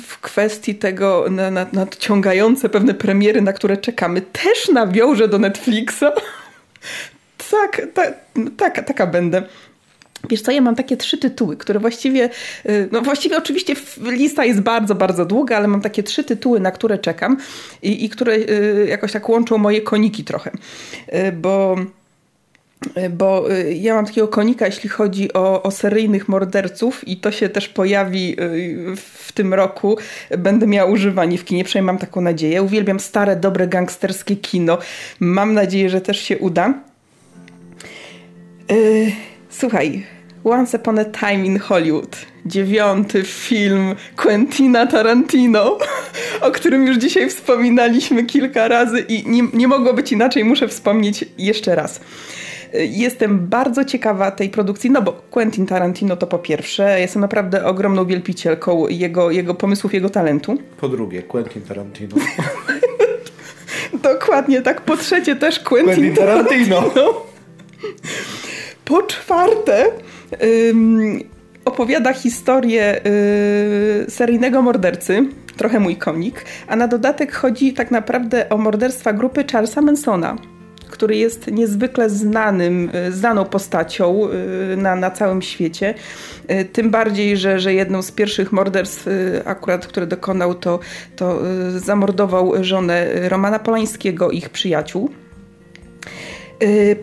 w 0.03 0.17
kwestii 0.21 0.76
tego 0.76 1.26
nadciągające 1.73 2.69
pewne 2.69 2.93
premiery, 2.93 3.41
na 3.41 3.53
które 3.53 3.78
czekamy, 3.78 4.21
też 4.21 4.69
nawiążę 4.73 5.28
do 5.28 5.39
Netflixa. 5.39 6.03
tak, 7.51 7.88
tak, 7.93 8.13
tak, 8.57 8.86
taka 8.86 9.07
będę. 9.07 9.43
Wiesz 10.30 10.41
co, 10.41 10.51
ja 10.51 10.61
mam 10.61 10.76
takie 10.76 10.97
trzy 10.97 11.18
tytuły, 11.18 11.57
które 11.57 11.80
właściwie, 11.80 12.30
y, 12.66 12.89
no 12.91 13.01
właściwie 13.01 13.38
oczywiście 13.38 13.76
lista 14.01 14.45
jest 14.45 14.61
bardzo, 14.61 14.95
bardzo 14.95 15.26
długa, 15.26 15.57
ale 15.57 15.68
mam 15.68 15.82
takie 15.82 16.03
trzy 16.03 16.24
tytuły, 16.24 16.59
na 16.59 16.72
które 16.72 16.97
czekam 16.97 17.38
i, 17.82 18.05
i 18.05 18.09
które 18.09 18.34
y, 18.34 18.86
jakoś 18.89 19.11
tak 19.11 19.30
łączą 19.30 19.57
moje 19.57 19.82
koniki 19.82 20.24
trochę, 20.24 20.51
y, 21.13 21.32
bo 21.32 21.76
bo 23.09 23.45
ja 23.76 23.95
mam 23.95 24.05
takiego 24.05 24.28
konika, 24.28 24.66
jeśli 24.66 24.89
chodzi 24.89 25.34
o, 25.34 25.63
o, 25.63 25.72
seryjnych 25.72 26.30
morderców 26.30 27.07
i 27.07 27.18
to 27.18 27.32
się 27.32 27.49
też 27.49 27.70
pojawi 27.70 28.36
w 28.95 29.32
tym 29.32 29.53
roku. 29.53 29.97
Będę 30.38 30.68
miała 30.68 30.91
używanie 30.91 31.38
w 31.38 31.45
kinie, 31.45 31.63
przynajmniej 31.63 31.88
mam 31.93 31.97
taką 31.97 32.22
nadzieję. 32.22 32.61
Uwielbiam 32.61 32.99
stare, 32.99 33.36
dobre, 33.36 33.68
gangsterskie 33.68 34.36
kino. 34.36 34.78
Mam 35.20 35.53
nadzieję, 35.53 35.89
że 35.89 36.01
też 36.01 36.22
się 36.22 36.38
uda. 36.38 36.74
Słuchaj, 39.60 40.03
Once 40.43 40.78
Upon 40.78 40.99
a 40.99 41.06
Time 41.06 41.45
in 41.45 41.60
Hollywood. 41.60 42.18
Dziewiąty 42.45 43.24
film 43.24 43.95
Quentina 44.16 44.88
Tarantino. 44.88 45.78
o 46.41 46.51
którym 46.51 46.88
już 46.88 46.97
dzisiaj 46.97 47.30
wspominaliśmy 47.30 48.24
kilka 48.24 48.68
razy 48.68 48.99
i 48.99 49.30
nie, 49.30 49.43
nie 49.53 49.68
mogło 49.68 49.93
być 49.93 50.12
inaczej, 50.12 50.45
muszę 50.45 50.68
wspomnieć 50.68 51.26
jeszcze 51.38 51.76
raz. 51.76 52.01
Jestem 52.74 53.47
bardzo 53.47 53.86
ciekawa 53.86 54.32
tej 54.32 54.49
produkcji, 54.49 54.91
no 54.91 55.01
bo 55.01 55.14
Quentin 55.14 55.66
Tarantino 55.66 56.16
to 56.16 56.28
po 56.28 56.39
pierwsze, 56.39 56.99
jestem 56.99 57.22
naprawdę 57.22 57.66
ogromną 57.66 58.06
wielbicielką 58.06 58.88
jego, 58.88 59.32
jego 59.32 59.53
pomysłów, 59.53 59.93
jego 59.93 60.10
talentu. 60.10 60.58
Po 60.78 60.89
drugie, 60.89 61.24
Quentin 61.24 61.62
Tarantino. 61.62 62.16
Dokładnie 64.14 64.62
tak. 64.62 64.82
Po 64.82 64.97
trzecie 64.97 65.36
też 65.36 65.60
Quentin, 65.60 65.95
Quentin 65.95 66.16
Tarantino. 66.16 66.82
Tarantino. 66.82 67.26
Po 68.86 69.01
czwarte 69.01 69.86
ym, 70.69 71.19
opowiada 71.65 72.13
historię 72.13 73.01
yy, 73.03 74.11
seryjnego 74.11 74.61
mordercy, 74.61 75.25
trochę 75.57 75.79
mój 75.79 75.95
konik, 75.95 76.45
a 76.67 76.75
na 76.75 76.88
dodatek 76.88 77.33
chodzi 77.33 77.73
tak 77.73 77.91
naprawdę 77.91 78.49
o 78.49 78.57
morderstwa 78.57 79.13
grupy 79.13 79.45
Charlesa 79.51 79.81
Mansona 79.81 80.36
który 80.89 81.15
jest 81.15 81.51
niezwykle 81.51 82.09
znanym, 82.09 82.91
y, 82.95 83.11
znaną 83.11 83.45
postacią 83.45 84.27
y, 84.73 84.77
na, 84.77 84.95
na 84.95 85.11
całym 85.11 85.41
świecie. 85.41 85.93
Y, 86.51 86.65
tym 86.65 86.91
bardziej, 86.91 87.38
że, 87.38 87.59
że 87.59 87.73
jedną 87.73 88.01
z 88.01 88.11
pierwszych 88.11 88.51
morderstw, 88.51 89.07
akurat 89.45 89.88
które 89.88 90.07
dokonał, 90.07 90.55
to, 90.55 90.79
to 91.15 91.39
zamordował 91.77 92.53
żonę 92.63 93.29
Romana 93.29 93.59
Polańskiego, 93.59 94.31
ich 94.31 94.49
przyjaciół. 94.49 95.09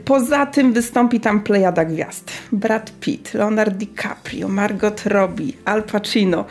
Poza 0.04 0.46
tym 0.46 0.72
wystąpi 0.72 1.20
tam 1.20 1.40
plejada 1.40 1.84
gwiazd. 1.84 2.32
Brad 2.52 2.92
Pitt, 3.00 3.34
Leonardo 3.34 3.76
DiCaprio, 3.76 4.48
Margot 4.48 5.06
Robbie, 5.06 5.52
Al 5.64 5.82
Pacino. 5.82 6.44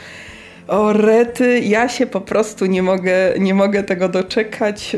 O 0.67 0.93
rety, 0.93 1.59
ja 1.59 1.89
się 1.89 2.05
po 2.05 2.21
prostu 2.21 2.65
nie 2.65 2.83
mogę, 2.83 3.13
nie 3.39 3.53
mogę 3.53 3.83
tego 3.83 4.09
doczekać. 4.09 4.95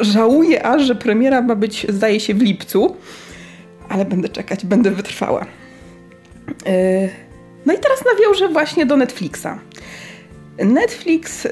Żałuję 0.00 0.66
aż, 0.66 0.82
że 0.82 0.94
premiera 0.94 1.42
ma 1.42 1.54
być, 1.54 1.86
zdaje 1.88 2.20
się, 2.20 2.34
w 2.34 2.42
lipcu, 2.42 2.96
ale 3.88 4.04
będę 4.04 4.28
czekać, 4.28 4.66
będę 4.66 4.90
wytrwała. 4.90 5.46
E, 6.66 7.08
no 7.66 7.72
i 7.72 7.78
teraz 7.78 8.04
nawiążę 8.12 8.48
właśnie 8.48 8.86
do 8.86 8.96
Netflixa. 8.96 9.48
Netflix 10.58 11.48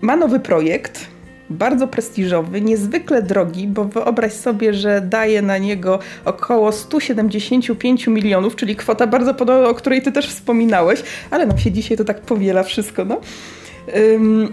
ma 0.00 0.16
nowy 0.16 0.40
projekt, 0.40 1.06
bardzo 1.50 1.88
prestiżowy, 1.88 2.60
niezwykle 2.60 3.22
drogi, 3.22 3.68
bo 3.68 3.84
wyobraź 3.84 4.32
sobie, 4.32 4.74
że 4.74 5.00
daje 5.00 5.42
na 5.42 5.58
niego 5.58 5.98
około 6.24 6.72
175 6.72 8.06
milionów, 8.06 8.56
czyli 8.56 8.76
kwota 8.76 9.06
bardzo 9.06 9.34
podobna, 9.34 9.68
o 9.68 9.74
której 9.74 10.02
ty 10.02 10.12
też 10.12 10.28
wspominałeś, 10.28 11.02
ale 11.30 11.46
nam 11.46 11.58
się 11.58 11.72
dzisiaj 11.72 11.96
to 11.96 12.04
tak 12.04 12.20
powiela 12.20 12.62
wszystko, 12.62 13.04
no. 13.04 13.20
Um, 14.12 14.48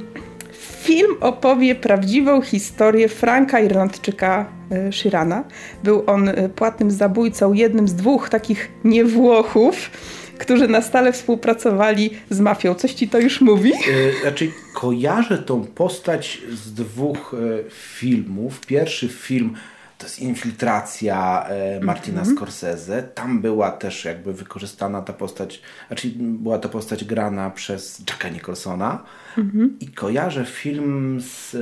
film 0.83 1.11
opowie 1.21 1.75
prawdziwą 1.75 2.41
historię 2.41 3.09
Franka 3.09 3.59
Irlandczyka 3.59 4.45
e, 4.71 4.91
Shirana. 4.91 5.43
Był 5.83 6.03
on 6.07 6.29
e, 6.29 6.49
płatnym 6.49 6.91
zabójcą, 6.91 7.53
jednym 7.53 7.87
z 7.87 7.93
dwóch 7.95 8.29
takich 8.29 8.71
niewłochów, 8.83 9.89
którzy 10.39 10.67
na 10.67 10.81
stale 10.81 11.13
współpracowali 11.13 12.09
z 12.29 12.39
mafią. 12.39 12.75
Coś 12.75 12.93
ci 12.93 13.09
to 13.09 13.19
już 13.19 13.41
mówi? 13.41 13.69
Yy, 13.69 14.21
znaczy, 14.21 14.51
kojarzę 14.73 15.37
tą 15.37 15.65
postać 15.65 16.41
z 16.51 16.73
dwóch 16.73 17.35
yy, 17.39 17.65
filmów. 17.69 18.65
Pierwszy 18.65 19.09
film 19.09 19.55
to 19.97 20.05
jest 20.05 20.19
Infiltracja 20.19 21.47
yy, 21.73 21.85
Martina 21.85 22.21
mm 22.21 22.33
-hmm. 22.33 22.37
Scorsese. 22.37 23.03
Tam 23.03 23.41
była 23.41 23.71
też 23.71 24.05
jakby 24.05 24.33
wykorzystana 24.33 25.01
ta 25.01 25.13
postać, 25.13 25.61
znaczy 25.87 26.11
była 26.17 26.59
to 26.59 26.69
postać 26.69 27.05
grana 27.05 27.49
przez 27.49 27.99
Jacka 28.09 28.29
Nicholsona. 28.29 29.03
Mm 29.37 29.51
-hmm. 29.51 29.69
I 29.79 29.87
kojarzę 29.87 30.45
film 30.45 31.21
z 31.21 31.55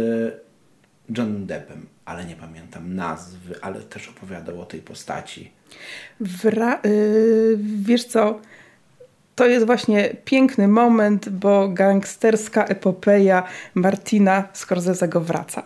John 1.18 1.46
Deppem, 1.46 1.86
ale 2.06 2.26
nie 2.26 2.36
pamiętam 2.36 2.96
nazwy, 2.96 3.56
ale 3.62 3.82
też 3.82 4.10
opowiadał 4.10 4.62
o 4.62 4.66
tej 4.66 4.82
postaci. 4.82 5.52
Wra- 6.22 6.88
yy, 6.88 7.60
wiesz 7.62 8.04
co, 8.04 8.40
to 9.42 9.48
jest 9.48 9.66
właśnie 9.66 10.16
piękny 10.26 10.68
moment, 10.68 11.30
bo 11.30 11.68
gangsterska 11.68 12.66
epopeja 12.66 13.44
Martina 13.76 14.44
Scorsese'ego 14.54 15.22
wraca. 15.22 15.64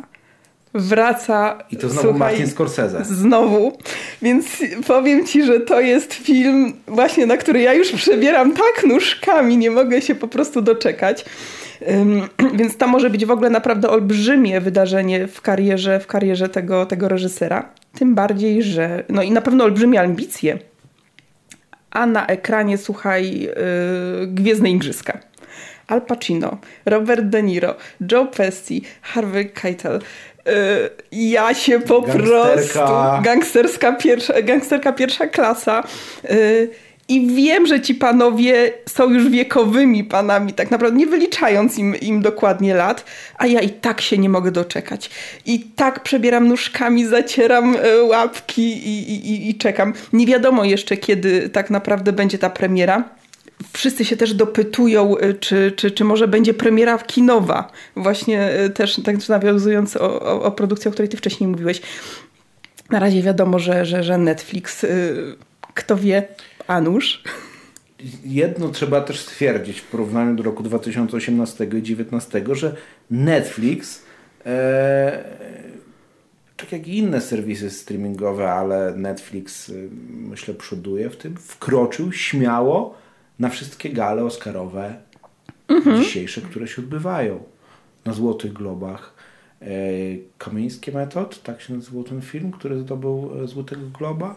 Wraca. 0.73 1.57
I 1.71 1.77
to 1.77 1.89
znowu 1.89 2.01
słuchaj, 2.01 2.19
Martin 2.19 2.47
Scorsese. 2.47 3.05
Znowu. 3.05 3.77
Więc 4.21 4.45
powiem 4.87 5.25
ci, 5.25 5.43
że 5.43 5.59
to 5.59 5.81
jest 5.81 6.13
film, 6.13 6.73
właśnie 6.87 7.25
na 7.25 7.37
który 7.37 7.61
ja 7.61 7.73
już 7.73 7.91
przebieram 7.91 8.53
tak 8.53 8.83
nóżkami, 8.87 9.57
nie 9.57 9.71
mogę 9.71 10.01
się 10.01 10.15
po 10.15 10.27
prostu 10.27 10.61
doczekać. 10.61 11.25
Więc 12.59 12.77
to 12.77 12.87
może 12.87 13.09
być 13.09 13.25
w 13.25 13.31
ogóle 13.31 13.49
naprawdę 13.49 13.89
olbrzymie 13.89 14.61
wydarzenie 14.61 15.27
w 15.27 15.41
karierze, 15.41 15.99
w 15.99 16.07
karierze 16.07 16.49
tego, 16.49 16.85
tego 16.85 17.07
reżysera. 17.07 17.69
Tym 17.93 18.15
bardziej, 18.15 18.63
że. 18.63 19.03
No 19.09 19.21
i 19.21 19.31
na 19.31 19.41
pewno 19.41 19.63
olbrzymie 19.63 20.01
ambicje 20.01 20.59
a 21.95 22.05
na 22.05 22.27
ekranie, 22.27 22.77
słuchaj, 22.77 23.39
yy, 23.39 24.27
Gwiezdne 24.27 24.69
Igrzyska. 24.69 25.17
Al 25.87 26.01
Pacino, 26.01 26.57
Robert 26.85 27.25
De 27.25 27.43
Niro, 27.43 27.75
Joe 28.11 28.25
Pesci, 28.25 28.81
Harvey 29.01 29.49
Keitel. 29.49 29.99
Yy, 30.45 30.51
ja 31.11 31.53
się 31.53 31.79
po 31.79 32.01
Gangsterka. 32.01 32.57
prostu... 32.57 33.23
Gangsterska 33.23 33.91
pierwsza, 33.93 34.41
gangsterka 34.41 34.93
pierwsza 34.93 35.27
klasa. 35.27 35.83
Yy, 36.29 36.69
i 37.07 37.27
wiem, 37.27 37.67
że 37.67 37.81
ci 37.81 37.95
panowie 37.95 38.73
są 38.89 39.09
już 39.09 39.29
wiekowymi 39.29 40.03
panami, 40.03 40.53
tak 40.53 40.71
naprawdę 40.71 40.99
nie 40.99 41.07
wyliczając 41.07 41.77
im, 41.77 41.95
im 41.95 42.21
dokładnie 42.21 42.75
lat, 42.75 43.05
a 43.37 43.47
ja 43.47 43.61
i 43.61 43.69
tak 43.69 44.01
się 44.01 44.17
nie 44.17 44.29
mogę 44.29 44.51
doczekać. 44.51 45.09
I 45.45 45.59
tak 45.59 46.03
przebieram 46.03 46.47
nóżkami, 46.47 47.05
zacieram 47.05 47.75
e, 47.75 48.03
łapki 48.03 48.61
i, 48.61 49.11
i, 49.11 49.49
i 49.49 49.55
czekam. 49.55 49.93
Nie 50.13 50.25
wiadomo 50.25 50.63
jeszcze, 50.63 50.97
kiedy 50.97 51.49
tak 51.49 51.69
naprawdę 51.69 52.13
będzie 52.13 52.37
ta 52.37 52.49
premiera. 52.49 53.03
Wszyscy 53.73 54.05
się 54.05 54.17
też 54.17 54.33
dopytują, 54.33 55.17
e, 55.17 55.33
czy, 55.33 55.73
czy, 55.75 55.91
czy 55.91 56.03
może 56.03 56.27
będzie 56.27 56.53
premiera 56.53 56.97
kinowa. 56.97 57.71
Właśnie 57.95 58.41
e, 58.41 58.69
też 58.69 59.01
tak 59.03 59.29
nawiązując 59.29 59.97
o, 59.97 60.21
o, 60.21 60.43
o 60.43 60.51
produkcję, 60.51 60.89
o 60.89 60.91
której 60.91 61.09
ty 61.09 61.17
wcześniej 61.17 61.47
mówiłeś. 61.47 61.81
Na 62.89 62.99
razie 62.99 63.21
wiadomo, 63.21 63.59
że, 63.59 63.85
że, 63.85 64.03
że 64.03 64.17
Netflix, 64.17 64.85
kto 65.73 65.97
wie, 65.97 66.27
Anusz? 66.67 67.23
Jedno 68.25 68.69
trzeba 68.69 69.01
też 69.01 69.19
stwierdzić 69.19 69.79
w 69.79 69.87
porównaniu 69.87 70.35
do 70.35 70.43
roku 70.43 70.63
2018 70.63 71.63
i 71.63 71.67
2019, 71.67 72.43
że 72.51 72.75
Netflix, 73.11 74.03
e, 74.45 75.23
tak 76.57 76.71
jak 76.71 76.87
i 76.87 76.97
inne 76.97 77.21
serwisy 77.21 77.69
streamingowe, 77.69 78.51
ale 78.51 78.93
Netflix 78.95 79.69
e, 79.69 79.73
myślę 80.09 80.53
przoduje 80.53 81.09
w 81.09 81.17
tym, 81.17 81.37
wkroczył 81.37 82.11
śmiało 82.11 82.95
na 83.39 83.49
wszystkie 83.49 83.89
gale 83.89 84.23
oscarowe 84.23 84.95
mhm. 85.67 86.03
dzisiejsze, 86.03 86.41
które 86.41 86.67
się 86.67 86.81
odbywają. 86.81 87.43
Na 88.05 88.13
Złotych 88.13 88.53
Globach. 88.53 89.13
E, 89.61 89.67
Kamieńskie 90.37 90.91
Metod, 90.91 91.43
tak 91.43 91.61
się 91.61 91.73
nazywał 91.73 92.03
ten 92.03 92.21
film, 92.21 92.51
który 92.51 92.79
zdobył 92.79 93.31
e, 93.43 93.47
Złotego 93.47 93.81
Globa. 93.97 94.35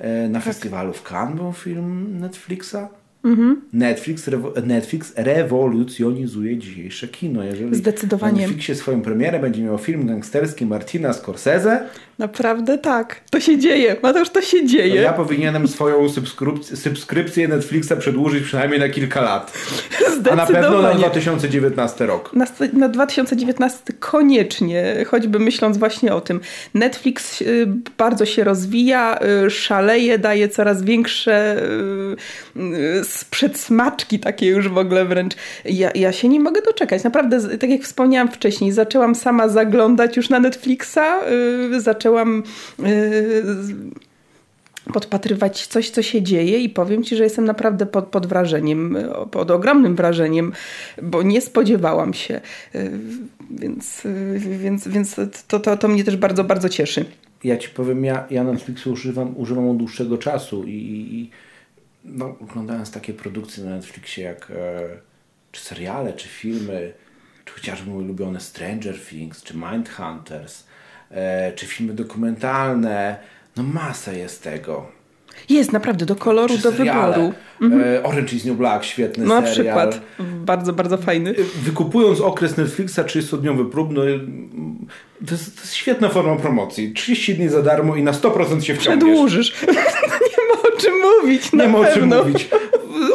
E, 0.00 0.28
na 0.28 0.38
tak. 0.38 0.44
festiwalu 0.44 0.92
w 0.92 1.02
Cannes 1.02 1.36
był 1.36 1.52
film 1.52 2.18
Netflixa. 2.20 2.76
Mhm. 3.24 3.60
Netflix, 3.72 4.28
rewo 4.28 4.52
Netflix 4.64 5.12
rewolucjonizuje 5.16 6.58
dzisiejsze 6.58 7.08
kino. 7.08 7.44
Jeżeli 7.44 7.76
Zdecydowanie. 7.76 8.32
na 8.32 8.38
Netflixie 8.38 8.74
swoją 8.74 9.02
premierę 9.02 9.38
będzie 9.38 9.62
miał 9.62 9.78
film 9.78 10.06
gangsterski 10.06 10.66
Martina 10.66 11.12
Scorsese. 11.12 11.86
Naprawdę 12.20 12.78
tak. 12.78 13.20
To 13.30 13.40
się 13.40 13.58
dzieje. 13.58 13.96
Mateusz, 14.02 14.30
to 14.30 14.42
się 14.42 14.66
dzieje. 14.66 14.94
To 14.94 15.00
ja 15.00 15.12
powinienem 15.12 15.68
swoją 15.68 16.08
subskrypcję, 16.08 16.76
subskrypcję 16.76 17.48
Netflixa 17.48 17.92
przedłużyć 17.98 18.44
przynajmniej 18.44 18.80
na 18.80 18.88
kilka 18.88 19.20
lat. 19.20 19.52
A 20.32 20.34
na 20.34 20.46
pewno 20.46 20.82
na 20.82 20.94
2019 20.94 22.06
rok. 22.06 22.32
Na, 22.32 22.46
na 22.72 22.88
2019 22.88 23.92
koniecznie, 24.00 25.04
choćby 25.08 25.38
myśląc 25.38 25.78
właśnie 25.78 26.14
o 26.14 26.20
tym. 26.20 26.40
Netflix 26.74 27.42
y, 27.42 27.66
bardzo 27.98 28.26
się 28.26 28.44
rozwija, 28.44 29.18
y, 29.46 29.50
szaleje, 29.50 30.18
daje 30.18 30.48
coraz 30.48 30.82
większe 30.82 31.62
y, 32.56 33.26
przedsmaczki 33.30 34.18
takie 34.18 34.46
już 34.46 34.68
w 34.68 34.78
ogóle 34.78 35.04
wręcz. 35.04 35.34
Ja, 35.64 35.90
ja 35.94 36.12
się 36.12 36.28
nie 36.28 36.40
mogę 36.40 36.62
doczekać. 36.62 37.04
Naprawdę, 37.04 37.58
tak 37.58 37.70
jak 37.70 37.82
wspomniałam 37.82 38.28
wcześniej, 38.28 38.72
zaczęłam 38.72 39.14
sama 39.14 39.48
zaglądać 39.48 40.16
już 40.16 40.28
na 40.28 40.40
Netflixa, 40.40 40.98
yy, 41.70 41.80
zaczęłam 42.10 42.42
yy, 42.78 43.44
podpatrywać 44.92 45.66
coś, 45.66 45.90
co 45.90 46.02
się 46.02 46.22
dzieje 46.22 46.58
i 46.58 46.68
powiem 46.68 47.04
Ci, 47.04 47.16
że 47.16 47.24
jestem 47.24 47.44
naprawdę 47.44 47.86
pod, 47.86 48.04
pod 48.06 48.26
wrażeniem, 48.26 48.98
pod 49.30 49.50
ogromnym 49.50 49.96
wrażeniem, 49.96 50.52
bo 51.02 51.22
nie 51.22 51.40
spodziewałam 51.40 52.14
się. 52.14 52.40
Yy, 52.74 52.90
więc, 53.50 54.04
yy, 54.04 54.38
więc, 54.38 54.88
więc 54.88 55.16
to, 55.48 55.60
to, 55.60 55.76
to 55.76 55.88
mnie 55.88 56.04
też 56.04 56.16
bardzo, 56.16 56.44
bardzo 56.44 56.68
cieszy. 56.68 57.04
Ja 57.44 57.56
Ci 57.56 57.68
powiem, 57.68 58.04
ja, 58.04 58.26
ja 58.30 58.44
Netflixu 58.44 58.92
używam, 58.92 59.36
używam 59.36 59.68
od 59.68 59.76
dłuższego 59.76 60.18
czasu 60.18 60.64
i, 60.64 60.70
i 61.12 61.30
no, 62.04 62.36
oglądając 62.40 62.90
takie 62.90 63.14
produkcje 63.14 63.64
na 63.64 63.70
Netflixie 63.70 64.24
jak 64.24 64.50
e, 64.50 64.88
czy 65.52 65.60
seriale, 65.60 66.12
czy 66.12 66.28
filmy, 66.28 66.92
czy 67.44 67.54
chociażby 67.54 67.90
mój 67.90 68.04
ulubiony 68.04 68.40
Stranger 68.40 69.00
Things, 69.00 69.42
czy 69.42 69.54
Mindhunters, 69.56 70.64
czy 71.54 71.66
filmy 71.66 71.92
dokumentalne. 71.92 73.16
No 73.56 73.62
masa 73.62 74.12
jest 74.12 74.42
tego. 74.42 75.00
Jest 75.48 75.72
naprawdę 75.72 76.06
do 76.06 76.16
koloru, 76.16 76.58
do 76.58 76.72
wyboru. 76.72 77.32
E, 77.62 78.02
Orange 78.02 78.36
is 78.36 78.44
New 78.44 78.56
Black, 78.56 78.84
świetny 78.84 79.24
No 79.24 79.40
na 79.40 79.46
serial. 79.46 79.54
przykład. 79.54 80.00
Bardzo, 80.20 80.72
bardzo 80.72 80.98
fajny. 80.98 81.34
Wykupując 81.62 82.20
okres 82.20 82.56
Netflixa 82.56 82.98
30-dniowy 82.98 83.70
prób, 83.70 83.92
no, 83.92 84.02
to, 85.26 85.34
jest, 85.34 85.56
to 85.56 85.60
jest 85.60 85.74
świetna 85.74 86.08
forma 86.08 86.36
promocji. 86.36 86.92
30 86.92 87.34
dni 87.34 87.48
za 87.48 87.62
darmo 87.62 87.96
i 87.96 88.02
na 88.02 88.12
100% 88.12 88.60
się 88.60 88.74
wciągniesz. 88.74 89.04
Przedłużysz. 89.14 89.62
nie 90.30 90.46
ma 90.48 90.62
o 90.74 90.80
czym 90.80 90.94
mówić, 91.20 91.52
na 91.52 91.64
Nie 91.64 91.70
ma 91.70 91.78
o 91.78 91.86
czym 91.94 92.08
mówić. 92.08 92.48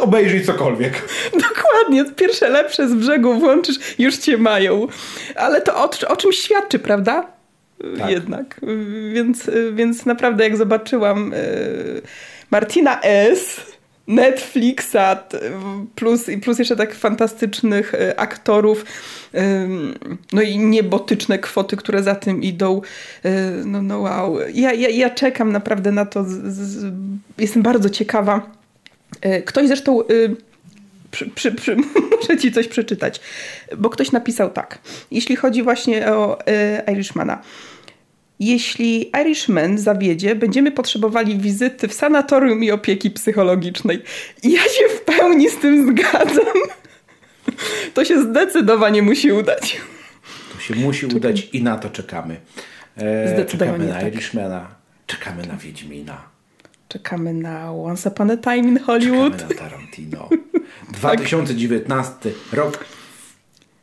Obejrzyj 0.00 0.44
cokolwiek. 0.44 1.08
Dokładnie, 1.48 2.04
pierwsze 2.16 2.48
lepsze 2.48 2.88
z 2.88 2.94
brzegu 2.94 3.38
włączysz, 3.40 3.76
już 3.98 4.16
cię 4.16 4.38
mają. 4.38 4.86
Ale 5.36 5.62
to 5.62 5.76
o, 5.76 5.90
o 6.08 6.16
czymś 6.16 6.38
świadczy, 6.38 6.78
prawda? 6.78 7.35
Tak. 7.98 8.10
Jednak. 8.10 8.60
Więc, 9.12 9.50
więc 9.72 10.06
naprawdę 10.06 10.44
jak 10.44 10.56
zobaczyłam 10.56 11.32
e, 11.34 11.38
Martina 12.50 13.00
S., 13.00 13.60
Netflixa 14.08 15.16
plus, 15.94 16.26
plus 16.42 16.58
jeszcze 16.58 16.76
tak 16.76 16.94
fantastycznych 16.94 17.94
e, 17.94 18.20
aktorów 18.20 18.84
no 20.32 20.42
i 20.42 20.58
niebotyczne 20.58 21.38
kwoty, 21.38 21.76
które 21.76 22.02
za 22.02 22.14
tym 22.14 22.42
idą 22.42 22.80
e, 23.24 23.50
no, 23.64 23.82
no 23.82 23.98
wow 23.98 24.38
ja, 24.54 24.72
ja, 24.72 24.88
ja 24.88 25.10
czekam 25.10 25.52
naprawdę 25.52 25.92
na 25.92 26.04
to 26.06 26.24
jestem 27.38 27.62
bardzo 27.62 27.90
ciekawa 27.90 28.50
ktoś 29.44 29.68
zresztą 29.68 30.02
y, 30.10 30.36
przy, 31.10 31.30
przy, 31.30 31.52
przy, 31.52 31.76
muszę 32.16 32.36
ci 32.38 32.52
coś 32.52 32.68
przeczytać, 32.68 33.20
bo 33.76 33.90
ktoś 33.90 34.12
napisał 34.12 34.50
tak. 34.50 34.78
Jeśli 35.10 35.36
chodzi 35.36 35.62
właśnie 35.62 36.12
o 36.12 36.38
y, 36.88 36.92
Irishmana. 36.92 37.42
Jeśli 38.40 39.10
Irishman 39.22 39.78
zawiedzie, 39.78 40.34
będziemy 40.34 40.72
potrzebowali 40.72 41.38
wizyty 41.38 41.88
w 41.88 41.94
sanatorium 41.94 42.64
i 42.64 42.70
opieki 42.70 43.10
psychologicznej. 43.10 44.02
I 44.42 44.52
ja 44.52 44.62
się 44.62 44.88
w 44.96 45.00
pełni 45.00 45.50
z 45.50 45.56
tym 45.58 45.86
zgadzam. 45.96 46.54
To 47.94 48.04
się 48.04 48.22
zdecydowanie 48.22 49.02
musi 49.02 49.32
udać. 49.32 49.80
To 50.54 50.60
się 50.60 50.74
musi 50.74 51.06
udać 51.06 51.48
i 51.52 51.62
na 51.62 51.78
to 51.78 51.90
czekamy. 51.90 52.36
E, 52.96 53.28
Zdecydowanie 53.34 53.72
czekamy 53.78 53.86
na 53.94 54.00
tak. 54.00 54.12
Irishmana, 54.14 54.66
czekamy 55.06 55.46
na 55.46 55.56
Wiedźmina, 55.56 56.22
Czekamy 56.88 57.34
na 57.34 57.72
Once 57.72 58.10
Upon 58.10 58.30
a 58.30 58.36
Time 58.36 58.56
in 58.68 58.78
Hollywood. 58.78 59.32
czekamy 59.36 59.54
na 59.54 59.60
Tarantino. 59.60 60.28
2019 60.88 62.14
rok 62.52 62.84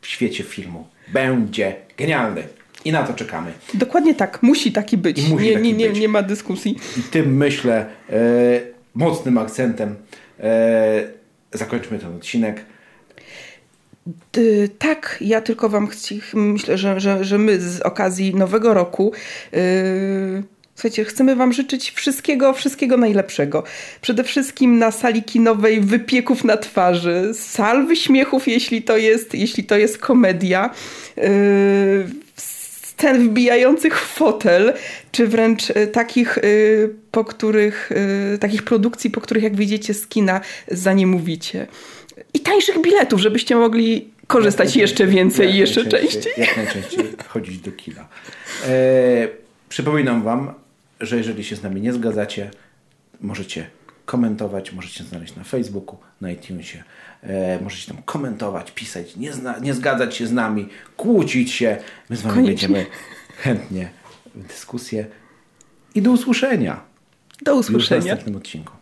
w 0.00 0.06
świecie 0.06 0.44
filmu 0.44 0.88
będzie 1.12 1.76
genialny 1.96 2.48
i 2.84 2.92
na 2.92 3.02
to 3.02 3.14
czekamy. 3.14 3.52
Dokładnie 3.74 4.14
tak, 4.14 4.42
musi 4.42 4.72
taki 4.72 4.98
być. 4.98 5.28
Musi 5.28 5.44
nie, 5.44 5.52
taki 5.52 5.64
nie, 5.64 5.72
nie, 5.72 5.88
być. 5.88 5.98
nie 5.98 6.08
ma 6.08 6.22
dyskusji. 6.22 6.76
I 6.98 7.02
tym 7.02 7.36
myślę 7.36 7.86
e, 8.10 8.16
mocnym 8.94 9.38
akcentem 9.38 9.94
e, 10.40 11.04
zakończmy 11.52 11.98
ten 11.98 12.16
odcinek. 12.16 12.64
Tak, 14.78 15.18
ja 15.20 15.40
tylko 15.40 15.68
wam 15.68 15.86
chci, 15.86 16.20
myślę, 16.34 16.78
że, 16.78 17.00
że, 17.00 17.24
że 17.24 17.38
my 17.38 17.60
z 17.60 17.80
okazji 17.80 18.34
nowego 18.34 18.74
roku 18.74 19.12
yy, 19.52 19.60
słuchajcie, 20.74 21.04
chcemy 21.04 21.36
wam 21.36 21.52
życzyć 21.52 21.90
wszystkiego, 21.90 22.52
wszystkiego 22.52 22.96
najlepszego. 22.96 23.64
Przede 24.00 24.24
wszystkim 24.24 24.78
na 24.78 24.90
sali 24.90 25.22
kinowej 25.22 25.80
wypieków 25.80 26.44
na 26.44 26.56
twarzy, 26.56 27.30
salwy 27.34 27.96
śmiechów, 27.96 28.48
jeśli 28.48 28.82
to 28.82 28.96
jest, 28.96 29.34
jeśli 29.34 29.64
to 29.64 29.76
jest 29.76 29.98
komedia. 29.98 30.70
Yy, 31.16 31.24
scen 32.98 33.28
wbijających 33.28 34.00
w 34.00 34.14
fotel, 34.14 34.72
czy 35.12 35.26
wręcz 35.26 35.70
y, 35.70 35.86
takich, 35.86 36.38
y, 36.38 36.94
po 37.10 37.24
których, 37.24 37.92
y, 38.34 38.38
takich 38.38 38.62
produkcji, 38.62 39.10
po 39.10 39.20
których 39.20 39.42
jak 39.42 39.56
wyjdziecie 39.56 39.94
z 39.94 40.06
kina, 40.06 40.40
za 40.68 40.92
nie 40.92 41.06
mówicie. 41.06 41.66
I 42.34 42.40
tańszych 42.40 42.80
biletów, 42.82 43.20
żebyście 43.20 43.56
mogli 43.56 44.08
korzystać 44.26 44.76
jeszcze 44.76 45.06
więcej 45.06 45.50
i 45.50 45.56
jeszcze 45.56 45.84
częściej. 45.86 46.32
Jak 46.36 46.56
najczęściej 46.56 47.04
chodzić 47.32 47.58
do 47.58 47.72
kina. 47.72 48.08
E, 48.68 49.28
przypominam 49.68 50.22
Wam, 50.22 50.54
że 51.00 51.16
jeżeli 51.16 51.44
się 51.44 51.56
z 51.56 51.62
nami 51.62 51.80
nie 51.80 51.92
zgadzacie, 51.92 52.50
możecie 53.20 53.66
komentować, 54.04 54.72
możecie 54.72 55.04
znaleźć 55.04 55.36
na 55.36 55.44
Facebooku, 55.44 55.98
na 56.20 56.30
iTunesie. 56.30 56.82
E, 57.24 57.58
możecie 57.62 57.92
tam 57.94 58.02
komentować, 58.02 58.70
pisać, 58.70 59.16
nie, 59.16 59.32
nie 59.60 59.74
zgadzać 59.74 60.16
się 60.16 60.26
z 60.26 60.32
nami, 60.32 60.68
kłócić 60.96 61.52
się. 61.52 61.76
My 62.10 62.16
z 62.16 62.22
Wami 62.22 62.34
Koniecznie. 62.34 62.68
będziemy 62.68 62.86
chętnie 63.36 63.90
w 64.34 64.46
dyskusję. 64.46 65.06
I 65.94 66.02
do 66.02 66.10
usłyszenia. 66.10 66.80
Do 67.42 67.52
Już 67.54 67.66
w 67.66 67.68
usłyszenia. 67.68 68.00
następnym 68.00 68.36
odcinku. 68.36 68.72